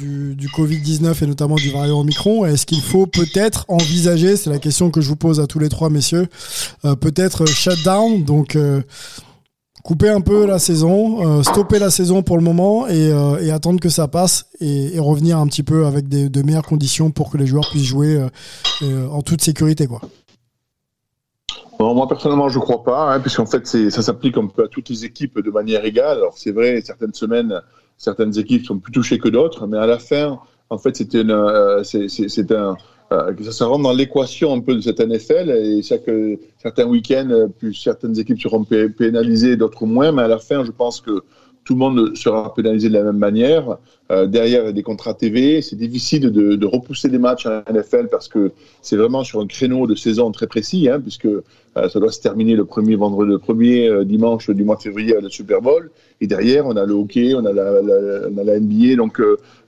Du, 0.00 0.34
du 0.34 0.48
Covid-19 0.48 1.22
et 1.22 1.26
notamment 1.26 1.56
du 1.56 1.70
variant 1.70 2.00
Omicron 2.00 2.44
Est-ce 2.44 2.66
qu'il 2.66 2.80
faut 2.80 3.06
peut-être 3.06 3.64
envisager, 3.68 4.36
c'est 4.36 4.50
la 4.50 4.58
question 4.58 4.90
que 4.90 5.00
je 5.00 5.08
vous 5.08 5.16
pose 5.16 5.40
à 5.40 5.46
tous 5.46 5.58
les 5.58 5.68
trois 5.68 5.90
messieurs, 5.90 6.26
peut-être 6.82 7.46
shutdown, 7.46 8.24
donc 8.24 8.56
couper 9.82 10.08
un 10.08 10.20
peu 10.20 10.46
la 10.46 10.58
saison, 10.58 11.38
euh, 11.38 11.42
stopper 11.42 11.78
la 11.78 11.90
saison 11.90 12.22
pour 12.22 12.36
le 12.36 12.42
moment 12.42 12.86
et, 12.86 13.12
euh, 13.12 13.54
attendre 13.54 13.80
que 13.80 13.88
ça 13.88 14.08
passe 14.08 14.46
et, 14.60 14.98
revenir 14.98 15.38
un 15.38 15.46
petit 15.46 15.62
peu 15.62 15.86
avec 15.86 16.08
de 16.08 16.42
meilleures 16.42 16.66
conditions 16.66 17.10
pour 17.10 17.30
que 17.30 17.38
les 17.38 17.46
joueurs 17.46 17.68
puissent 17.70 17.84
jouer 17.84 18.16
euh, 18.16 18.28
euh 18.82 19.08
en 19.08 19.22
toute 19.22 19.42
sécurité. 19.42 19.88
Moi 21.78 22.06
personnellement, 22.08 22.50
je 22.50 22.58
crois 22.58 22.84
pas, 22.84 23.14
hein, 23.14 23.20
puisqu'en 23.20 23.46
fait, 23.46 23.66
ça 23.66 24.02
s'applique 24.02 24.36
un 24.36 24.46
peu 24.46 24.64
à 24.64 24.68
toutes 24.68 24.90
les 24.90 25.04
équipes 25.06 25.40
de 25.40 25.50
manière 25.50 25.84
égale. 25.84 26.18
Alors 26.18 26.36
c'est 26.36 26.52
vrai, 26.52 26.82
certaines 26.84 27.14
semaines, 27.14 27.60
certaines 28.00 28.36
équipes 28.38 28.64
sont 28.64 28.78
plus 28.78 28.92
touchées 28.92 29.18
que 29.18 29.28
d'autres, 29.28 29.66
mais 29.66 29.76
à 29.76 29.86
la 29.86 29.98
fin, 29.98 30.40
en 30.70 30.78
fait, 30.78 30.96
c'était 30.96 31.22
c'est 31.84 32.52
un 32.52 32.76
euh, 33.12 33.32
ça 33.42 33.50
se 33.50 33.64
rentre 33.64 33.82
dans 33.82 33.92
l'équation 33.92 34.54
un 34.54 34.60
peu 34.60 34.76
de 34.76 34.80
cette 34.80 35.00
NFL. 35.00 35.50
Et 35.50 35.82
chaque, 35.82 36.08
certains 36.58 36.84
week-ends, 36.84 37.28
euh, 37.30 37.72
certaines 37.72 38.16
équipes 38.18 38.40
seront 38.40 38.64
pénalisées, 38.64 39.56
d'autres 39.56 39.84
moins. 39.84 40.12
Mais 40.12 40.22
à 40.22 40.28
la 40.28 40.38
fin, 40.38 40.64
je 40.64 40.70
pense 40.70 41.00
que 41.00 41.24
tout 41.70 41.76
le 41.76 41.78
monde 41.78 42.16
sera 42.16 42.52
pénalisé 42.52 42.88
de 42.88 42.94
la 42.94 43.04
même 43.04 43.18
manière. 43.18 43.76
Euh, 44.10 44.26
derrière, 44.26 44.62
il 44.62 44.66
y 44.66 44.68
a 44.70 44.72
des 44.72 44.82
contrats 44.82 45.14
TV. 45.14 45.62
C'est 45.62 45.76
difficile 45.76 46.32
de, 46.32 46.66
repousser 46.66 47.08
des 47.08 47.20
matchs 47.20 47.46
à 47.46 47.62
NFL 47.70 48.08
parce 48.10 48.26
que 48.26 48.50
c'est 48.82 48.96
vraiment 48.96 49.22
sur 49.22 49.38
un 49.38 49.46
créneau 49.46 49.86
de 49.86 49.94
saison 49.94 50.32
très 50.32 50.48
précis, 50.48 50.88
hein, 50.88 50.98
puisque 50.98 51.26
euh, 51.26 51.42
ça 51.74 52.00
doit 52.00 52.10
se 52.10 52.20
terminer 52.20 52.56
le 52.56 52.64
premier 52.64 52.96
vendredi, 52.96 53.38
premier 53.40 53.88
euh, 53.88 54.04
dimanche 54.04 54.50
du 54.50 54.64
mois 54.64 54.74
de 54.74 54.82
février 54.82 55.14
le 55.22 55.28
Super 55.28 55.62
Bowl. 55.62 55.92
Et 56.20 56.26
derrière, 56.26 56.66
on 56.66 56.74
a 56.74 56.84
le 56.84 56.92
hockey, 56.92 57.36
on 57.36 57.44
a 57.44 57.52
la, 57.52 58.58
NBA. 58.58 58.96
Donc, 58.96 59.22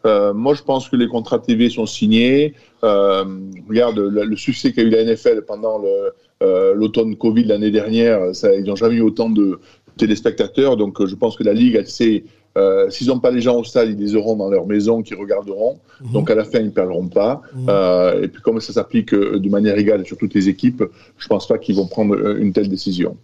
moi, 0.04 0.54
je 0.54 0.62
pense 0.64 0.88
que 0.88 0.96
les 0.96 1.06
contrats 1.06 1.38
TV 1.38 1.70
sont 1.70 1.86
signés. 1.86 2.54
regarde 2.82 4.00
le, 4.00 4.36
succès 4.36 4.72
qu'a 4.72 4.82
eu 4.82 4.90
la 4.90 5.04
NFL 5.04 5.42
pendant 5.46 5.80
l'automne 6.40 7.14
Covid 7.14 7.44
l'année 7.44 7.70
dernière. 7.70 8.32
Ils 8.42 8.64
n'ont 8.64 8.74
jamais 8.74 8.96
eu 8.96 9.02
autant 9.02 9.30
de, 9.30 9.60
téléspectateurs. 9.96 10.76
Donc, 10.76 11.00
euh, 11.00 11.06
je 11.06 11.14
pense 11.14 11.36
que 11.36 11.44
la 11.44 11.52
Ligue, 11.52 11.74
elle 11.74 11.88
sait, 11.88 12.24
euh, 12.56 12.90
s'ils 12.90 13.08
n'ont 13.08 13.20
pas 13.20 13.30
les 13.30 13.40
gens 13.40 13.56
au 13.56 13.64
stade, 13.64 13.90
ils 13.90 13.98
les 13.98 14.14
auront 14.14 14.36
dans 14.36 14.48
leur 14.48 14.66
maison, 14.66 15.02
qui 15.02 15.14
regarderont. 15.14 15.78
Mhm. 16.00 16.12
Donc, 16.12 16.30
à 16.30 16.34
la 16.34 16.44
fin, 16.44 16.58
ils 16.58 16.66
ne 16.66 16.70
perdront 16.70 17.08
pas. 17.08 17.42
Mhm. 17.54 17.66
Euh, 17.68 18.22
et 18.22 18.28
puis, 18.28 18.42
comme 18.42 18.60
ça 18.60 18.72
s'applique 18.72 19.14
de 19.14 19.48
manière 19.48 19.76
égale 19.76 20.06
sur 20.06 20.16
toutes 20.16 20.34
les 20.34 20.48
équipes, 20.48 20.84
je 21.18 21.24
ne 21.24 21.28
pense 21.28 21.46
pas 21.46 21.58
qu'ils 21.58 21.76
vont 21.76 21.86
prendre 21.86 22.36
une 22.36 22.52
telle 22.52 22.68
décision. 22.68 23.16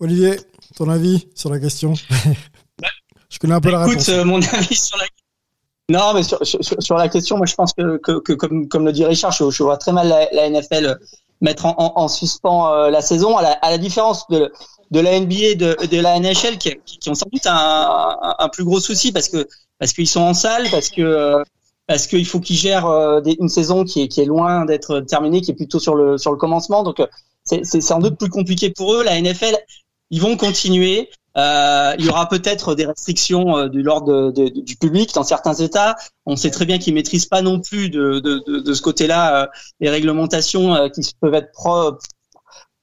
Olivier, 0.00 0.36
ton 0.76 0.88
avis 0.88 1.26
sur 1.34 1.50
la 1.50 1.58
question? 1.58 1.94
Je 3.30 3.38
connais 3.38 3.54
un 3.54 3.60
peu 3.60 3.70
la 3.70 3.84
réponse. 3.84 4.08
Écoute, 4.08 4.24
mon 4.24 4.40
avis 4.40 4.74
sur 4.74 4.96
la 4.96 5.04
non, 5.90 6.14
mais 6.14 6.22
sur, 6.22 6.38
sur, 6.44 6.96
la 6.96 7.08
question, 7.08 7.36
moi 7.36 7.46
je 7.46 7.54
pense 7.54 7.72
que, 7.72 7.98
que, 7.98 8.32
comme, 8.32 8.68
comme 8.68 8.84
le 8.84 8.92
dit 8.92 9.04
Richard, 9.04 9.32
je, 9.32 9.50
je 9.50 9.62
vois 9.62 9.76
très 9.76 9.92
mal 9.92 10.08
la, 10.32 10.48
NFL 10.50 10.98
mettre 11.40 11.66
en, 11.66 11.74
en, 11.78 12.08
suspens 12.08 12.88
la 12.88 13.00
saison, 13.00 13.36
à 13.36 13.42
la, 13.42 13.52
à 13.52 13.70
la 13.70 13.78
différence 13.78 14.26
de, 14.28 14.50
de 14.90 15.00
la 15.00 15.18
NBA 15.20 15.54
de, 15.56 15.86
de 15.86 16.00
la 16.00 16.18
NHL 16.18 16.58
qui, 16.58 16.76
qui, 16.84 17.10
ont 17.10 17.14
sans 17.14 17.28
doute 17.30 17.46
un, 17.46 18.16
un, 18.38 18.48
plus 18.48 18.64
gros 18.64 18.80
souci 18.80 19.12
parce 19.12 19.28
que 19.28 19.46
parce 19.78 19.92
qu'ils 19.92 20.08
sont 20.08 20.20
en 20.20 20.34
salle, 20.34 20.66
parce 20.70 20.88
que 20.88 21.42
parce 21.86 22.06
qu'il 22.06 22.26
faut 22.26 22.40
qu'ils 22.40 22.56
gèrent 22.56 22.86
euh, 22.86 23.20
une 23.40 23.48
saison 23.48 23.84
qui 23.84 24.02
est 24.02 24.08
qui 24.08 24.20
est 24.20 24.26
loin 24.26 24.64
d'être 24.64 25.00
terminée, 25.00 25.40
qui 25.40 25.50
est 25.50 25.54
plutôt 25.54 25.78
sur 25.78 25.94
le 25.94 26.18
sur 26.18 26.30
le 26.30 26.36
commencement. 26.36 26.82
Donc 26.82 27.02
c'est 27.44 27.80
sans 27.80 27.98
doute 27.98 28.18
plus 28.18 28.28
compliqué 28.28 28.70
pour 28.70 28.94
eux. 28.94 29.04
La 29.04 29.20
NFL, 29.20 29.56
ils 30.10 30.20
vont 30.20 30.36
continuer. 30.36 31.08
Euh, 31.36 31.94
il 31.98 32.04
y 32.04 32.08
aura 32.08 32.28
peut-être 32.28 32.74
des 32.74 32.84
restrictions 32.84 33.56
euh, 33.56 33.68
du 33.68 33.82
l'ordre 33.82 34.32
de, 34.32 34.48
du 34.48 34.76
public 34.76 35.14
dans 35.14 35.22
certains 35.22 35.54
États. 35.54 35.96
On 36.26 36.34
sait 36.34 36.50
très 36.50 36.66
bien 36.66 36.78
qu'ils 36.78 36.94
maîtrisent 36.94 37.26
pas 37.26 37.42
non 37.42 37.60
plus 37.60 37.90
de, 37.90 38.18
de, 38.18 38.60
de 38.60 38.74
ce 38.74 38.82
côté-là 38.82 39.42
euh, 39.42 39.46
les 39.78 39.88
réglementations 39.88 40.90
qui 40.90 41.02
peuvent 41.20 41.34
être 41.34 41.52
pro, 41.52 41.92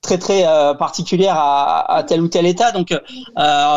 très 0.05 0.17
très 0.17 0.47
euh, 0.47 0.73
particulière 0.73 1.35
à, 1.37 1.97
à, 1.97 2.03
tel 2.03 2.21
ou 2.21 2.27
tel 2.27 2.45
état. 2.45 2.71
Donc, 2.71 2.91
euh, 2.91 2.99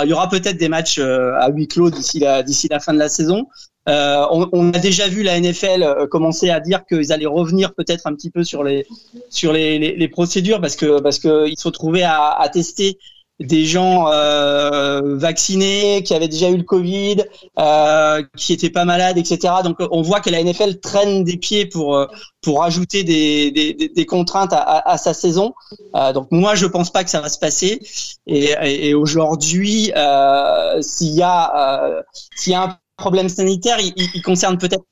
il 0.05 0.11
y 0.11 0.13
aura 0.13 0.29
peut-être 0.29 0.59
des 0.59 0.69
matchs 0.69 0.99
euh, 0.99 1.33
à 1.41 1.49
huis 1.51 1.69
clos 1.69 1.91
d'ici 1.91 2.21
la 2.21 2.43
d'ici 2.43 2.69
la 2.71 2.81
fin 2.81 2.93
de 2.93 2.99
la 2.99 3.09
saison. 3.09 3.47
On, 3.87 4.47
on, 4.53 4.69
a 4.75 4.79
déjà 4.79 5.09
vu 5.09 5.23
la 5.23 5.41
NFL 5.41 6.09
commencer 6.11 6.51
à 6.51 6.61
dire 6.61 6.85
qu'ils 6.85 7.11
allaient 7.11 7.25
revenir 7.25 7.73
peut-être 7.73 8.07
un 8.07 8.13
petit 8.15 8.31
peu 8.31 8.45
sur 8.45 8.63
les 8.63 8.87
sur 9.31 9.51
les, 9.55 9.79
les, 9.79 9.97
les 9.97 10.09
procédures 10.09 10.61
parce 10.61 10.77
que 10.77 11.01
parce 11.01 11.19
que 11.19 11.49
ils 11.49 11.59
se 11.59 11.67
retrouvaient 11.67 12.03
à, 12.03 12.33
à 12.33 12.51
tester 12.51 12.99
des 13.41 13.67
gens 13.67 14.11
euh, 14.11 15.17
vaccinés, 15.17 16.03
qui 16.03 16.15
avaient 16.15 16.29
déjà 16.29 16.51
eu 16.51 16.57
le 16.57 16.65
Covid, 16.65 17.25
euh, 17.59 18.23
qui 18.37 18.53
étaient 18.53 18.71
pas 18.71 18.85
malades, 18.85 19.17
etc. 19.17 19.55
Donc 19.63 19.77
on 19.91 20.03
voit 20.03 20.21
que 20.21 20.31
la 20.31 20.43
NFL 20.43 20.81
traîne 20.81 21.23
des 21.25 21.37
pieds 21.37 21.67
pour 21.67 21.97
euh, 21.97 22.07
pour 22.43 22.65
ajouter 22.65 23.05
des, 23.05 23.51
des, 23.51 23.75
des 23.95 24.07
contraintes 24.07 24.53
à, 24.53 24.89
à, 24.89 24.99
sa 24.99 25.15
saison. 25.15 25.55
Euh, 25.95 26.13
donc 26.13 26.29
moi 26.31 26.55
je 26.57 26.67
pense 26.67 26.91
pas 26.91 27.05
que 27.05 27.11
ça 27.11 27.21
va 27.21 27.29
se 27.29 27.39
passer. 27.39 27.81
Et, 28.27 28.55
et, 28.63 28.95
aujourd'hui, 28.95 29.93
euh, 29.97 30.83
s'il 30.83 31.15
y 31.15 31.23
a 31.23 31.87
euh, 31.87 32.03
s'il 32.37 32.53
y 32.53 32.57
a 32.57 32.63
un 32.63 32.79
problème 32.97 33.29
sanitaire, 33.29 33.79
il, 33.79 33.93
il 34.15 34.23
concerne 34.23 34.59
peut-être 34.59 34.85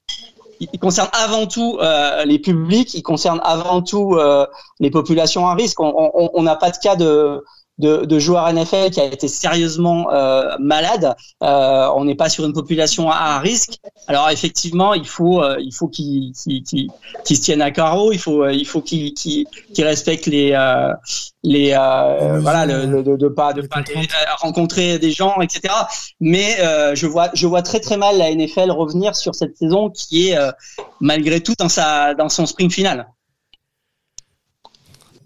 il 0.60 0.78
concerne 0.78 1.08
avant 1.12 1.46
tout 1.46 1.78
euh, 1.80 2.24
les 2.24 2.38
publics, 2.38 2.94
il 2.94 3.02
concerne 3.02 3.40
avant 3.42 3.82
tout 3.82 4.14
euh, 4.14 4.46
les 4.80 4.90
populations 4.90 5.46
à 5.46 5.54
risque. 5.54 5.80
On 5.80 6.42
n'a 6.42 6.56
pas 6.56 6.70
de 6.70 6.78
cas 6.78 6.96
de, 6.96 7.44
de, 7.78 8.04
de, 8.04 8.18
joueurs 8.18 8.50
NFL 8.52 8.90
qui 8.90 9.00
a 9.00 9.04
été 9.04 9.28
sérieusement 9.28 10.10
euh, 10.10 10.56
malade. 10.58 11.14
Euh, 11.42 11.88
on 11.94 12.04
n'est 12.04 12.14
pas 12.14 12.28
sur 12.28 12.44
une 12.44 12.52
population 12.52 13.10
à, 13.10 13.38
risque. 13.38 13.78
Alors 14.06 14.30
effectivement, 14.30 14.94
il 14.94 15.06
faut 15.06 15.42
euh, 15.42 15.56
il 15.60 15.74
faut 15.74 15.88
qu'ils 15.88 16.32
qu 16.32 16.88
se 17.24 17.40
tiennent 17.40 17.62
à 17.62 17.70
carreau. 17.70 18.12
Il 18.12 18.18
faut 18.18 18.42
euh, 18.42 18.52
il 18.52 18.66
faut 18.66 18.80
qu'ils 18.80 19.14
qu 19.14 19.46
respectent 19.78 20.26
les 20.26 20.52
euh, 20.52 20.92
les 21.42 21.70
voilà 21.70 22.66
le, 22.66 23.02
de, 23.02 23.16
de, 23.16 23.28
pas 23.28 23.52
de 23.52 23.62
pas 23.62 23.82
rencontrer 24.38 24.98
des 24.98 25.10
gens, 25.10 25.40
etc. 25.40 25.74
Mais 26.20 26.56
je 26.94 27.06
vois 27.06 27.30
je 27.34 27.46
vois 27.46 27.62
très 27.62 27.80
très 27.80 27.96
mal 27.96 28.16
la 28.16 28.34
NFL 28.34 28.70
revenir 28.70 29.14
sur 29.14 29.34
cette 29.34 29.56
saison 29.56 29.90
qui 29.90 30.28
est 30.28 30.38
malgré 31.00 31.40
tout 31.40 31.54
dans 31.58 31.68
sa 31.68 32.14
dans 32.14 32.28
son 32.28 32.46
sprint 32.46 32.72
final. 32.72 33.06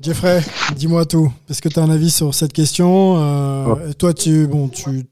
Jeffrey, 0.00 0.42
dis-moi 0.76 1.04
tout. 1.04 1.30
Est-ce 1.50 1.60
que 1.60 1.68
tu 1.68 1.78
as 1.78 1.82
un 1.82 1.90
avis 1.90 2.10
sur 2.10 2.34
cette 2.34 2.54
question 2.54 3.16
euh, 3.18 3.92
Toi, 3.98 4.14
tu, 4.14 4.46
bon, 4.46 4.68
tu 4.68 5.04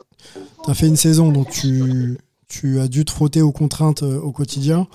as 0.67 0.73
fait 0.73 0.87
une 0.87 0.97
saison, 0.97 1.31
donc 1.31 1.51
tu, 1.51 2.17
tu 2.49 2.81
as 2.81 2.89
dû 2.89 3.05
te 3.05 3.11
frotter 3.11 3.43
aux 3.43 3.53
contraintes 3.53 4.03
euh, 4.03 4.19
au 4.19 4.33
quotidien. 4.33 4.87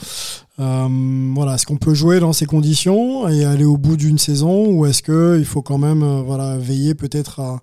Euh, 0.60 0.88
voilà, 1.36 1.56
est-ce 1.56 1.68
qu'on 1.68 1.78
peut 1.78 1.94
jouer 1.94 2.20
dans 2.20 2.34
ces 2.34 2.48
conditions 2.48 3.28
et 3.30 3.46
aller 3.46 3.66
au 3.66 3.78
bout 3.78 3.96
d'une 3.96 4.18
saison, 4.18 4.66
ou 4.68 4.88
est-ce 4.88 5.04
que 5.04 5.38
il 5.38 5.46
faut 5.46 5.62
quand 5.62 5.78
même, 5.78 6.02
euh, 6.02 6.24
voilà, 6.24 6.58
veiller 6.58 6.96
peut-être 6.96 7.40
à, 7.40 7.62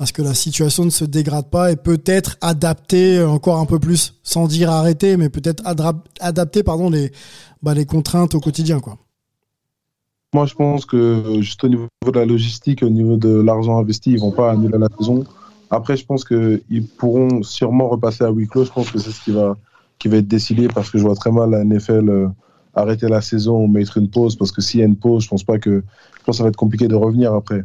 à 0.00 0.06
ce 0.06 0.14
que 0.14 0.22
la 0.22 0.32
situation 0.32 0.86
ne 0.86 0.90
se 0.90 1.04
dégrade 1.04 1.50
pas 1.50 1.70
et 1.70 1.76
peut-être 1.76 2.38
adapter 2.40 3.22
encore 3.22 3.58
un 3.58 3.66
peu 3.66 3.78
plus, 3.78 4.14
sans 4.22 4.48
dire 4.48 4.70
arrêter, 4.70 5.18
mais 5.18 5.28
peut-être 5.28 5.62
adapter, 6.20 6.62
pardon, 6.62 6.88
les, 6.88 7.12
bah, 7.62 7.74
les 7.74 7.84
contraintes 7.84 8.34
au 8.34 8.40
quotidien, 8.40 8.80
quoi. 8.80 8.96
Moi, 10.34 10.46
je 10.46 10.54
pense 10.54 10.86
que 10.86 11.40
juste 11.40 11.62
au 11.64 11.68
niveau 11.68 11.88
de 12.06 12.18
la 12.18 12.24
logistique, 12.24 12.82
au 12.82 12.88
niveau 12.88 13.16
de 13.16 13.40
l'argent 13.42 13.78
investi, 13.78 14.12
ils 14.12 14.20
vont 14.20 14.32
pas 14.32 14.52
annuler 14.52 14.78
la 14.78 14.88
saison. 14.98 15.24
Après, 15.70 15.96
je 15.96 16.06
pense 16.06 16.24
qu'ils 16.24 16.86
pourront 16.98 17.42
sûrement 17.42 17.88
repasser 17.88 18.24
à 18.24 18.30
huis 18.30 18.48
clos. 18.48 18.64
Je 18.64 18.72
pense 18.72 18.90
que 18.90 18.98
c'est 18.98 19.10
ce 19.10 19.22
qui 19.22 19.30
va, 19.30 19.56
qui 19.98 20.08
va 20.08 20.16
être 20.18 20.28
décidé 20.28 20.68
parce 20.68 20.90
que 20.90 20.98
je 20.98 21.02
vois 21.02 21.14
très 21.14 21.30
mal 21.30 21.50
la 21.50 21.64
NFL 21.64 22.08
euh, 22.08 22.28
arrêter 22.74 23.08
la 23.08 23.20
saison 23.20 23.64
ou 23.64 23.66
mettre 23.66 23.98
une 23.98 24.08
pause 24.08 24.36
parce 24.36 24.52
que 24.52 24.62
s'il 24.62 24.80
y 24.80 24.82
a 24.82 24.86
une 24.86 24.96
pause, 24.96 25.24
je 25.24 25.28
pense 25.28 25.44
pas 25.44 25.58
que, 25.58 25.84
je 26.18 26.24
pense 26.24 26.36
que 26.36 26.38
ça 26.38 26.42
va 26.44 26.48
être 26.48 26.56
compliqué 26.56 26.88
de 26.88 26.94
revenir 26.94 27.34
après. 27.34 27.64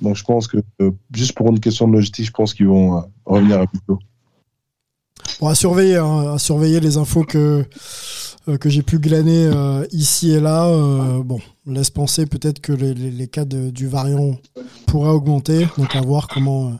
Donc, 0.00 0.16
je 0.16 0.24
pense 0.24 0.48
que 0.48 0.56
euh, 0.80 0.90
juste 1.14 1.34
pour 1.34 1.48
une 1.48 1.60
question 1.60 1.86
de 1.86 1.92
logistique, 1.92 2.26
je 2.26 2.32
pense 2.32 2.54
qu'ils 2.54 2.66
vont 2.66 2.96
euh, 2.96 3.00
revenir 3.26 3.58
à 3.58 3.62
huis 3.62 3.80
clos. 3.86 3.98
Bon, 5.40 5.48
à 5.48 5.54
surveiller, 5.54 5.96
hein, 5.96 6.32
à 6.34 6.38
surveiller 6.38 6.80
les 6.80 6.96
infos 6.96 7.24
que 7.24 7.64
que 8.58 8.68
j'ai 8.68 8.82
pu 8.82 8.98
glaner 8.98 9.46
euh, 9.46 9.84
ici 9.92 10.32
et 10.32 10.40
là, 10.40 10.66
euh, 10.66 11.22
bon, 11.22 11.38
laisse 11.66 11.90
penser 11.90 12.26
peut-être 12.26 12.60
que 12.60 12.72
les, 12.72 12.94
les, 12.94 13.10
les 13.10 13.28
cas 13.28 13.44
de, 13.44 13.70
du 13.70 13.86
variant 13.86 14.36
pourraient 14.86 15.10
augmenter. 15.10 15.66
Donc 15.78 15.94
à 15.94 16.00
voir 16.00 16.26
comment, 16.26 16.72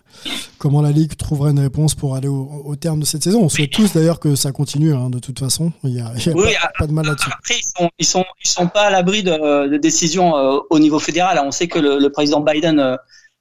comment 0.58 0.82
la 0.82 0.90
Ligue 0.90 1.16
trouvera 1.16 1.50
une 1.50 1.60
réponse 1.60 1.94
pour 1.94 2.16
aller 2.16 2.28
au, 2.28 2.62
au 2.64 2.76
terme 2.76 3.00
de 3.00 3.04
cette 3.04 3.22
saison. 3.22 3.42
On 3.42 3.48
souhaite 3.48 3.70
tous 3.70 3.92
d'ailleurs 3.92 4.20
que 4.20 4.34
ça 4.34 4.52
continue, 4.52 4.94
hein, 4.94 5.10
de 5.10 5.18
toute 5.18 5.38
façon. 5.38 5.72
Il 5.84 5.92
n'y 5.92 6.00
a, 6.00 6.12
y 6.16 6.28
a 6.28 6.32
oui, 6.32 6.52
pas, 6.60 6.70
pas, 6.78 6.86
de 6.86 6.92
mal 6.92 7.06
là-dessus. 7.06 7.30
Après, 7.32 7.54
ils 7.58 7.78
sont, 7.78 7.90
ils, 7.98 8.06
sont, 8.06 8.24
ils 8.44 8.48
sont 8.48 8.66
pas 8.66 8.86
à 8.86 8.90
l'abri 8.90 9.22
de, 9.22 9.68
de 9.68 9.76
décisions 9.76 10.32
au 10.70 10.78
niveau 10.78 10.98
fédéral. 10.98 11.40
On 11.44 11.50
sait 11.50 11.68
que 11.68 11.78
le, 11.78 11.98
le 11.98 12.10
président 12.10 12.40
Biden 12.40 12.96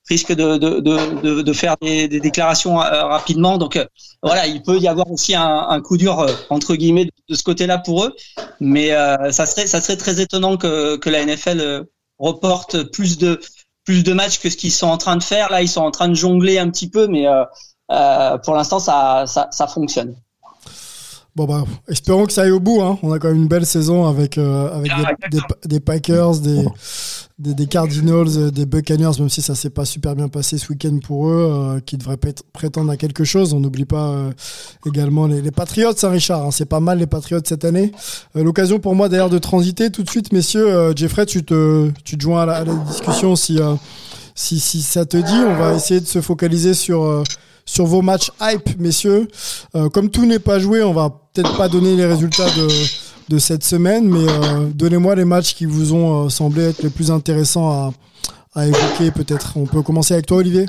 risque 0.09 0.33
de, 0.33 0.57
de, 0.57 0.79
de, 0.79 1.41
de 1.41 1.53
faire 1.53 1.75
des, 1.81 2.07
des, 2.07 2.19
déclarations 2.19 2.81
euh, 2.81 3.05
rapidement. 3.05 3.57
Donc 3.57 3.75
euh, 3.75 3.85
voilà, 4.23 4.47
il 4.47 4.61
peut 4.61 4.77
y 4.77 4.87
avoir 4.87 5.09
aussi 5.09 5.35
un, 5.35 5.67
un 5.69 5.81
coup 5.81 5.97
dur 5.97 6.19
euh, 6.19 6.33
entre 6.49 6.75
guillemets 6.75 7.05
de 7.05 7.35
ce 7.35 7.43
côté-là 7.43 7.77
pour 7.77 8.05
eux, 8.05 8.15
mais 8.59 8.89
ça 9.31 9.45
serait 9.45 9.67
ça 9.67 9.81
serait 9.81 9.97
très 9.97 10.19
étonnant 10.19 10.57
que, 10.57 10.97
que 10.97 11.09
la 11.09 11.25
NFL 11.25 11.85
reporte 12.17 12.83
plus 12.91 13.17
de 13.17 13.39
plus 13.85 14.03
de 14.03 14.13
matchs 14.13 14.39
que 14.39 14.49
ce 14.49 14.57
qu'ils 14.57 14.71
sont 14.71 14.87
en 14.87 14.97
train 14.97 15.15
de 15.15 15.23
faire. 15.23 15.49
Là, 15.49 15.61
ils 15.61 15.69
sont 15.69 15.81
en 15.81 15.91
train 15.91 16.09
de 16.09 16.13
jongler 16.13 16.59
un 16.59 16.69
petit 16.69 16.89
peu, 16.89 17.07
mais 17.07 17.25
euh, 17.91 18.37
pour 18.39 18.55
l'instant, 18.55 18.79
ça, 18.79 19.25
ça, 19.25 19.47
ça 19.51 19.67
fonctionne. 19.67 20.15
Bon 21.39 21.45
bah, 21.45 21.63
espérons 21.87 22.25
que 22.25 22.33
ça 22.33 22.41
aille 22.41 22.51
au 22.51 22.59
bout. 22.59 22.81
Hein. 22.81 22.99
On 23.01 23.13
a 23.13 23.17
quand 23.17 23.29
même 23.29 23.37
une 23.37 23.47
belle 23.47 23.65
saison 23.65 24.05
avec 24.05 24.37
euh, 24.37 24.75
avec 24.75 24.91
des, 25.31 25.37
des, 25.37 25.69
des, 25.69 25.79
Packers, 25.79 26.35
des, 26.39 26.65
des, 27.37 27.53
des, 27.53 27.65
Cardinals, 27.65 28.27
euh, 28.35 28.51
des 28.51 28.65
Buccaneers, 28.65 29.17
même 29.19 29.29
si 29.29 29.41
ça 29.41 29.55
s'est 29.55 29.69
pas 29.69 29.85
super 29.85 30.17
bien 30.17 30.27
passé 30.27 30.57
ce 30.57 30.67
week-end 30.67 30.99
pour 31.01 31.29
eux, 31.29 31.49
euh, 31.49 31.79
qui 31.79 31.95
devraient 31.95 32.17
prétendre 32.51 32.91
à 32.91 32.97
quelque 32.97 33.23
chose. 33.23 33.53
On 33.53 33.61
n'oublie 33.61 33.85
pas 33.85 34.09
euh, 34.09 34.31
également 34.85 35.27
les, 35.27 35.41
les 35.41 35.51
Patriots, 35.51 35.93
Saint-Richard. 35.95 36.45
Hein. 36.45 36.51
C'est 36.51 36.65
pas 36.65 36.81
mal 36.81 36.99
les 36.99 37.07
Patriots 37.07 37.39
cette 37.45 37.63
année. 37.63 37.93
Euh, 38.35 38.43
l'occasion 38.43 38.79
pour 38.79 38.93
moi 38.93 39.07
d'ailleurs 39.07 39.29
de 39.29 39.37
transiter 39.37 39.91
tout 39.91 40.03
de 40.03 40.09
suite, 40.09 40.33
messieurs. 40.33 40.91
Jeffrey, 40.93 41.25
tu 41.25 41.45
te 41.45 41.89
tu 42.03 42.17
te 42.17 42.21
joins 42.21 42.41
à 42.41 42.45
la, 42.47 42.55
à 42.55 42.65
la 42.65 42.73
discussion 42.73 43.37
si 43.37 43.59
si 44.35 44.59
si 44.59 44.81
ça 44.81 45.05
te 45.05 45.15
dit. 45.15 45.39
On 45.47 45.55
va 45.55 45.73
essayer 45.73 46.01
de 46.01 46.05
se 46.05 46.19
focaliser 46.19 46.73
sur 46.73 47.23
sur 47.69 47.85
vos 47.85 48.01
matchs 48.01 48.31
hype, 48.41 48.79
messieurs. 48.79 49.27
Euh, 49.75 49.89
comme 49.89 50.09
tout 50.09 50.25
n'est 50.25 50.39
pas 50.39 50.59
joué, 50.59 50.81
on 50.81 50.93
va 50.93 51.09
peut-être 51.33 51.55
pas 51.55 51.69
donner 51.69 51.95
les 51.95 52.05
résultats 52.05 52.47
de, 53.29 53.37
cette 53.37 53.63
semaine. 53.63 54.09
Mais 54.09 54.25
donnez-moi 54.73 55.15
les 55.15 55.25
matchs 55.25 55.53
qui 55.53 55.65
vous 55.65 55.93
ont 55.93 56.29
semblé 56.29 56.69
être 56.69 56.81
les 56.81 56.89
plus 56.89 57.11
intéressants 57.11 57.93
à, 58.55 58.65
évoquer. 58.65 59.11
Peut-être. 59.11 59.53
On 59.55 59.65
peut 59.65 59.83
commencer 59.83 60.15
avec 60.15 60.25
toi, 60.25 60.37
Olivier. 60.37 60.65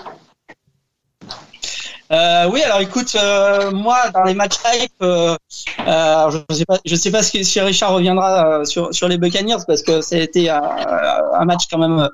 Euh, 2.13 2.51
oui, 2.51 2.61
alors 2.63 2.81
écoute, 2.81 3.15
euh, 3.15 3.71
moi 3.71 4.11
dans 4.11 4.25
les 4.25 4.35
matchs 4.35 4.57
hype, 4.65 4.93
euh, 5.01 5.37
euh 5.87 6.31
je 6.51 6.65
je 6.85 6.97
sais 6.97 7.11
pas 7.13 7.23
si 7.23 7.61
Richard 7.61 7.93
reviendra 7.93 8.63
euh, 8.63 8.65
sur 8.65 9.09
les 9.09 9.17
Buccaneers 9.17 9.63
parce 9.65 9.83
que 9.83 10.01
ça 10.01 10.17
a 10.17 10.19
été 10.19 10.51
un, 10.51 11.45
match 11.45 11.67
quand 11.71 11.79
même 11.79 12.09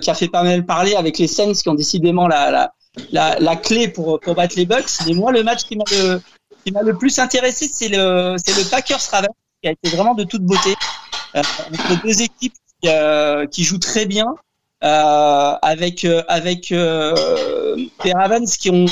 qui 0.00 0.10
a 0.10 0.14
fait 0.14 0.28
pas 0.28 0.42
mal 0.42 0.66
parler 0.66 0.94
avec 0.94 1.18
les 1.18 1.26
Saints 1.26 1.54
qui 1.54 1.68
ont 1.70 1.74
décidément 1.74 2.28
la, 2.28 2.70
la, 3.12 3.56
clé 3.56 3.88
pour 3.88 4.20
pour 4.20 4.34
battre 4.34 4.56
les 4.56 4.66
Bucks. 4.66 5.06
Et 5.06 5.14
moi, 5.14 5.32
le 5.32 5.42
match 5.42 5.64
qui 5.64 5.76
m'a 5.76 5.84
le 5.90 6.20
le 6.66 6.96
plus 6.96 7.18
intéressé, 7.18 7.68
c'est 7.72 7.88
le 7.88 8.36
c'est 8.44 8.56
le 8.56 8.68
Packers 8.68 9.00
Ravens 9.10 9.34
qui 9.62 9.68
a 9.68 9.72
été 9.72 9.88
vraiment 9.90 10.14
de 10.14 10.24
toute 10.24 10.42
beauté 10.42 10.74
entre 11.34 12.02
deux 12.02 12.22
équipes 12.22 12.54
qui, 12.82 12.88
qui 13.50 13.64
jouent 13.64 13.78
très 13.78 14.06
bien. 14.06 14.34
Euh, 14.84 15.56
avec 15.60 16.04
euh, 16.04 16.22
avec 16.28 16.70
euh, 16.70 17.74
les 18.04 18.12
Ravens 18.12 18.56
qui 18.56 18.70
ont 18.70 18.86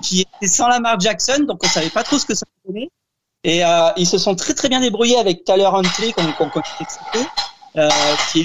qui 0.00 0.20
étaient 0.20 0.46
sans 0.46 0.68
Lamar 0.68 1.00
Jackson, 1.00 1.44
donc 1.48 1.64
on 1.64 1.66
savait 1.66 1.90
pas 1.90 2.04
trop 2.04 2.18
ce 2.20 2.26
que 2.26 2.36
ça 2.36 2.46
donnait. 2.64 2.88
Et 3.42 3.62
ils 3.96 4.06
se 4.06 4.18
sont 4.18 4.36
très 4.36 4.54
très 4.54 4.68
bien 4.68 4.80
débrouillés 4.80 5.18
avec 5.18 5.44
Tyler 5.44 5.68
Huntley, 5.72 6.12
qu'on 6.12 6.50
qu 6.50 6.60
euh, 7.76 7.88
qui 8.30 8.40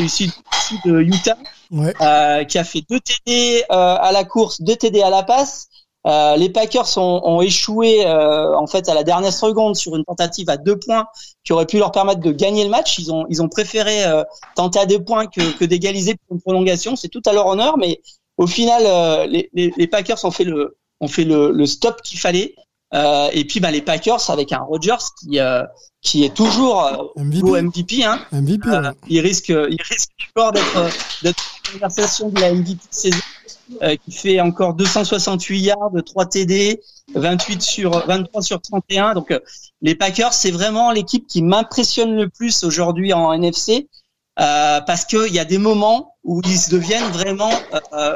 est 0.00 0.04
issu 0.04 0.30
qui 0.68 0.88
de 0.88 1.00
Utah, 1.00 1.36
ouais. 1.70 1.94
qui 2.46 2.58
a 2.58 2.64
fait 2.64 2.82
deux 2.88 3.00
TD 3.00 3.64
à 3.68 4.10
la 4.12 4.24
course, 4.24 4.60
deux 4.60 4.76
TD 4.76 5.02
à 5.02 5.10
la 5.10 5.22
passe. 5.22 5.68
Euh, 6.06 6.36
les 6.36 6.48
Packers 6.48 6.96
ont, 6.96 7.20
ont 7.24 7.40
échoué 7.42 8.06
euh, 8.06 8.56
en 8.56 8.66
fait 8.66 8.88
à 8.88 8.94
la 8.94 9.04
dernière 9.04 9.32
seconde 9.32 9.76
sur 9.76 9.94
une 9.96 10.04
tentative 10.04 10.48
à 10.48 10.56
deux 10.56 10.78
points 10.78 11.06
qui 11.44 11.52
aurait 11.52 11.66
pu 11.66 11.78
leur 11.78 11.92
permettre 11.92 12.20
de 12.20 12.32
gagner 12.32 12.64
le 12.64 12.70
match. 12.70 12.98
Ils 12.98 13.12
ont 13.12 13.26
ils 13.28 13.42
ont 13.42 13.48
préféré 13.48 14.04
euh, 14.04 14.24
tenter 14.56 14.78
à 14.78 14.86
deux 14.86 15.02
points 15.02 15.26
que, 15.26 15.56
que 15.58 15.64
d'égaliser 15.64 16.14
pour 16.14 16.36
une 16.36 16.40
prolongation. 16.40 16.96
C'est 16.96 17.08
tout 17.08 17.22
à 17.26 17.32
leur 17.32 17.46
honneur, 17.46 17.76
mais 17.76 18.00
au 18.38 18.46
final 18.46 19.28
les, 19.30 19.50
les, 19.52 19.74
les, 19.76 19.86
Packers 19.86 20.24
ont 20.24 20.30
fait 20.30 20.44
le 20.44 20.78
ont 21.00 21.08
fait 21.08 21.24
le, 21.24 21.50
le 21.50 21.66
stop 21.66 22.00
qu'il 22.00 22.18
fallait. 22.18 22.54
et 22.94 23.44
puis 23.44 23.60
bah, 23.60 23.70
les 23.70 23.82
Packers 23.82 24.30
avec 24.30 24.52
un 24.52 24.60
Rodgers 24.60 25.04
qui 25.20 25.38
qui 26.00 26.24
est 26.24 26.34
toujours 26.34 27.12
MVP. 27.16 27.46
au 27.46 27.60
MVP. 27.60 28.04
Hein. 28.04 28.20
MVP 28.32 28.68
il 29.08 29.20
risque 29.20 29.50
il 29.50 29.82
risque 29.82 30.12
encore 30.34 30.52
d'être 30.52 30.90
d'être 31.22 31.59
conversation 31.72 32.28
de 32.28 32.40
la 32.40 32.52
MVP 32.52 32.80
saison. 32.90 33.18
Euh, 33.82 33.94
qui 34.04 34.10
fait 34.10 34.40
encore 34.40 34.74
268 34.74 35.60
yards, 35.60 35.92
3 36.04 36.26
TD, 36.26 36.80
28 37.14 37.62
sur 37.62 38.04
23 38.04 38.42
sur 38.42 38.60
31. 38.60 39.14
Donc 39.14 39.30
euh, 39.30 39.38
les 39.80 39.94
Packers, 39.94 40.32
c'est 40.32 40.50
vraiment 40.50 40.90
l'équipe 40.90 41.24
qui 41.28 41.40
m'impressionne 41.40 42.16
le 42.16 42.28
plus 42.28 42.64
aujourd'hui 42.64 43.12
en 43.12 43.32
NFC 43.32 43.88
euh, 44.40 44.80
parce 44.80 45.04
qu'il 45.04 45.32
y 45.32 45.38
a 45.38 45.44
des 45.44 45.58
moments 45.58 46.16
où 46.24 46.40
ils 46.44 46.70
deviennent 46.70 47.10
vraiment 47.12 47.52
euh, 47.92 48.14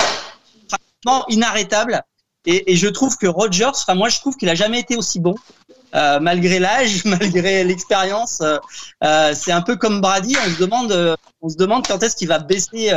inarrêtables. 1.29 2.03
Et, 2.47 2.73
et, 2.73 2.77
je 2.77 2.89
trouve 2.89 3.17
que 3.17 3.27
Rodgers, 3.27 3.67
enfin 3.67 3.95
moi 3.95 4.09
je 4.09 4.19
trouve 4.19 4.37
qu'il 4.37 4.49
a 4.49 4.55
jamais 4.55 4.81
été 4.81 4.97
aussi 4.97 5.21
bon. 5.21 5.35
Euh, 5.95 6.19
malgré 6.19 6.59
l'âge, 6.59 7.05
malgré 7.05 7.63
l'expérience, 7.63 8.43
c'est 9.35 9.53
un 9.53 9.63
peu 9.63 9.77
comme 9.77 10.01
Brady. 10.01 10.37
On 10.45 10.51
se 10.51 10.59
demande, 10.59 11.17
on 11.43 11.49
se 11.49 11.57
demande 11.57 11.87
quand 11.87 12.03
est-ce 12.03 12.17
qu'il 12.17 12.29
va 12.29 12.39
baisser 12.39 12.91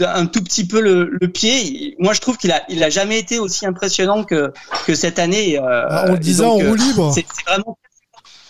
un 0.00 0.26
tout 0.26 0.42
petit 0.42 0.66
peu 0.66 0.80
le, 0.80 1.10
le, 1.20 1.28
pied. 1.28 1.94
Moi, 1.98 2.14
je 2.14 2.20
trouve 2.20 2.38
qu'il 2.38 2.50
a, 2.50 2.62
il 2.68 2.82
a 2.82 2.90
jamais 2.90 3.18
été 3.18 3.38
aussi 3.38 3.66
impressionnant 3.66 4.24
que, 4.24 4.52
que 4.86 4.94
cette 4.94 5.18
année. 5.18 5.58
Euh, 5.58 5.86
ah, 5.88 6.04
on 6.08 6.12
le 6.12 6.18
disait 6.18 6.44
en 6.44 6.54
roue 6.54 6.74
libre. 6.74 7.12
C'est 7.14 7.26
vraiment. 7.46 7.76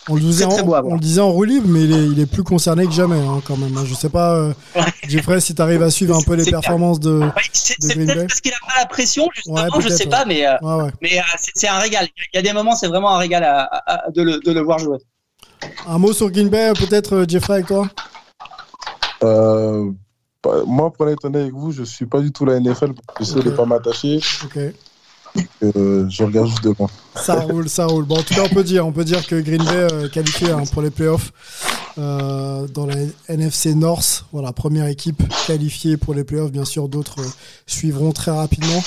On 0.09 0.15
le, 0.15 0.21
disait 0.21 0.43
en, 0.43 0.51
on 0.51 0.95
le 0.95 0.99
disait 0.99 1.21
en 1.21 1.31
roue 1.31 1.45
libre, 1.45 1.67
mais 1.69 1.83
il 1.83 1.93
est, 1.93 2.05
il 2.07 2.19
est 2.19 2.25
plus 2.25 2.43
concerné 2.43 2.85
que 2.85 2.91
jamais, 2.91 3.19
hein, 3.19 3.41
quand 3.45 3.55
même. 3.55 3.77
Hein. 3.77 3.85
Je 3.85 3.93
sais 3.93 4.09
pas, 4.09 4.35
euh, 4.35 4.53
Jeffrey, 5.07 5.39
si 5.39 5.55
tu 5.55 5.61
arrives 5.61 5.81
à 5.81 5.89
suivre 5.89 6.17
un 6.17 6.21
peu 6.21 6.33
les 6.33 6.43
performances 6.43 6.99
de, 6.99 7.19
ouais, 7.19 7.27
de 7.81 7.87
Green 7.87 8.07
Bay. 8.07 8.27
parce 8.27 8.41
qu'il 8.41 8.51
a 8.51 8.67
pas 8.67 8.79
la 8.79 8.85
pression, 8.85 9.29
justement, 9.33 9.79
je 9.79 9.87
sais 9.87 10.07
pas, 10.07 10.25
mais, 10.25 10.45
euh, 10.45 10.57
mais 11.01 11.19
euh, 11.19 11.23
c'est 11.55 11.69
un 11.69 11.79
régal. 11.79 12.09
Il 12.33 12.35
y 12.35 12.39
a 12.39 12.41
des 12.41 12.51
moments, 12.51 12.75
c'est 12.75 12.87
vraiment 12.87 13.15
un 13.15 13.17
régal 13.17 13.45
à, 13.45 13.63
à, 13.85 14.11
de, 14.11 14.21
le, 14.23 14.39
de 14.39 14.51
le 14.51 14.61
voir 14.61 14.77
jouer. 14.79 14.97
Un 15.87 15.97
mot 15.99 16.11
sur 16.11 16.29
Green 16.29 16.49
Bay, 16.49 16.73
peut-être, 16.77 17.23
Jeffrey, 17.25 17.53
avec 17.53 17.67
toi? 17.67 17.87
Euh, 19.23 19.89
moi, 20.65 20.91
pour 20.91 21.09
être 21.09 21.25
honnête 21.25 21.43
avec 21.43 21.53
vous, 21.53 21.71
je 21.71 21.83
suis 21.83 22.05
pas 22.05 22.19
du 22.19 22.31
tout 22.31 22.45
la 22.45 22.59
NFL. 22.59 22.93
J'essaie 23.19 23.39
okay. 23.39 23.49
de 23.49 23.55
pas 23.55 23.65
m'attacher. 23.65 24.19
Euh, 25.63 26.07
je 26.09 26.23
regarde 26.23 26.47
juste 26.47 26.63
devant. 26.63 26.89
Ça 27.15 27.39
roule, 27.41 27.67
ça 27.69 27.85
roule. 27.85 28.05
Bon, 28.05 28.17
en 28.17 28.23
tout 28.23 28.33
cas, 28.33 28.43
on 28.43 28.53
peut 28.53 28.63
dire, 28.63 28.85
on 28.85 28.91
peut 28.91 29.03
dire 29.03 29.25
que 29.25 29.39
Green 29.39 29.63
Bay 29.63 29.87
euh, 29.91 30.09
qualifié 30.09 30.51
hein, 30.51 30.63
pour 30.71 30.81
les 30.81 30.91
playoffs 30.91 31.31
euh, 31.97 32.67
dans 32.67 32.85
la 32.85 32.95
NFC 33.27 33.73
North. 33.73 34.25
Voilà, 34.31 34.51
première 34.51 34.87
équipe 34.87 35.23
qualifiée 35.47 35.97
pour 35.97 36.13
les 36.13 36.23
playoffs. 36.23 36.51
Bien 36.51 36.65
sûr, 36.65 36.87
d'autres 36.87 37.21
euh, 37.21 37.29
suivront 37.65 38.11
très 38.11 38.31
rapidement. 38.31 38.83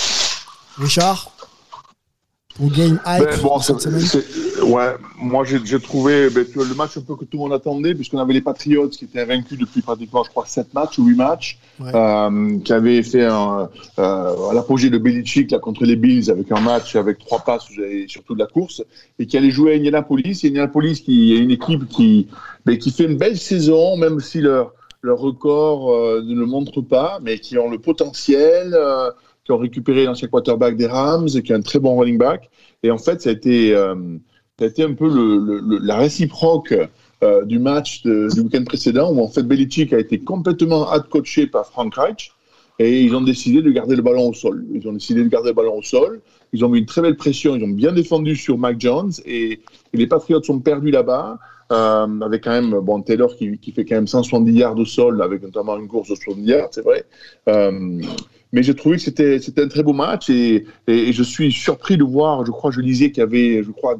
Richard, 0.79 1.31
ton 2.59 2.67
game 2.69 3.01
hype 3.07 3.25
ben, 3.25 3.41
bon, 3.43 3.59
cette 3.59 3.81
semaine 3.81 4.03
Ouais, 4.63 4.95
moi 5.19 5.45
j'ai 5.45 5.81
trouvé 5.81 6.31
ben, 6.31 6.45
le 6.55 6.75
match 6.75 6.97
un 6.97 7.03
peu 7.03 7.15
que 7.15 7.25
tout 7.25 7.37
le 7.37 7.43
monde 7.45 7.53
attendait, 7.53 7.95
puisqu'on 7.95 8.19
avait 8.19 8.33
les 8.33 8.41
Patriots 8.41 8.89
qui 8.89 9.05
étaient 9.05 9.25
vaincus 9.25 9.59
depuis 9.59 9.83
pratiquement, 9.83 10.25
je 10.25 10.31
crois, 10.31 10.47
7 10.47 10.73
matchs 10.75 10.99
ou 10.99 11.05
8 11.05 11.15
matchs, 11.15 11.59
ouais. 11.81 11.91
euh, 11.95 12.59
qui 12.61 12.73
avaient 12.73 13.03
fait 13.03 13.25
un, 13.25 13.69
euh, 13.99 14.53
l'apogée 14.53 14.91
de 14.91 14.99
Belichick 14.99 15.51
là, 15.51 15.59
contre 15.59 15.85
les 15.85 15.97
Bills 15.97 16.31
avec 16.31 16.51
un 16.53 16.61
match 16.61 16.97
avec 16.97 17.19
trois 17.19 17.41
passes 17.41 17.69
et 17.79 18.07
surtout 18.09 18.35
de 18.35 18.41
la 18.41 18.47
course, 18.47 18.83
et 19.19 19.27
qui 19.27 19.37
allait 19.37 19.51
jouer 19.51 19.73
à 19.73 19.77
Indianapolis. 19.77 20.45
Et 20.45 20.49
Indianapolis 20.49 21.03
qui 21.03 21.35
est 21.35 21.39
une 21.39 21.51
équipe 21.51 21.87
qui, 21.89 22.29
ben, 22.65 22.79
qui 22.79 22.91
fait 22.91 23.05
une 23.05 23.17
belle 23.17 23.39
saison, 23.39 23.97
même 23.97 24.21
si 24.21 24.41
leur, 24.41 24.73
leur 25.03 25.19
record 25.19 25.93
euh, 25.93 26.23
ne 26.25 26.35
le 26.35 26.47
montre 26.47 26.81
pas, 26.81 27.19
mais 27.23 27.39
qui 27.39 27.59
ont 27.59 27.71
le 27.71 27.79
potentiel. 27.79 28.75
Euh, 28.75 29.11
qui 29.47 29.53
ont 29.53 29.59
récupéré 29.59 30.05
l'ancien 30.05 30.28
quarterback 30.28 30.76
des 30.76 30.86
Rams, 30.86 31.28
qui 31.28 31.53
est 31.53 31.55
un 31.55 31.62
très 31.62 31.78
bon 31.78 31.97
running 31.97 32.18
back. 32.18 32.51
Et 32.82 32.90
en 32.90 32.99
fait, 32.99 33.22
ça 33.22 33.30
a 33.30 33.32
été, 33.32 33.74
euh, 33.74 33.94
ça 34.59 34.64
a 34.64 34.68
été 34.68 34.82
un 34.82 34.92
peu 34.92 35.09
le, 35.09 35.61
le, 35.61 35.78
la 35.78 35.97
réciproque 35.97 36.74
euh, 37.22 37.44
du 37.44 37.59
match 37.59 38.03
du 38.03 38.40
week-end 38.40 38.64
précédent, 38.64 39.12
où 39.12 39.20
en 39.20 39.28
fait 39.28 39.44
Belichick 39.44 39.92
a 39.92 39.99
été 39.99 40.18
complètement 40.18 40.92
out-coaché 40.92 41.47
par 41.47 41.66
Frank 41.66 41.94
Reich, 41.94 42.32
et 42.78 43.01
ils 43.03 43.14
ont 43.14 43.22
décidé 43.22 43.62
de 43.62 43.70
garder 43.70 43.97
le 43.97 44.03
ballon 44.03 44.28
au 44.28 44.34
sol. 44.34 44.66
Ils 44.74 44.86
ont 44.86 44.92
décidé 44.92 45.22
de 45.22 45.28
garder 45.28 45.51
le 45.51 45.55
ballon 45.55 45.78
au 45.78 45.82
sol. 45.82 46.20
Ils 46.53 46.62
ont 46.64 46.68
mis 46.68 46.80
une 46.80 46.86
très 46.86 47.01
belle 47.01 47.16
pression. 47.16 47.57
Ils 47.57 47.64
ont 47.64 47.68
bien 47.68 47.92
défendu 47.92 48.36
sur 48.36 48.59
Mike 48.59 48.80
Jones. 48.80 49.12
Et, 49.24 49.53
et 49.53 49.97
les 49.97 50.07
Patriots 50.07 50.42
sont 50.42 50.61
perdus 50.61 50.90
là-bas. 50.90 51.38
Euh, 51.72 52.20
avec 52.20 52.44
quand 52.44 52.53
même 52.53 52.78
bon 52.78 53.03
Taylor 53.03 53.34
qui, 53.34 53.59
qui, 53.59 53.72
fait 53.72 53.84
quand 53.84 53.97
même 53.97 54.07
170 54.07 54.53
yards 54.53 54.78
au 54.78 54.84
sol, 54.84 55.20
avec 55.20 55.42
notamment 55.42 55.76
une 55.76 55.88
course 55.88 56.09
de 56.11 56.14
70 56.14 56.47
yards, 56.47 56.68
c'est 56.70 56.82
vrai. 56.82 57.05
Euh, 57.49 58.01
mais 58.53 58.62
j'ai 58.62 58.74
trouvé 58.74 58.97
que 58.97 59.03
c'était 59.03 59.38
c'était 59.38 59.62
un 59.62 59.68
très 59.68 59.82
beau 59.82 59.92
match 59.92 60.30
et, 60.30 60.66
et, 60.86 61.12
je 61.12 61.22
suis 61.22 61.53
surpris 61.53 61.97
de 61.97 62.05
voir. 62.05 62.44
Je 62.47 62.51
crois, 62.51 62.70
je 62.70 62.80
lisais 62.80 63.11
qu'il 63.11 63.20
y 63.20 63.22
avait, 63.22 63.62
je 63.62 63.70
crois, 63.70 63.99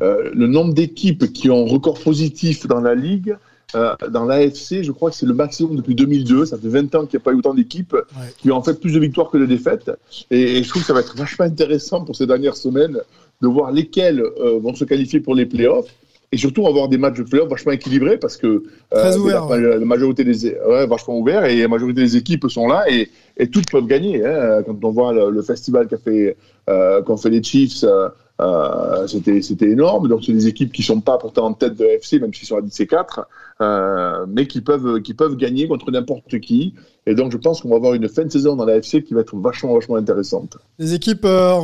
euh, 0.00 0.30
le 0.34 0.46
nombre 0.46 0.74
d'équipes 0.74 1.32
qui 1.32 1.50
ont 1.50 1.64
record 1.64 2.00
positif 2.00 2.66
dans 2.66 2.80
la 2.80 2.94
ligue. 2.94 3.36
Euh, 3.74 3.94
dans 4.10 4.26
l'AFC, 4.26 4.82
je 4.82 4.92
crois 4.92 5.08
que 5.10 5.16
c'est 5.16 5.24
le 5.24 5.32
maximum 5.32 5.76
depuis 5.76 5.94
2002. 5.94 6.44
Ça 6.44 6.58
fait 6.58 6.68
20 6.68 6.94
ans 6.94 7.06
qu'il 7.06 7.18
n'y 7.18 7.22
a 7.22 7.24
pas 7.24 7.32
eu 7.32 7.36
autant 7.36 7.54
d'équipes 7.54 7.94
ouais. 7.94 8.26
qui 8.36 8.50
ont 8.50 8.56
en 8.56 8.62
fait 8.62 8.78
plus 8.78 8.92
de 8.92 9.00
victoires 9.00 9.30
que 9.30 9.38
de 9.38 9.46
défaites. 9.46 9.90
Et, 10.30 10.58
et, 10.58 10.62
je 10.62 10.68
trouve 10.68 10.82
que 10.82 10.88
ça 10.88 10.92
va 10.92 11.00
être 11.00 11.16
vachement 11.16 11.46
intéressant 11.46 12.04
pour 12.04 12.14
ces 12.14 12.26
dernières 12.26 12.56
semaines 12.56 12.98
de 13.40 13.48
voir 13.48 13.72
lesquelles 13.72 14.20
euh, 14.20 14.58
vont 14.58 14.74
se 14.74 14.84
qualifier 14.84 15.20
pour 15.20 15.34
les 15.34 15.46
playoffs 15.46 15.94
et 16.32 16.38
surtout 16.38 16.66
avoir 16.66 16.88
des 16.88 16.96
matchs 16.96 17.18
de 17.18 17.24
playoff 17.24 17.48
vachement 17.48 17.72
équilibrés 17.72 18.16
parce 18.16 18.38
que 18.38 18.64
euh, 18.94 19.18
ouvert, 19.18 19.46
la, 19.46 19.56
ouais. 19.56 19.78
la, 19.78 19.84
majorité 19.84 20.24
des 20.24 20.48
ouais, 20.48 20.86
vachement 20.86 21.18
ouvert 21.18 21.44
et 21.44 21.60
la 21.60 21.68
majorité 21.68 22.00
des 22.00 22.16
équipes 22.16 22.48
sont 22.48 22.66
là 22.66 22.84
et, 22.90 23.10
et 23.36 23.48
toutes 23.48 23.70
peuvent 23.70 23.86
gagner 23.86 24.24
hein. 24.24 24.62
quand 24.64 24.82
on 24.82 24.90
voit 24.90 25.12
le, 25.12 25.30
le 25.30 25.42
festival 25.42 25.86
qu'a 25.88 25.98
fait 25.98 26.36
euh, 26.70 27.02
qu'ont 27.02 27.18
fait 27.18 27.30
les 27.30 27.42
Chiefs 27.42 27.84
euh, 27.84 28.08
euh 28.40 29.06
c'était 29.06 29.42
c'était 29.42 29.68
énorme 29.68 30.08
donc 30.08 30.24
c'est 30.24 30.32
des 30.32 30.48
équipes 30.48 30.72
qui 30.72 30.82
sont 30.82 31.02
pas 31.02 31.18
pourtant 31.18 31.46
en 31.46 31.52
tête 31.52 31.74
de 31.74 31.84
FC 31.84 32.18
même 32.18 32.32
s'ils 32.32 32.48
sont 32.48 32.56
à 32.56 32.62
10 32.62 32.80
et 32.80 32.86
4 32.86 33.28
euh, 33.60 34.26
mais 34.26 34.46
qui 34.46 34.62
peuvent 34.62 35.02
qui 35.02 35.12
peuvent 35.12 35.36
gagner 35.36 35.68
contre 35.68 35.90
n'importe 35.90 36.40
qui 36.40 36.74
et 37.04 37.14
donc 37.14 37.30
je 37.30 37.36
pense 37.36 37.60
qu'on 37.60 37.68
va 37.68 37.76
avoir 37.76 37.92
une 37.92 38.08
fin 38.08 38.24
de 38.24 38.30
saison 38.30 38.56
dans 38.56 38.64
la 38.64 38.76
FC 38.76 39.02
qui 39.02 39.12
va 39.12 39.20
être 39.20 39.36
vachement 39.36 39.74
vachement 39.74 39.96
intéressante 39.96 40.56
les 40.78 40.94
équipes 40.94 41.26
euh, 41.26 41.58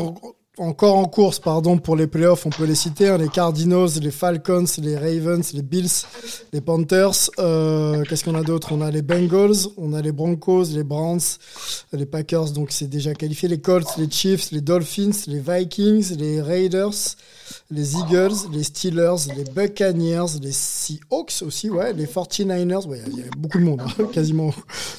encore 0.59 0.97
en 0.97 1.05
course 1.07 1.39
pardon, 1.39 1.79
pour 1.79 1.97
les 1.97 2.07
playoffs, 2.07 2.47
on 2.47 2.51
peut 2.51 2.65
les 2.65 2.75
citer, 2.75 3.09
hein, 3.09 3.19
les 3.19 3.29
Cardinals, 3.29 3.89
les 4.01 4.11
Falcons, 4.11 4.65
les 4.79 4.97
Ravens, 4.97 5.53
les 5.53 5.63
Bills, 5.63 6.05
les 6.53 6.61
Panthers. 6.61 7.31
Euh, 7.39 8.05
Qu'est-ce 8.09 8.25
qu'on 8.25 8.35
a 8.35 8.43
d'autre? 8.43 8.73
On 8.73 8.81
a 8.81 8.91
les 8.91 9.03
Bengals, 9.03 9.69
on 9.77 9.93
a 9.93 10.03
les 10.03 10.13
Broncos, 10.13 10.65
les 10.73 10.85
Browns, 10.85 11.21
les 11.93 12.07
Packers, 12.07 12.51
donc 12.51 12.71
c'est 12.71 12.89
déjà 12.89 13.15
qualifié, 13.15 13.49
les 13.49 13.61
Colts, 13.61 13.97
les 13.99 14.11
Chiefs, 14.11 14.51
les 14.53 14.61
Dolphins, 14.61 15.11
les 15.27 15.41
Vikings, 15.41 16.17
les 16.17 16.41
Raiders, 16.41 17.17
les 17.71 17.97
Eagles, 17.97 18.35
les 18.53 18.63
Steelers, 18.63 19.17
les 19.37 19.45
Buccaneers, 19.45 20.39
les 20.41 20.53
Seahawks 20.53 21.43
aussi, 21.43 21.71
ouais, 21.71 21.93
les 21.93 22.07
49ers, 22.07 22.87
ouais, 22.87 23.03
il 23.09 23.19
y 23.19 23.23
a 23.23 23.31
beaucoup 23.37 23.59
de 23.59 23.65
monde, 23.65 23.83
hein, 23.83 24.05
quasiment 24.13 24.53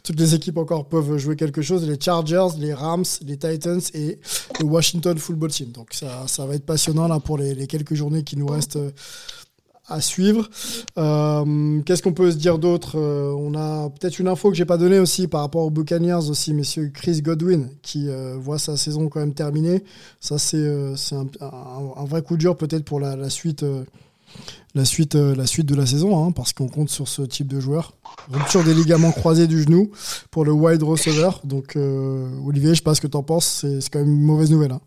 toutes 0.04 0.20
les 0.20 0.36
équipes 0.36 0.58
encore 0.58 0.86
peuvent 0.86 1.18
jouer 1.18 1.36
quelque 1.36 1.62
chose, 1.62 1.88
les 1.88 2.00
Chargers, 2.00 2.58
les 2.58 2.74
Rams, 2.74 3.06
les 3.26 3.38
Titans 3.38 3.82
et 3.94 4.20
le 4.60 4.66
Washington 4.66 5.18
Football 5.18 5.52
Team. 5.52 5.72
Donc 5.72 5.90
ça, 5.94 6.28
ça 6.28 6.46
va 6.46 6.56
être 6.56 6.66
passionnant 6.66 7.08
là 7.08 7.20
pour 7.20 7.38
les, 7.38 7.54
les 7.56 7.68
quelques 7.68 7.94
journées 7.94 8.24
qui 8.24 8.38
nous 8.38 8.48
restent 8.48 8.78
euh, 8.78 8.92
à 9.90 10.02
suivre. 10.02 10.50
Euh, 10.98 11.82
Qu'est-ce 11.86 12.02
qu'on 12.04 12.14
peut 12.14 12.32
se 12.32 12.38
dire 12.38 12.60
d'autre 12.60 12.98
Euh, 12.98 13.34
On 13.38 13.56
a 13.56 13.90
peut-être 13.90 14.20
une 14.20 14.28
info 14.28 14.50
que 14.50 14.56
j'ai 14.56 14.66
pas 14.66 14.78
donnée 14.78 15.00
aussi 15.00 15.28
par 15.28 15.42
rapport 15.42 15.64
aux 15.64 15.70
Buccaneers 15.70 16.30
aussi, 16.30 16.54
messieurs 16.54 16.92
Chris 16.94 17.22
Godwin 17.22 17.70
qui 17.82 18.10
euh, 18.10 18.36
voit 18.40 18.60
sa 18.60 18.78
saison 18.78 19.10
quand 19.10 19.20
même 19.20 19.34
terminée. 19.34 19.84
Ça 20.20 20.38
c'est 20.38 20.58
un, 21.12 22.06
vrai 22.06 22.22
coup 22.22 22.38
dur 22.38 22.56
peut-être 22.56 22.86
pour 22.86 23.00
la, 23.00 23.30
suite. 23.30 23.66
la 24.76 24.86
suite, 24.86 25.16
la 25.16 25.46
suite 25.46 25.66
de 25.68 25.76
la 25.76 25.86
saison, 25.86 26.24
hein, 26.26 26.32
parce 26.32 26.54
qu'on 26.54 26.68
compte 26.68 26.90
sur 26.90 27.08
ce 27.08 27.22
type 27.22 27.48
de 27.48 27.60
joueur. 27.60 27.94
Rupture 28.32 28.64
des 28.64 28.74
ligaments 28.74 29.12
croisés 29.12 29.48
du 29.48 29.62
genou 29.64 29.92
pour 30.32 30.46
le 30.46 30.52
wide 30.52 30.84
receiver. 30.84 31.30
Donc, 31.44 31.76
Olivier, 32.46 32.70
je 32.70 32.76
sais 32.76 32.82
pas 32.82 32.96
ce 32.96 33.02
que 33.02 33.08
tu 33.08 33.18
en 33.18 33.24
penses, 33.24 33.66
c'est 33.80 33.90
quand 33.90 34.00
même 34.00 34.10
une 34.14 34.22
mauvaise 34.24 34.52
nouvelle. 34.52 34.72
hein. 34.72 34.82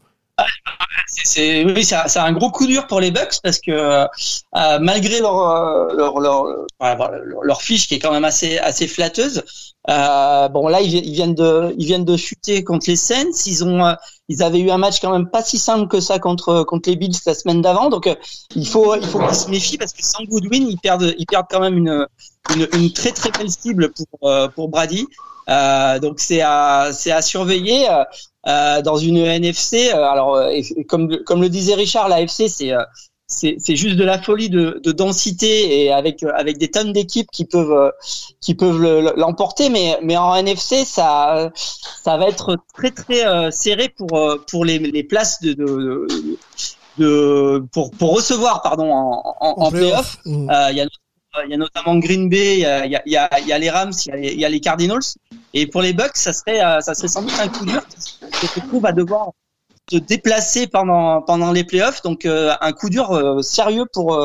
C'est- 1.25 1.65
oui, 1.65 1.85
c'est 1.85 2.19
un, 2.19 2.33
gros 2.33 2.51
coup 2.51 2.67
dur 2.67 2.87
pour 2.87 3.01
les 3.01 3.11
Bucks 3.11 3.39
parce 3.43 3.59
que 3.61 3.71
euh, 3.71 4.07
malgré 4.81 5.21
leur 5.21 5.39
euh, 5.39 5.95
leur, 5.97 6.19
leur, 6.21 6.45
leur 7.43 7.63
fiche 7.63 7.87
qui 7.89 7.95
est 7.95 7.99
quand 7.99 8.13
même 8.13 8.25
assez 8.25 8.59
assez 8.59 8.89
flatteuse, 8.89 9.43
euh, 9.89 10.49
bon 10.49 10.69
là 10.69 10.81
ils, 10.81 10.91
vi- 10.91 11.03
ils 11.05 11.13
viennent 11.13 11.35
de 11.35 11.75
ils 11.79 11.87
viennent 11.87 12.05
de 12.05 12.17
chuter 12.17 12.65
contre 12.65 12.87
les 12.89 12.97
Saints. 12.97 13.31
Ils 13.47 13.65
ont 13.65 13.85
euh, 13.87 13.95
ils 14.29 14.43
avaient 14.43 14.61
eu 14.61 14.71
un 14.71 14.79
match 14.79 15.01
quand 15.01 15.13
même 15.13 15.29
pas 15.29 15.43
si 15.43 15.59
simple 15.59 15.89
que 15.89 16.01
ça 16.01 16.19
contre 16.19 16.63
contre 16.65 16.89
les 16.89 16.97
Bills 16.97 17.17
la 17.27 17.35
semaine 17.35 17.63
d'avant. 17.63 17.89
Donc 17.89 18.07
euh, 18.07 18.15
il 18.57 18.67
faut 18.67 18.95
il 18.97 19.07
faut 19.07 19.19
qu'ils 19.21 19.35
se 19.37 19.51
méfient 19.51 19.79
parce 19.79 19.93
que 19.93 20.05
sans 20.05 20.25
Goodwin 20.25 20.67
ils 20.69 20.79
perdent 20.79 21.15
ils 21.19 21.27
perdent 21.27 21.47
quand 21.51 21.61
même 21.61 21.77
une 21.79 22.07
une, 22.55 22.69
une 22.75 22.93
très 22.93 23.13
très 23.13 23.31
belle 23.31 23.51
cible 23.51 23.93
pour 23.93 24.31
pour 24.55 24.69
Brady. 24.69 25.07
Euh, 25.49 25.99
donc 25.99 26.21
c'est 26.21 26.41
à 26.41 26.91
c'est 26.93 27.11
à 27.13 27.23
surveiller. 27.23 27.89
Euh, 28.47 28.83
dans 28.83 28.97
une 28.97 29.19
NFC. 29.19 29.91
euh, 29.93 30.05
alors, 30.05 30.37
euh, 30.37 30.49
et- 30.49 30.85
comme 30.85 31.17
comme 31.25 31.41
le 31.43 31.49
disait 31.49 31.75
Richard, 31.75 32.09
la 32.09 32.21
FC 32.23 32.49
c'est 32.49 32.73
euh, 32.73 32.83
c'est 33.27 33.57
c'est 33.59 33.77
juste 33.77 33.97
de 33.97 34.05
la 34.05 34.21
folie 34.21 34.51
de, 34.51 34.81
de 34.85 34.93
densité 34.93 35.83
et 35.85 35.93
avec 35.93 36.23
avec 36.23 36.59
des 36.59 36.71
tonnes 36.71 36.93
d'équipes 36.93 37.31
qui 37.33 37.45
peuvent 37.47 37.93
qui 38.41 38.55
peuvent 38.55 38.81
le- 38.81 39.01
le- 39.01 39.15
l'emporter. 39.17 39.71
Mais 39.71 39.99
mais 40.03 40.17
en 40.17 40.35
NFC 40.35 40.85
ça 40.85 41.51
ça 42.03 42.17
va 42.19 42.29
être 42.29 42.57
très 42.75 42.91
très 42.91 43.27
euh, 43.27 43.51
serré 43.51 43.89
pour 43.89 44.09
pour 44.51 44.65
les 44.65 44.79
les 44.79 45.03
places 45.05 45.41
de 45.43 45.55
de, 45.55 46.07
de 46.99 47.65
pour 47.73 47.91
pour 47.93 48.15
recevoir 48.17 48.61
pardon 48.63 48.93
en 48.93 49.23
en, 49.41 49.55
en 49.63 49.71
playoff. 49.71 50.19
Mm. 50.27 50.51
Euh, 50.51 50.71
Il 50.73 50.77
y 50.77 50.81
a 50.81 50.87
il 51.45 51.51
y 51.51 51.55
a 51.55 51.57
notamment 51.57 51.97
Green 51.97 52.29
Bay, 52.29 52.59
il 52.61 53.01
y 53.07 53.17
a, 53.17 53.59
les 53.59 53.71
Rams, 53.71 53.93
il 54.07 54.39
y 54.39 54.45
a 54.45 54.49
les, 54.49 54.61
Cardinals. 54.61 55.01
Et 55.55 55.67
pour 55.67 55.83
les 55.83 55.93
Bucks, 55.93 56.17
ça 56.17 56.33
serait, 56.33 56.63
euh, 56.65 56.81
ça 56.81 56.95
serait 56.95 57.09
sans 57.09 57.23
doute 57.23 57.33
un 57.41 57.49
coup 57.49 57.65
dur. 57.67 57.83
Que 58.21 58.61
le 58.61 58.69
coup 58.69 58.81
va 58.81 58.93
devoir 58.93 59.31
se 59.91 59.97
déplacer 59.99 60.67
pendant 60.67 61.21
pendant 61.23 61.53
les 61.53 61.65
playoffs. 61.65 62.03
Donc 62.03 62.25
euh, 62.25 62.53
un 62.61 62.73
coup 62.73 62.89
dur 62.89 63.11
euh, 63.11 63.43
sérieux 63.43 63.85
pour 63.93 64.19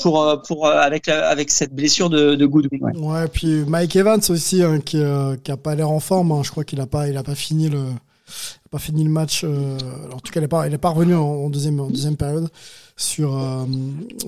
pour 0.00 0.42
pour 0.46 0.66
avec 0.68 1.08
avec 1.08 1.50
cette 1.50 1.74
blessure 1.74 2.08
de, 2.10 2.34
de 2.34 2.46
Goodwin. 2.46 2.80
ouais. 2.96 3.28
Puis 3.28 3.64
Mike 3.66 3.96
Evans 3.96 4.20
aussi, 4.28 4.62
hein, 4.62 4.80
qui, 4.80 4.98
euh, 4.98 5.36
qui 5.36 5.50
a 5.50 5.56
pas 5.56 5.74
l'air 5.74 5.90
en 5.90 6.00
forme. 6.00 6.32
hein. 6.32 6.42
Je 6.44 6.50
crois 6.50 6.64
qu'il 6.64 6.80
a 6.80 6.86
pas, 6.86 7.06
pas 7.22 7.34
fini 7.34 7.68
le, 7.68 7.84
pas 8.70 8.78
fini 8.78 9.04
le 9.04 9.10
match. 9.10 9.44
en 9.44 10.18
tout 10.20 10.32
cas, 10.32 10.40
il 10.40 10.44
est 10.44 10.48
pas, 10.48 10.68
pas 10.78 10.90
revenu 10.90 11.14
en, 11.14 11.20
en 11.22 11.50
deuxième, 11.50 11.80
en 11.80 11.88
deuxième 11.90 12.16
période 12.16 12.48
sur 13.02 13.36
euh, 13.36 13.64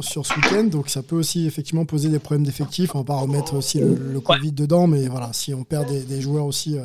sur 0.01 0.27
ce 0.27 0.35
week-end. 0.35 0.65
Donc 0.65 0.89
ça 0.89 1.03
peut 1.03 1.17
aussi 1.17 1.47
effectivement 1.47 1.85
poser 1.85 2.09
des 2.09 2.19
problèmes 2.19 2.45
d'effectifs. 2.45 2.95
On 2.95 2.99
va 2.99 3.05
pas 3.05 3.17
remettre 3.17 3.55
aussi 3.55 3.79
le, 3.81 3.95
le 4.13 4.21
Covid 4.21 4.53
dedans, 4.53 4.87
mais 4.87 5.07
voilà, 5.09 5.31
si 5.33 5.55
on 5.55 5.65
perd 5.65 5.89
des, 5.89 6.01
des 6.03 6.21
joueurs 6.21 6.45
aussi 6.47 6.77
euh, 6.77 6.85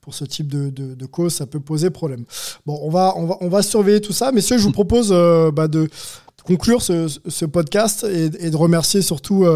pour 0.00 0.14
ce 0.14 0.24
type 0.24 0.48
de, 0.48 0.70
de, 0.70 0.94
de 0.94 1.06
cause, 1.06 1.32
ça 1.34 1.46
peut 1.46 1.60
poser 1.60 1.90
problème. 1.90 2.24
Bon, 2.66 2.78
on 2.82 2.90
va, 2.90 3.14
on 3.16 3.26
va, 3.26 3.36
on 3.40 3.48
va 3.48 3.62
surveiller 3.62 4.00
tout 4.00 4.12
ça. 4.12 4.32
Messieurs, 4.32 4.58
je 4.58 4.64
vous 4.64 4.72
propose 4.72 5.10
euh, 5.12 5.50
bah, 5.50 5.66
de 5.68 5.88
conclure 6.44 6.82
ce, 6.82 7.08
ce 7.26 7.44
podcast 7.46 8.06
et, 8.10 8.26
et 8.46 8.50
de 8.50 8.56
remercier 8.56 9.02
surtout. 9.02 9.46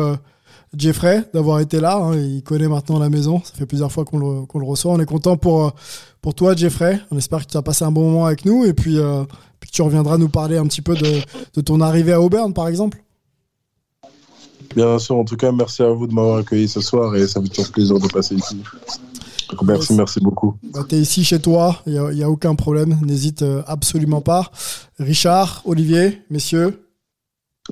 Jeffrey 0.77 1.23
d'avoir 1.33 1.61
été 1.61 1.79
là. 1.79 1.99
hein. 1.99 2.17
il 2.17 2.43
connaît 2.43 2.67
maintenant 2.67 2.99
la 2.99 3.09
maison. 3.09 3.41
Ça 3.45 3.53
fait 3.55 3.65
plusieurs 3.65 3.93
fois 3.93 4.05
qu'on 4.05 4.19
le, 4.19 4.41
le 4.53 4.65
reçoit. 4.67 4.91
On 4.93 4.99
est 4.99 5.07
content 5.07 5.37
pour, 5.37 5.73
pour 6.21 6.35
toi, 6.35 6.57
Jeffrey. 6.57 6.99
On 7.13 7.17
espère 7.17 7.47
que 7.47 7.53
tu 7.53 7.57
as 7.57 7.63
passé 7.63 7.85
un 7.85 7.93
bon 7.93 8.03
moment 8.11 8.27
avec 8.27 8.45
nous 8.45 8.65
et 8.65 8.73
puis, 8.75 8.99
euh, 8.99 9.23
tu 9.75 9.83
reviendras 9.83 10.19
nous 10.19 10.29
parler 10.29 10.57
un 10.57 10.67
petit 10.67 10.83
peu 10.83 10.95
de, 10.95 11.21
de 11.55 11.61
ton 11.61 11.81
arrivée 11.81 12.13
à 12.13 12.21
Auburn, 12.21 12.55
par 12.55 12.69
exemple. 12.69 13.03
Bien 14.77 14.99
sûr, 15.01 15.17
en 15.17 15.25
tout 15.25 15.37
cas, 15.37 15.51
merci 15.51 15.83
à 15.83 15.89
vous 15.89 16.07
de 16.07 16.15
m'avoir 16.15 16.39
accueilli 16.39 16.69
ce 16.69 16.81
soir 16.81 17.15
et 17.17 17.27
ça 17.27 17.41
me 17.41 17.47
fait 17.47 17.53
toujours 17.53 17.73
plaisir 17.73 17.99
de 17.99 18.09
passer 18.09 18.37
ici. 18.37 18.63
Donc, 19.51 19.63
merci, 19.65 19.93
merci 19.95 20.21
beaucoup. 20.21 20.55
Bah, 20.63 20.85
tu 20.89 20.95
es 20.95 21.01
ici 21.01 21.25
chez 21.25 21.41
toi, 21.41 21.83
il 21.87 22.01
n'y 22.13 22.23
a 22.23 22.31
aucun 22.31 22.55
problème. 22.55 22.99
N'hésite 23.03 23.43
euh, 23.43 23.63
absolument 23.67 24.21
pas. 24.21 24.51
Richard, 24.99 25.63
Olivier, 25.65 26.23
messieurs. 26.31 26.81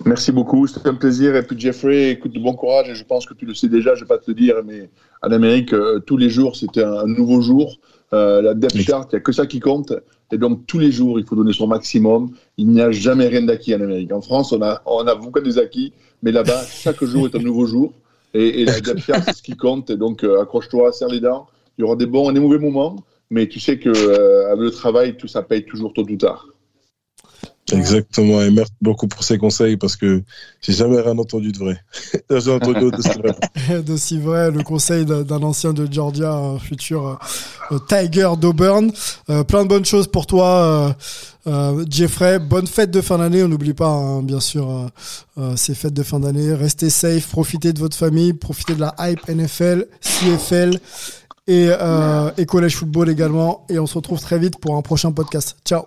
Merci 0.04 0.32
beaucoup, 0.32 0.66
c'était 0.66 0.88
un 0.88 0.94
plaisir. 0.94 1.36
Et 1.36 1.42
puis 1.42 1.58
Jeffrey, 1.58 2.10
écoute, 2.10 2.32
bon 2.34 2.54
courage. 2.54 2.88
Et 2.88 2.94
je 2.96 3.04
pense 3.04 3.26
que 3.26 3.34
tu 3.34 3.46
le 3.46 3.54
sais 3.54 3.68
déjà, 3.68 3.94
je 3.94 4.00
ne 4.00 4.04
vais 4.04 4.08
pas 4.08 4.18
te 4.18 4.28
le 4.28 4.34
dire, 4.34 4.56
mais 4.66 4.90
en 5.22 5.30
Amérique, 5.30 5.72
euh, 5.72 6.00
tous 6.00 6.16
les 6.16 6.30
jours, 6.30 6.56
c'était 6.56 6.82
un 6.82 7.06
nouveau 7.06 7.40
jour. 7.40 7.78
Euh, 8.14 8.42
la 8.42 8.54
depth 8.54 8.76
chart, 8.78 9.08
il 9.10 9.16
n'y 9.16 9.18
a 9.18 9.20
que 9.20 9.32
ça 9.32 9.46
qui 9.46 9.60
compte. 9.60 9.92
Et 10.30 10.38
donc, 10.38 10.66
tous 10.66 10.78
les 10.78 10.92
jours, 10.92 11.18
il 11.18 11.26
faut 11.26 11.36
donner 11.36 11.52
son 11.52 11.66
maximum. 11.66 12.32
Il 12.56 12.68
n'y 12.68 12.80
a 12.80 12.90
jamais 12.90 13.26
rien 13.26 13.42
d'acquis 13.42 13.74
en 13.74 13.80
Amérique. 13.80 14.12
En 14.12 14.20
France, 14.20 14.52
on 14.52 14.62
a, 14.62 14.82
on 14.86 15.06
a 15.06 15.14
beaucoup 15.14 15.40
des 15.40 15.58
acquis, 15.58 15.92
mais 16.22 16.32
là-bas, 16.32 16.62
chaque 16.64 17.02
jour 17.04 17.26
est 17.26 17.34
un 17.34 17.42
nouveau 17.42 17.66
jour. 17.66 17.92
Et, 18.34 18.62
et 18.62 18.64
la 18.64 18.80
depth 18.80 19.00
chart, 19.00 19.22
c'est 19.24 19.36
ce 19.36 19.42
qui 19.42 19.56
compte. 19.56 19.90
Et 19.90 19.96
donc, 19.96 20.24
euh, 20.24 20.42
accroche-toi, 20.42 20.92
serre 20.92 21.08
les 21.08 21.20
dents. 21.20 21.46
Il 21.78 21.82
y 21.82 21.84
aura 21.84 21.96
des 21.96 22.06
bons 22.06 22.30
et 22.30 22.34
des 22.34 22.40
mauvais 22.40 22.58
moments, 22.58 22.96
mais 23.30 23.48
tu 23.48 23.60
sais 23.60 23.78
que 23.78 23.88
euh, 23.88 24.52
avec 24.52 24.60
le 24.60 24.70
travail, 24.70 25.16
tout 25.16 25.28
ça 25.28 25.42
paye 25.42 25.64
toujours 25.64 25.92
tôt 25.94 26.02
ou 26.02 26.16
tard. 26.16 26.48
Exactement, 27.72 28.40
et 28.42 28.50
merci 28.50 28.72
beaucoup 28.80 29.08
pour 29.08 29.24
ces 29.24 29.38
conseils 29.38 29.76
parce 29.76 29.96
que 29.96 30.22
j'ai 30.60 30.72
jamais 30.72 31.00
rien 31.00 31.16
entendu 31.18 31.52
de 31.52 31.58
vrai. 31.58 31.78
j'ai 32.30 32.50
entendu 32.50 32.86
vrai. 32.86 33.82
D'aussi 33.82 34.18
vrai, 34.18 34.50
le 34.50 34.62
conseil 34.62 35.04
d'un 35.04 35.42
ancien 35.42 35.72
de 35.72 35.90
Georgia, 35.90 36.32
un 36.32 36.58
futur 36.58 37.18
euh, 37.70 37.78
Tiger 37.88 38.30
d'Auburn. 38.38 38.90
Euh, 39.30 39.44
plein 39.44 39.64
de 39.64 39.68
bonnes 39.68 39.84
choses 39.84 40.06
pour 40.06 40.26
toi, 40.26 40.94
euh, 41.46 41.84
Jeffrey. 41.88 42.38
Bonne 42.38 42.66
fête 42.66 42.90
de 42.90 43.00
fin 43.00 43.18
d'année. 43.18 43.42
On 43.42 43.48
n'oublie 43.48 43.74
pas, 43.74 43.88
hein, 43.88 44.22
bien 44.22 44.40
sûr, 44.40 44.90
euh, 45.38 45.56
ces 45.56 45.74
fêtes 45.74 45.94
de 45.94 46.02
fin 46.02 46.20
d'année. 46.20 46.52
Restez 46.54 46.90
safe, 46.90 47.28
profitez 47.28 47.72
de 47.72 47.78
votre 47.78 47.96
famille, 47.96 48.32
profitez 48.32 48.74
de 48.74 48.80
la 48.80 48.94
hype 48.98 49.28
NFL, 49.28 49.86
CFL 50.00 50.78
et, 51.46 51.70
et 52.38 52.46
college 52.46 52.76
football 52.76 53.08
également. 53.08 53.64
Et 53.68 53.78
on 53.78 53.86
se 53.86 53.94
retrouve 53.94 54.20
très 54.20 54.38
vite 54.38 54.58
pour 54.58 54.76
un 54.76 54.82
prochain 54.82 55.12
podcast. 55.12 55.56
Ciao. 55.64 55.84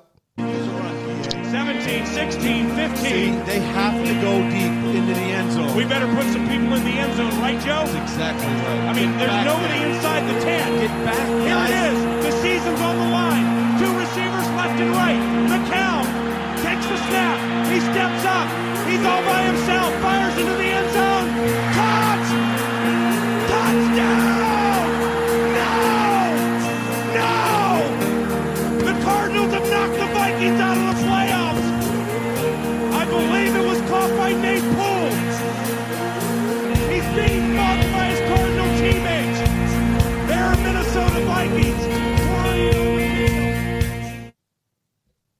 We 5.85 5.89
better 5.89 6.07
put 6.15 6.25
some 6.33 6.49
people 6.49 6.73
in 6.73 6.83
the 6.83 6.97
end 6.97 7.13
zone, 7.13 7.29
right, 7.39 7.61
Joe? 7.61 7.85
That's 7.85 7.93
exactly 7.93 8.47
right. 8.47 8.89
I 8.89 8.93
mean, 8.97 9.15
there's 9.19 9.45
nobody 9.45 9.83
inside 9.85 10.25
the 10.25 10.41
10. 10.41 10.84